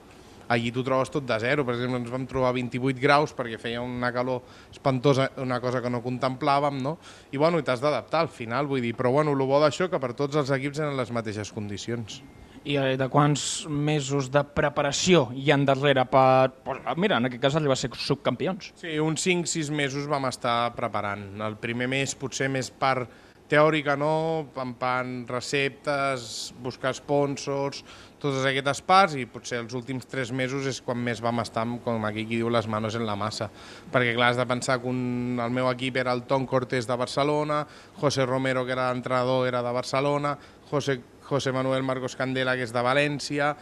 allí 0.48 0.72
t'ho 0.72 0.84
trobes 0.86 1.10
tot 1.12 1.26
de 1.26 1.38
zero. 1.42 1.64
Per 1.66 1.74
exemple, 1.76 2.00
ens 2.02 2.12
vam 2.12 2.26
trobar 2.30 2.54
28 2.56 3.02
graus 3.02 3.34
perquè 3.36 3.58
feia 3.60 3.82
una 3.82 4.12
calor 4.14 4.42
espantosa, 4.72 5.30
una 5.42 5.60
cosa 5.60 5.82
que 5.82 5.92
no 5.92 6.02
contemplàvem, 6.04 6.80
no? 6.82 6.96
I 7.32 7.40
bueno, 7.42 7.60
i 7.60 7.66
t'has 7.66 7.82
d'adaptar 7.82 8.24
al 8.24 8.32
final, 8.32 8.70
vull 8.70 8.84
dir, 8.84 8.94
però 8.96 9.12
bueno, 9.14 9.34
el 9.34 9.46
bo 9.46 9.60
d'això 9.62 9.90
que 9.90 10.02
per 10.02 10.14
tots 10.18 10.38
els 10.38 10.52
equips 10.54 10.82
eren 10.82 10.98
les 10.98 11.12
mateixes 11.14 11.52
condicions. 11.54 12.20
I 12.66 12.74
eh, 12.82 12.96
de 12.98 13.06
quants 13.06 13.66
mesos 13.70 14.26
de 14.34 14.42
preparació 14.56 15.28
hi 15.38 15.52
han 15.54 15.66
darrere 15.68 16.02
per... 16.10 16.50
Pues, 16.64 16.80
mira, 16.98 17.20
en 17.20 17.28
aquest 17.28 17.42
cas 17.44 17.58
arribar 17.58 17.76
a 17.76 17.78
ser 17.78 17.92
subcampions. 17.94 18.72
Sí, 18.80 18.96
uns 18.98 19.22
5-6 19.22 19.70
mesos 19.70 20.08
vam 20.10 20.26
estar 20.26 20.72
preparant. 20.74 21.28
El 21.46 21.60
primer 21.62 21.86
mes 21.92 22.16
potser 22.18 22.50
més 22.50 22.72
part 22.74 23.06
teòrica, 23.46 23.94
no? 23.98 24.48
Pampant 24.54 25.20
receptes, 25.30 26.52
buscar 26.62 26.94
sponsors, 26.98 27.84
totes 28.26 28.44
aquestes 28.50 28.82
parts 28.86 29.14
i 29.16 29.24
potser 29.30 29.60
els 29.62 29.74
últims 29.78 30.08
tres 30.10 30.32
mesos 30.34 30.66
és 30.68 30.82
quan 30.84 30.98
més 31.00 31.22
vam 31.24 31.40
estar, 31.42 31.64
amb, 31.66 31.78
com 31.84 32.04
aquí 32.08 32.26
qui 32.26 32.40
diu, 32.40 32.50
les 32.52 32.68
manos 32.70 32.98
en 32.98 33.06
la 33.06 33.16
massa. 33.16 33.48
Perquè 33.92 34.16
clar, 34.16 34.32
has 34.32 34.40
de 34.40 34.46
pensar 34.50 34.80
que 34.82 34.90
un, 34.90 35.38
el 35.42 35.54
meu 35.54 35.70
equip 35.70 35.96
era 36.02 36.14
el 36.16 36.24
Tom 36.28 36.46
Cortés 36.50 36.88
de 36.88 36.96
Barcelona, 36.98 37.62
José 38.00 38.26
Romero, 38.26 38.66
que 38.66 38.74
era 38.76 38.90
l'entrenador, 38.92 39.46
era 39.48 39.62
de 39.62 39.72
Barcelona, 39.72 40.36
José, 40.70 41.00
José 41.26 41.52
Manuel 41.52 41.86
Marcos 41.86 42.16
Candela, 42.16 42.56
que 42.58 42.66
és 42.66 42.74
de 42.74 42.82
València, 42.82 43.54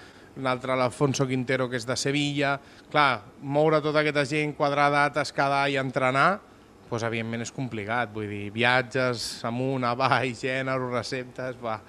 l'altre 0.42 0.74
l'Alfonso 0.76 1.28
Quintero, 1.28 1.68
que 1.70 1.78
és 1.78 1.86
de 1.86 1.96
Sevilla. 1.96 2.56
Clar, 2.90 3.22
moure 3.40 3.80
tota 3.84 4.02
aquesta 4.02 4.26
gent, 4.28 4.56
quadrar 4.58 4.90
dates 4.92 5.32
any 5.36 5.74
i 5.74 5.78
entrenar, 5.78 6.40
doncs, 6.88 7.02
evidentment 7.02 7.42
és 7.42 7.52
complicat. 7.52 8.12
Vull 8.14 8.28
dir, 8.28 8.50
viatges 8.54 9.44
amunt, 9.44 9.84
avall, 9.84 10.34
gènere, 10.34 10.90
receptes... 10.92 11.56
Va. 11.62 11.80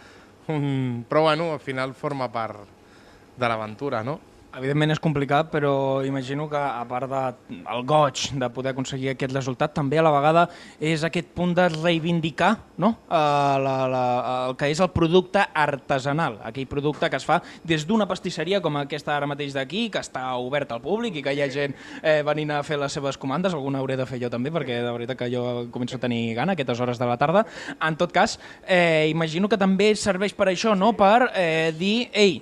Però 1.10 1.22
bueno, 1.22 1.54
al 1.54 1.60
final 1.60 1.94
forma 1.94 2.30
part 2.32 2.68
de 3.36 3.48
l'aventura, 3.48 4.04
no? 4.04 4.20
Evidentment 4.56 4.94
és 4.94 5.02
complicat, 5.04 5.50
però 5.52 6.00
imagino 6.08 6.46
que 6.48 6.56
a 6.56 6.84
part 6.88 7.10
del 7.12 7.34
de, 7.50 7.80
goig 7.84 8.22
de 8.40 8.48
poder 8.56 8.72
aconseguir 8.72 9.10
aquest 9.12 9.34
resultat, 9.36 9.74
també 9.76 10.00
a 10.00 10.06
la 10.06 10.14
vegada 10.16 10.46
és 10.80 11.04
aquest 11.04 11.34
punt 11.36 11.52
de 11.58 11.66
reivindicar 11.74 12.54
no? 12.80 12.94
uh, 13.10 13.58
la, 13.60 13.74
la, 13.92 14.04
el 14.48 14.56
que 14.56 14.70
és 14.72 14.80
el 14.80 14.94
producte 14.96 15.44
artesanal, 15.44 16.40
aquell 16.48 16.70
producte 16.72 17.10
que 17.12 17.20
es 17.20 17.28
fa 17.28 17.42
des 17.68 17.84
d'una 17.84 18.08
pastisseria 18.08 18.62
com 18.64 18.80
aquesta 18.80 19.18
ara 19.18 19.28
mateix 19.28 19.52
d'aquí, 19.58 19.90
que 19.92 20.00
està 20.00 20.24
oberta 20.40 20.80
al 20.80 20.84
públic 20.86 21.20
i 21.20 21.26
que 21.26 21.36
hi 21.36 21.44
ha 21.44 21.52
gent 21.52 21.76
eh, 22.00 22.22
venint 22.24 22.56
a 22.56 22.64
fer 22.64 22.80
les 22.80 22.96
seves 22.96 23.20
comandes, 23.20 23.54
alguna 23.54 23.84
hauré 23.84 24.00
de 24.00 24.08
fer 24.08 24.22
jo 24.24 24.32
també, 24.32 24.56
perquè 24.56 24.80
de 24.88 24.96
veritat 24.96 25.20
que 25.20 25.32
jo 25.36 25.46
començo 25.76 26.00
a 26.00 26.04
tenir 26.08 26.32
gana 26.40 26.56
a 26.56 26.56
aquestes 26.56 26.80
hores 26.80 27.02
de 27.02 27.12
la 27.12 27.20
tarda. 27.20 27.44
En 27.84 28.00
tot 28.00 28.16
cas, 28.16 28.40
eh, 28.64 29.12
imagino 29.12 29.52
que 29.52 29.60
també 29.60 29.92
serveix 30.00 30.32
per 30.32 30.54
això, 30.54 30.80
no? 30.80 30.96
per 30.96 31.34
eh, 31.36 31.74
dir, 31.76 31.98
ei, 32.16 32.40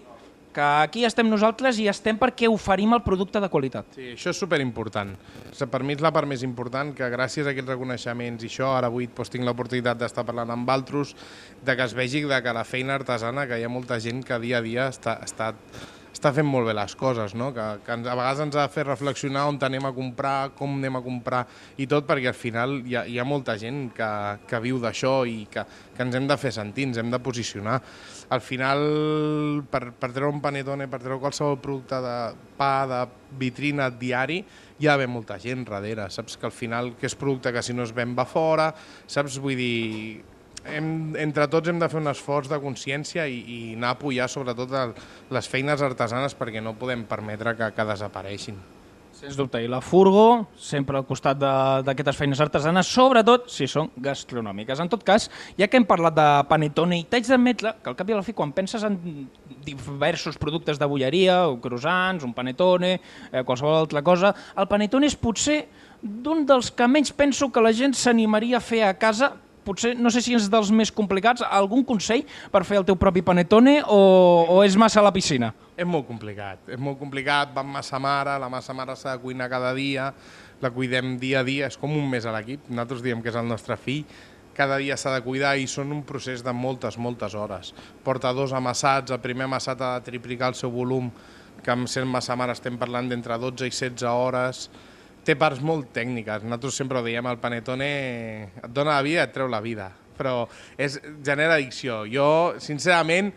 que 0.54 0.64
aquí 0.64 1.04
estem 1.08 1.28
nosaltres 1.30 1.80
i 1.82 1.88
estem 1.92 2.20
perquè 2.22 2.50
oferim 2.52 2.94
el 2.96 3.02
producte 3.06 3.42
de 3.42 3.50
qualitat. 3.52 3.96
Sí, 3.98 4.12
això 4.14 4.32
és 4.32 4.40
superimportant. 4.40 5.16
Per 5.58 5.82
mi 5.84 5.98
és 5.98 6.04
la 6.04 6.14
part 6.16 6.30
més 6.30 6.46
important, 6.46 6.94
que 6.96 7.10
gràcies 7.14 7.48
a 7.48 7.54
aquests 7.54 7.74
reconeixements 7.74 8.46
i 8.46 8.52
això, 8.52 8.74
ara 8.78 8.92
avui 8.92 9.10
doncs, 9.10 9.34
tinc 9.34 9.48
l'oportunitat 9.48 10.00
d'estar 10.00 10.26
parlant 10.28 10.54
amb 10.54 10.70
altres, 10.70 11.16
de 11.66 11.76
que 11.76 11.90
es 11.90 11.98
vegi 11.98 12.24
de 12.30 12.40
que 12.46 12.56
la 12.56 12.64
feina 12.68 12.96
artesana, 13.00 13.48
que 13.50 13.60
hi 13.60 13.66
ha 13.66 13.74
molta 13.74 14.00
gent 14.00 14.24
que 14.24 14.40
dia 14.44 14.62
a 14.62 14.66
dia 14.66 14.88
està, 14.94 15.18
està, 15.26 15.54
està 16.24 16.32
fent 16.38 16.48
molt 16.48 16.70
bé 16.70 16.74
les 16.78 16.94
coses, 16.96 17.34
no? 17.36 17.50
que, 17.52 17.64
que 17.84 17.96
a 17.98 18.16
vegades 18.16 18.40
ens 18.46 18.56
ha 18.56 18.64
de 18.64 18.72
fer 18.72 18.86
reflexionar 18.88 19.44
on 19.52 19.58
anem 19.68 19.90
a 19.90 19.92
comprar, 19.92 20.54
com 20.56 20.78
anem 20.78 20.96
a 20.96 21.02
comprar 21.04 21.42
i 21.76 21.88
tot, 21.92 22.08
perquè 22.08 22.32
al 22.32 22.38
final 22.38 22.78
hi 22.88 22.96
ha, 22.96 23.04
hi 23.04 23.20
ha 23.20 23.26
molta 23.28 23.58
gent 23.60 23.90
que, 23.98 24.10
que 24.48 24.62
viu 24.64 24.80
d'això 24.80 25.26
i 25.28 25.44
que, 25.52 25.66
que 25.92 26.06
ens 26.06 26.16
hem 26.16 26.30
de 26.30 26.40
fer 26.40 26.54
sentir, 26.56 26.88
ens 26.88 27.02
hem 27.02 27.12
de 27.12 27.20
posicionar. 27.20 27.82
Al 28.32 28.40
final, 28.40 28.86
per, 29.68 29.90
per 30.00 30.14
treure 30.14 30.32
un 30.32 30.40
panetone, 30.44 30.88
per 30.88 31.02
treure 31.04 31.20
qualsevol 31.20 31.60
producte 31.60 32.00
de 32.06 32.18
pa, 32.56 32.74
de 32.88 33.04
vitrina 33.42 33.90
diari, 33.92 34.40
hi 34.80 34.88
ha 34.88 34.94
d'haver 34.94 35.12
molta 35.12 35.36
gent 35.44 35.68
darrere, 35.68 36.08
saps? 36.14 36.40
Que 36.40 36.48
al 36.48 36.56
final, 36.56 36.94
que 37.00 37.10
és 37.12 37.20
producte 37.20 37.52
que 37.52 37.66
si 37.66 37.76
no 37.76 37.84
es 37.84 37.92
ven 37.96 38.16
va 38.16 38.24
fora, 38.30 38.72
saps? 39.12 39.42
Vull 39.44 39.60
dir, 39.60 40.24
hem, 40.66 41.16
entre 41.20 41.48
tots 41.52 41.70
hem 41.70 41.80
de 41.82 41.90
fer 41.92 42.00
un 42.02 42.12
esforç 42.12 42.52
de 42.52 42.60
consciència 42.64 43.28
i, 43.28 43.42
i 43.42 43.60
anar 43.78 43.94
a 43.94 43.98
apoyar 43.98 44.30
sobretot 44.32 44.72
el, 44.80 44.94
les 45.34 45.50
feines 45.50 45.84
artesanes 45.84 46.38
perquè 46.40 46.64
no 46.64 46.78
podem 46.80 47.06
permetre 47.10 47.56
que, 47.60 47.74
que 47.76 47.92
desapareixin. 47.94 48.62
Sens 49.14 49.38
dubte, 49.38 49.60
i 49.62 49.68
la 49.70 49.78
furgo 49.80 50.48
sempre 50.58 50.98
al 50.98 51.06
costat 51.06 51.38
d'aquestes 51.38 52.18
feines 52.18 52.40
artesanes, 52.42 52.90
sobretot 52.90 53.46
si 53.54 53.68
són 53.70 53.92
gastronòmiques. 54.02 54.82
En 54.82 54.90
tot 54.90 55.06
cas, 55.06 55.28
ja 55.60 55.68
que 55.70 55.78
hem 55.78 55.86
parlat 55.86 56.16
de 56.18 56.26
panetone, 56.50 56.98
i 56.98 57.06
t'haig 57.06 57.30
d'admetre 57.30 57.76
que 57.78 57.92
al 57.92 57.98
cap 58.00 58.10
i 58.10 58.16
a 58.16 58.18
la 58.18 58.26
fi, 58.26 58.34
quan 58.34 58.52
penses 58.58 58.84
en 58.84 58.98
diversos 59.64 60.40
productes 60.42 60.82
de 60.82 60.90
bulleria, 60.90 61.44
o 61.46 61.60
croissants, 61.62 62.26
un 62.26 62.34
panetone, 62.34 62.96
eh, 62.98 63.46
qualsevol 63.46 63.84
altra 63.84 64.02
cosa, 64.02 64.34
el 64.58 64.68
panetone 64.68 65.08
és 65.08 65.16
potser 65.16 65.62
d'un 66.02 66.44
dels 66.50 66.74
que 66.74 66.90
menys 66.90 67.14
penso 67.16 67.52
que 67.54 67.64
la 67.64 67.72
gent 67.72 67.94
s'animaria 67.96 68.58
a 68.58 68.66
fer 68.66 68.82
a 68.90 68.96
casa, 68.98 69.36
potser, 69.66 69.94
no 70.00 70.12
sé 70.14 70.22
si 70.24 70.36
és 70.38 70.50
dels 70.52 70.72
més 70.76 70.92
complicats, 70.94 71.44
algun 71.44 71.86
consell 71.88 72.26
per 72.52 72.64
fer 72.68 72.80
el 72.82 72.88
teu 72.88 72.98
propi 73.00 73.24
panetone 73.26 73.80
o, 73.84 74.00
o 74.56 74.62
és 74.66 74.78
massa 74.80 75.02
a 75.02 75.06
la 75.08 75.14
piscina? 75.16 75.54
És 75.74 75.88
molt 75.90 76.08
complicat, 76.08 76.68
és 76.76 76.80
molt 76.80 77.00
complicat, 77.00 77.54
va 77.56 77.64
amb 77.64 77.76
massa 77.80 78.00
mare, 78.02 78.38
la 78.40 78.52
massa 78.52 78.76
mare 78.78 78.96
s'ha 79.00 79.16
de 79.16 79.24
cuinar 79.24 79.50
cada 79.52 79.74
dia, 79.78 80.12
la 80.62 80.72
cuidem 80.72 81.18
dia 81.20 81.42
a 81.42 81.48
dia, 81.48 81.68
és 81.72 81.80
com 81.80 81.92
un 81.98 82.06
mes 82.10 82.28
a 82.28 82.36
l'equip, 82.36 82.70
nosaltres 82.70 83.04
diem 83.04 83.24
que 83.24 83.32
és 83.34 83.40
el 83.40 83.50
nostre 83.50 83.80
fill, 83.80 84.06
cada 84.54 84.78
dia 84.78 84.96
s'ha 84.98 85.16
de 85.16 85.24
cuidar 85.26 85.56
i 85.58 85.66
són 85.68 85.92
un 85.96 86.04
procés 86.06 86.44
de 86.46 86.54
moltes, 86.54 87.00
moltes 87.02 87.34
hores. 87.34 87.74
Porta 88.06 88.32
dos 88.38 88.54
amassats, 88.54 89.12
el 89.12 89.22
primer 89.24 89.48
amassat 89.50 89.82
ha 89.82 89.96
de 89.98 90.06
triplicar 90.12 90.52
el 90.54 90.60
seu 90.60 90.72
volum, 90.72 91.10
que 91.64 91.72
amb 91.74 91.90
sent 91.90 92.06
massa 92.10 92.38
mare 92.38 92.54
estem 92.54 92.78
parlant 92.78 93.10
d'entre 93.10 93.38
12 93.42 93.66
i 93.66 93.74
16 93.74 94.06
hores, 94.10 94.68
té 95.26 95.36
parts 95.40 95.62
molt 95.64 95.92
tècniques. 95.96 96.44
Nosaltres 96.44 96.78
sempre 96.82 97.00
ho 97.00 97.06
diem, 97.06 97.28
el 97.28 97.42
panetone 97.42 97.90
et 98.60 98.70
dona 98.72 98.98
la 98.98 99.06
vida 99.06 99.26
et 99.26 99.34
treu 99.36 99.50
la 99.52 99.62
vida, 99.64 99.90
però 100.18 100.44
és, 100.78 101.00
genera 101.26 101.58
addicció. 101.58 102.04
Jo, 102.10 102.28
sincerament, 102.64 103.34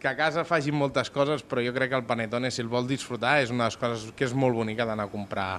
que 0.00 0.08
a 0.08 0.16
casa 0.16 0.46
facin 0.48 0.78
moltes 0.80 1.12
coses, 1.12 1.44
però 1.44 1.62
jo 1.64 1.74
crec 1.76 1.92
que 1.92 2.00
el 2.00 2.08
panetone, 2.08 2.50
si 2.50 2.64
el 2.64 2.72
vol 2.72 2.88
disfrutar, 2.88 3.38
és 3.44 3.52
una 3.52 3.66
de 3.66 3.72
les 3.72 3.80
coses 3.80 4.08
que 4.16 4.24
és 4.24 4.34
molt 4.34 4.56
bonica 4.56 4.88
d'anar 4.88 5.10
a 5.10 5.12
comprar 5.12 5.50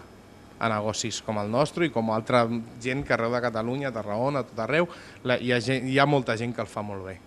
a 0.62 0.70
negocis 0.70 1.22
com 1.26 1.40
el 1.42 1.50
nostre 1.50 1.88
i 1.88 1.94
com 1.94 2.12
altra 2.14 2.44
gent 2.82 3.06
que 3.06 3.14
arreu 3.16 3.34
de 3.34 3.42
Catalunya, 3.42 3.90
a 3.90 3.96
Tarragona, 3.96 4.42
a 4.42 4.50
tot 4.50 4.62
arreu, 4.66 4.90
hi, 5.26 5.54
ha 5.54 5.60
gent, 5.62 5.90
hi 5.90 5.98
ha 5.98 6.10
molta 6.10 6.38
gent 6.38 6.54
que 6.58 6.66
el 6.66 6.70
fa 6.70 6.86
molt 6.86 7.06
bé. 7.10 7.18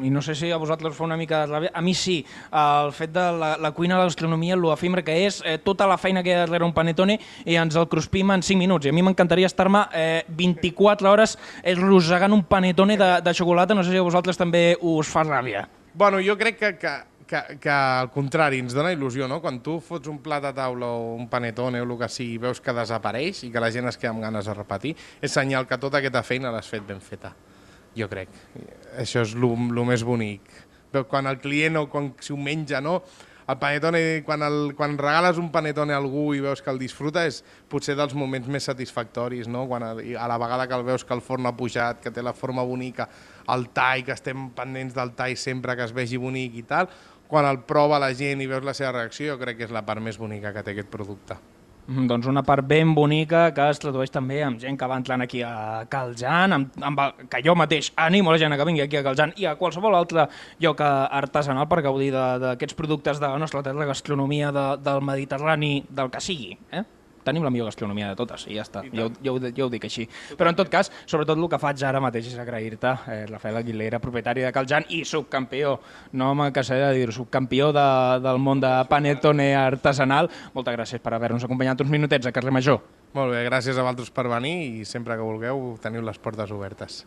I 0.00 0.10
no 0.10 0.22
sé 0.22 0.34
si 0.34 0.50
a 0.50 0.56
vosaltres 0.56 0.94
fa 0.96 1.04
una 1.04 1.16
mica 1.16 1.42
de 1.42 1.52
ràbia, 1.52 1.70
a 1.74 1.82
mi 1.82 1.94
sí, 1.94 2.20
el 2.52 2.92
fet 2.96 3.12
de 3.12 3.26
la, 3.38 3.52
la 3.60 3.72
cuina, 3.76 3.98
la 3.98 4.08
gastronomia, 4.08 4.56
lo 4.56 4.74
que 4.76 5.26
és, 5.26 5.42
eh, 5.44 5.58
tota 5.58 5.86
la 5.86 5.98
feina 5.98 6.22
que 6.22 6.30
hi 6.30 6.34
ha 6.34 6.46
darrere 6.46 6.64
un 6.64 6.72
panetone 6.72 7.18
i 7.44 7.56
ens 7.56 7.76
el 7.76 7.88
cruspim 7.88 8.30
en 8.30 8.42
5 8.42 8.58
minuts. 8.58 8.86
I 8.86 8.90
a 8.90 8.92
mi 8.92 9.02
m'encantaria 9.02 9.46
estar-me 9.46 9.86
eh, 9.92 10.24
24 10.28 11.10
hores 11.10 11.38
eh, 11.62 11.74
rosegant 11.74 12.32
un 12.32 12.44
panetone 12.44 12.96
de, 12.96 13.20
de 13.22 13.34
xocolata, 13.34 13.74
no 13.74 13.84
sé 13.84 13.90
si 13.90 13.98
a 13.98 14.02
vosaltres 14.02 14.38
també 14.38 14.76
us 14.80 15.08
fa 15.08 15.24
ràbia. 15.24 15.68
Bueno, 15.94 16.20
jo 16.24 16.36
crec 16.38 16.58
que, 16.58 16.76
que, 16.78 16.92
que, 17.26 17.58
que 17.60 17.70
al 17.70 18.10
contrari, 18.12 18.60
ens 18.60 18.74
dona 18.76 18.92
il·lusió, 18.92 19.28
no? 19.28 19.40
Quan 19.40 19.60
tu 19.64 19.78
fots 19.84 20.10
un 20.12 20.18
plat 20.24 20.44
a 20.44 20.52
taula 20.56 20.90
o 20.96 21.14
un 21.16 21.28
panetone 21.32 21.80
o 21.80 21.86
el 21.86 21.96
que 22.00 22.08
sigui 22.12 22.38
veus 22.42 22.60
que 22.60 22.74
desapareix 22.76 23.44
i 23.46 23.52
que 23.52 23.62
la 23.62 23.70
gent 23.72 23.88
es 23.88 23.96
queda 24.00 24.12
amb 24.12 24.24
ganes 24.24 24.48
de 24.48 24.56
repetir, 24.56 24.94
és 25.20 25.32
senyal 25.32 25.68
que 25.68 25.80
tota 25.80 26.00
aquesta 26.00 26.24
feina 26.26 26.52
l'has 26.52 26.68
fet 26.68 26.84
ben 26.88 27.00
feta, 27.00 27.32
jo 27.96 28.08
crec. 28.10 28.30
Això 28.98 29.24
és 29.26 29.34
el 29.34 29.84
més 29.86 30.04
bonic. 30.04 30.48
Quan 31.08 31.26
el 31.26 31.38
client 31.40 31.78
o 31.80 31.86
quan 31.88 32.12
si 32.20 32.32
ho 32.32 32.36
menja, 32.36 32.80
no? 32.84 33.00
El 33.48 33.58
panetone, 33.58 34.22
quan, 34.24 34.42
el, 34.46 34.74
quan 34.78 34.94
regales 34.96 35.38
un 35.40 35.48
panetone 35.52 35.92
a 35.92 35.98
algú 35.98 36.30
i 36.36 36.40
veus 36.40 36.62
que 36.62 36.70
el 36.70 36.78
disfruta, 36.78 37.24
és 37.26 37.40
potser 37.68 37.96
dels 37.98 38.14
moments 38.14 38.46
més 38.48 38.68
satisfactoris, 38.68 39.48
no? 39.50 39.64
Quan 39.68 39.82
a, 39.82 39.90
a 39.98 40.28
la 40.30 40.38
vegada 40.38 40.68
que 40.70 40.78
el 40.78 40.84
veus 40.86 41.04
que 41.04 41.16
el 41.16 41.24
forn 41.24 41.48
ha 41.50 41.56
pujat, 41.56 42.00
que 42.04 42.12
té 42.14 42.22
la 42.22 42.36
forma 42.38 42.62
bonica, 42.62 43.08
el 43.52 43.66
tall, 43.74 44.04
que 44.06 44.14
estem 44.14 44.50
pendents 44.56 44.94
del 44.94 45.16
tall 45.18 45.34
sempre 45.36 45.74
que 45.76 45.88
es 45.88 45.96
vegi 45.96 46.20
bonic 46.22 46.60
i 46.60 46.62
tal, 46.68 46.92
quan 47.28 47.48
el 47.48 47.62
prova 47.66 47.98
la 47.98 48.12
gent 48.14 48.44
i 48.44 48.48
veus 48.48 48.64
la 48.64 48.76
seva 48.78 48.94
reacció, 49.00 49.32
jo 49.32 49.40
crec 49.42 49.58
que 49.58 49.68
és 49.68 49.74
la 49.74 49.84
part 49.88 50.04
més 50.04 50.20
bonica 50.20 50.54
que 50.54 50.62
té 50.62 50.76
aquest 50.76 50.92
producte. 50.92 51.40
Mm, 51.86 52.06
Doncs 52.06 52.28
una 52.30 52.44
part 52.46 52.62
ben 52.68 52.92
bonica 52.94 53.48
que 53.54 53.64
es 53.72 53.80
tradueix 53.82 54.12
també 54.14 54.38
amb 54.46 54.60
gent 54.62 54.78
que 54.78 54.86
va 54.86 54.98
entrant 55.00 55.24
aquí 55.24 55.42
a 55.42 55.82
Caljan, 55.90 56.54
amb, 56.54 56.78
amb 56.78 57.02
el, 57.02 57.26
que 57.32 57.42
jo 57.42 57.56
mateix 57.58 57.90
animo 57.98 58.30
la 58.30 58.38
gent 58.38 58.54
que 58.54 58.66
vingui 58.68 58.84
aquí 58.84 59.00
a 59.00 59.02
Caljan 59.02 59.34
i 59.36 59.48
a 59.50 59.56
qualsevol 59.58 59.98
altre 59.98 60.28
lloc 60.62 60.80
eh, 60.80 60.90
artesanal 61.22 61.66
per 61.68 61.82
gaudir 61.82 62.12
d'aquests 62.14 62.78
productes 62.78 63.18
de 63.18 63.26
la 63.26 63.38
nostra 63.42 63.64
terra, 63.66 63.88
gastronomia 63.90 64.52
de, 64.54 64.66
del 64.84 65.02
Mediterrani, 65.02 65.74
del 65.90 66.10
que 66.14 66.22
sigui. 66.22 66.54
Eh? 66.70 66.84
Tenim 67.24 67.44
la 67.44 67.50
millor 67.50 67.66
gastronomia 67.70 68.08
de 68.10 68.16
totes 68.16 68.46
i 68.50 68.56
ja 68.56 68.62
està, 68.62 68.82
jo, 68.92 69.08
jo, 69.22 69.34
ho- 69.36 69.52
jo 69.54 69.66
ho 69.66 69.70
dic 69.70 69.84
així. 69.84 70.08
Però 70.36 70.48
en 70.50 70.56
tot 70.58 70.68
cas, 70.68 70.90
sobretot 71.06 71.38
el 71.38 71.48
que 71.48 71.58
faig 71.58 71.82
ara 71.84 72.00
mateix 72.00 72.26
és 72.32 72.38
agrair-te, 72.38 72.94
eh, 73.12 73.26
Rafael 73.30 73.56
Aguilera, 73.56 74.00
propietari 74.00 74.42
de 74.42 74.52
Caljan 74.52 74.84
i 74.90 75.04
subcampió, 75.04 75.78
no 76.12 76.34
me 76.34 76.50
cansaré 76.52 76.80
de 76.88 76.94
dir-ho, 76.98 77.12
subcampió 77.12 77.72
de, 77.72 77.86
del 78.24 78.38
món 78.38 78.60
de 78.60 78.72
panetone 78.88 79.54
artesanal. 79.54 80.28
Moltes 80.54 80.74
gràcies 80.76 81.00
per 81.00 81.14
haver-nos 81.14 81.44
acompanyat 81.44 81.80
uns 81.80 81.90
minutets 81.90 82.26
a 82.26 82.32
Carrer 82.32 82.52
Major. 82.52 82.80
Molt 83.14 83.30
bé, 83.32 83.44
gràcies 83.46 83.76
a 83.76 83.82
vosaltres 83.84 84.10
per 84.10 84.26
venir 84.28 84.80
i 84.80 84.84
sempre 84.88 85.14
que 85.16 85.22
vulgueu 85.22 85.76
teniu 85.82 86.02
les 86.02 86.18
portes 86.18 86.50
obertes. 86.50 87.02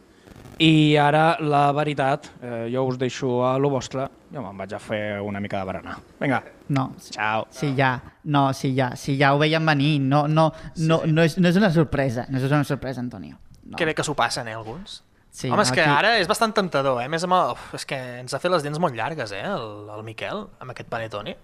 I 0.59 0.95
ara, 0.95 1.37
la 1.43 1.71
veritat, 1.75 2.29
eh, 2.41 2.69
jo 2.71 2.83
us 2.87 2.97
deixo 2.97 3.41
a 3.45 3.57
lo 3.59 3.69
vostre, 3.69 4.05
jo 4.31 4.41
me'n 4.41 4.57
vaig 4.57 4.73
a 4.73 4.79
fer 4.79 5.19
una 5.21 5.39
mica 5.43 5.59
de 5.59 5.65
berenar. 5.65 5.97
Vinga, 6.19 6.43
No, 6.69 6.93
ciao. 6.99 7.47
sí, 7.49 7.73
ja, 7.77 8.01
no, 8.23 8.53
sí, 8.53 8.73
ja, 8.75 8.95
sí, 8.95 9.17
ja 9.19 9.33
ho 9.35 9.39
veiem 9.39 9.65
venir, 9.65 9.99
no, 10.01 10.27
no, 10.27 10.51
no, 10.77 11.01
no, 11.05 11.21
és, 11.23 11.37
no 11.37 11.49
és 11.49 11.57
una 11.59 11.71
sorpresa, 11.71 12.25
no 12.29 12.37
és 12.37 12.43
una 12.49 12.63
sorpresa, 12.63 13.01
Antonio. 13.01 13.37
No. 13.65 13.75
Que 13.77 13.85
bé 13.85 13.93
que 13.95 14.03
s'ho 14.03 14.15
passen, 14.15 14.47
eh, 14.47 14.53
alguns? 14.53 15.03
Sí, 15.29 15.49
Home, 15.49 15.61
és 15.63 15.71
que 15.71 15.81
aquí- 15.81 15.91
ara 15.91 16.17
és 16.19 16.27
bastant 16.27 16.53
tentador, 16.55 17.01
eh? 17.03 17.09
Més 17.09 17.23
amb 17.25 17.33
el... 17.33 17.51
Uf, 17.51 17.73
és 17.75 17.85
que 17.85 17.97
ens 18.21 18.33
ha 18.33 18.39
fet 18.39 18.49
les 18.51 18.63
dents 18.63 18.79
molt 18.79 18.95
llargues, 18.95 19.31
eh, 19.35 19.41
el, 19.43 19.89
el 19.91 20.03
Miquel, 20.03 20.45
amb 20.61 20.71
aquest 20.71 20.87
panetone. 20.87 21.35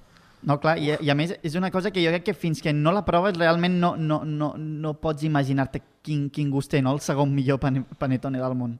No, 0.43 0.55
clar, 0.59 0.77
i, 0.79 0.95
i 1.01 1.09
a 1.11 1.13
més 1.13 1.35
és 1.43 1.53
una 1.59 1.69
cosa 1.69 1.91
que 1.91 2.01
jo 2.01 2.09
crec 2.09 2.23
que 2.23 2.33
fins 2.33 2.61
que 2.63 2.71
no 2.73 2.91
la 2.95 3.03
proves 3.05 3.35
realment 3.37 3.75
no, 3.81 3.95
no, 3.97 4.23
no, 4.25 4.53
no 4.57 4.93
pots 4.95 5.21
imaginar-te 5.27 5.81
quin, 6.01 6.29
quin 6.31 6.49
gust 6.49 6.71
té, 6.71 6.81
no? 6.81 6.93
El 6.95 7.01
segon 7.03 7.35
millor 7.35 7.59
pane, 7.59 7.83
panetone 7.99 8.39
del 8.39 8.55
món. 8.55 8.79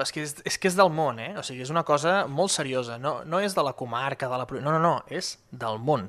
Però 0.00 0.06
és 0.08 0.12
que 0.16 0.22
és, 0.24 0.30
és 0.48 0.56
que 0.56 0.68
és 0.70 0.76
del 0.78 0.88
món, 0.88 1.18
eh? 1.20 1.34
O 1.36 1.42
sigui, 1.44 1.60
és 1.60 1.68
una 1.68 1.82
cosa 1.84 2.22
molt 2.24 2.48
seriosa. 2.54 2.96
No, 2.96 3.18
no 3.28 3.36
és 3.44 3.52
de 3.52 3.60
la 3.66 3.74
comarca, 3.76 4.30
de 4.32 4.38
la... 4.40 4.46
No, 4.64 4.70
no, 4.72 4.78
no, 4.80 4.94
és 5.12 5.34
del 5.52 5.76
món. 5.76 6.06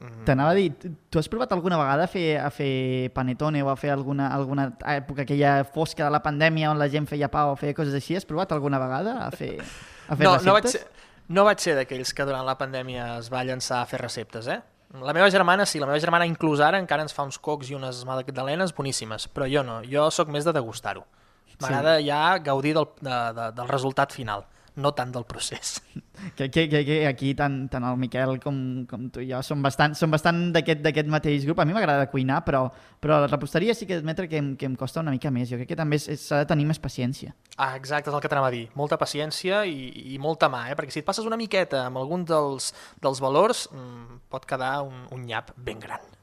Mm. 0.00 0.24
T'anava 0.26 0.50
a 0.50 0.56
dir, 0.56 0.72
tu- 0.74 0.90
tu 1.10 1.20
has 1.20 1.28
provat 1.30 1.52
alguna 1.54 1.78
vegada 1.78 2.04
a 2.04 2.10
fer, 2.10 2.40
a 2.42 2.50
fer 2.54 3.10
panetone 3.14 3.62
o 3.62 3.70
a 3.70 3.76
fer 3.78 3.92
alguna, 3.94 4.32
alguna 4.34 4.72
època 4.96 5.22
aquella 5.22 5.62
fosca 5.62 6.04
de 6.04 6.10
la 6.10 6.20
pandèmia 6.22 6.72
on 6.72 6.78
la 6.78 6.88
gent 6.90 7.06
feia 7.06 7.30
pa 7.30 7.46
o 7.52 7.56
feia 7.58 7.74
coses 7.74 7.94
així? 7.94 8.16
Has 8.18 8.26
provat 8.26 8.50
alguna 8.54 8.78
vegada 8.82 9.16
a 9.26 9.30
fer, 9.30 9.56
a 9.60 10.16
fer 10.16 10.26
no, 10.26 10.34
receptes? 10.34 10.46
no 10.46 10.56
vaig 10.58 10.66
ser, 10.74 10.82
no 11.28 11.44
vaig 11.46 11.62
ser 11.62 11.76
d'aquells 11.78 12.14
que 12.14 12.26
durant 12.26 12.46
la 12.46 12.58
pandèmia 12.58 13.12
es 13.20 13.30
va 13.30 13.44
llançar 13.46 13.82
a 13.82 13.86
fer 13.90 14.02
receptes, 14.02 14.46
eh? 14.50 14.58
La 15.02 15.12
meva 15.14 15.30
germana 15.30 15.66
sí, 15.66 15.78
la 15.78 15.86
meva 15.86 15.98
germana 16.02 16.26
inclús 16.26 16.62
ara 16.64 16.78
encara 16.82 17.02
ens 17.06 17.14
fa 17.14 17.22
uns 17.26 17.38
cocs 17.38 17.70
i 17.70 17.78
unes 17.78 18.02
magdalenes 18.08 18.74
boníssimes, 18.74 19.28
però 19.30 19.46
jo 19.50 19.62
no, 19.62 19.82
jo 19.86 20.10
sóc 20.10 20.30
més 20.34 20.46
de 20.46 20.54
degustar-ho. 20.54 21.04
M'agrada 21.62 21.98
ja 22.04 22.38
gaudir 22.44 22.74
del, 22.76 22.86
de, 23.00 23.18
de, 23.34 23.50
del 23.56 23.68
resultat 23.68 24.14
final, 24.14 24.44
no 24.78 24.92
tant 24.94 25.12
del 25.14 25.26
procés. 25.28 25.78
Que, 26.34 26.48
que, 26.50 26.64
que, 26.68 26.80
que 26.82 27.06
aquí 27.06 27.28
tant, 27.38 27.68
tant 27.70 27.84
el 27.86 27.94
Miquel 27.94 28.40
com, 28.42 28.56
com 28.90 29.04
tu 29.14 29.22
i 29.22 29.28
jo 29.28 29.38
som 29.46 29.60
bastant, 29.62 29.92
som 29.94 30.10
bastant 30.10 30.48
d'aquest 30.50 31.06
mateix 31.06 31.44
grup. 31.46 31.60
A 31.62 31.66
mi 31.68 31.76
m'agrada 31.76 32.08
cuinar, 32.10 32.40
però, 32.42 32.64
però 32.98 33.20
la 33.22 33.28
reposteria 33.30 33.70
sí 33.70 33.86
que 33.86 33.94
he 33.94 34.00
d'admetre 34.00 34.26
que, 34.26 34.40
em, 34.42 34.48
que 34.58 34.66
em 34.66 34.74
costa 34.74 34.98
una 34.98 35.14
mica 35.14 35.30
més. 35.30 35.46
Jo 35.46 35.60
crec 35.60 35.70
que 35.70 35.78
també 35.78 36.00
s'ha 36.02 36.42
de 36.42 36.50
tenir 36.50 36.66
més 36.66 36.82
paciència. 36.82 37.36
Ah, 37.54 37.76
exacte, 37.78 38.10
és 38.10 38.18
el 38.18 38.24
que 38.24 38.32
t'anava 38.34 38.50
a 38.50 38.56
dir. 38.56 38.64
Molta 38.74 38.98
paciència 38.98 39.62
i, 39.62 39.92
i 40.16 40.18
molta 40.18 40.50
mà, 40.50 40.66
eh? 40.72 40.76
perquè 40.78 40.96
si 40.96 41.04
et 41.04 41.06
passes 41.06 41.30
una 41.30 41.38
miqueta 41.38 41.86
amb 41.86 42.02
algun 42.02 42.26
dels, 42.26 42.72
dels 42.98 43.22
valors, 43.22 43.68
mmm, 43.70 44.24
pot 44.34 44.42
quedar 44.50 44.80
un, 44.90 45.06
un 45.14 45.22
nyap 45.22 45.54
ben 45.54 45.78
gran. 45.86 46.17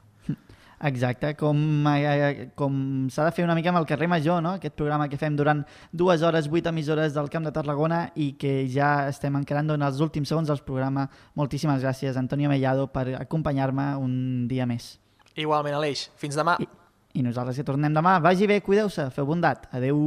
Exacte, 0.84 1.36
com, 1.40 1.58
eh, 1.88 2.50
com 2.56 3.08
s'ha 3.12 3.26
de 3.26 3.32
fer 3.36 3.46
una 3.46 3.56
mica 3.56 3.72
amb 3.72 3.80
el 3.80 3.88
carrer 3.88 4.10
Major, 4.12 4.42
no? 4.44 4.56
aquest 4.60 4.76
programa 4.76 5.08
que 5.10 5.18
fem 5.18 5.36
durant 5.36 5.64
dues 5.92 6.22
hores, 6.22 6.50
vuit 6.52 6.68
emissores 6.68 7.14
del 7.16 7.30
Camp 7.30 7.48
de 7.48 7.54
Tarragona 7.56 8.10
i 8.16 8.34
que 8.40 8.68
ja 8.72 9.08
estem 9.10 9.36
encarant 9.40 9.72
en 9.78 9.86
els 9.88 10.02
últims 10.04 10.30
segons 10.30 10.52
del 10.52 10.64
programa. 10.68 11.08
Moltíssimes 11.36 11.82
gràcies, 11.84 12.20
Antonio 12.20 12.52
Mellado, 12.52 12.90
per 12.92 13.08
acompanyar-me 13.22 13.94
un 14.02 14.48
dia 14.52 14.68
més. 14.68 14.96
Igualment, 15.36 15.76
Aleix. 15.80 16.10
Fins 16.20 16.36
demà. 16.36 16.58
I, 16.60 16.68
I 17.16 17.24
nosaltres 17.24 17.60
que 17.60 17.68
tornem 17.68 17.96
demà. 17.96 18.20
Vagi 18.24 18.48
bé, 18.52 18.62
cuideu-se, 18.64 19.10
feu 19.16 19.28
bondat. 19.28 19.70
Adeu. 19.76 20.00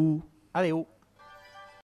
Adeu. 0.56 0.86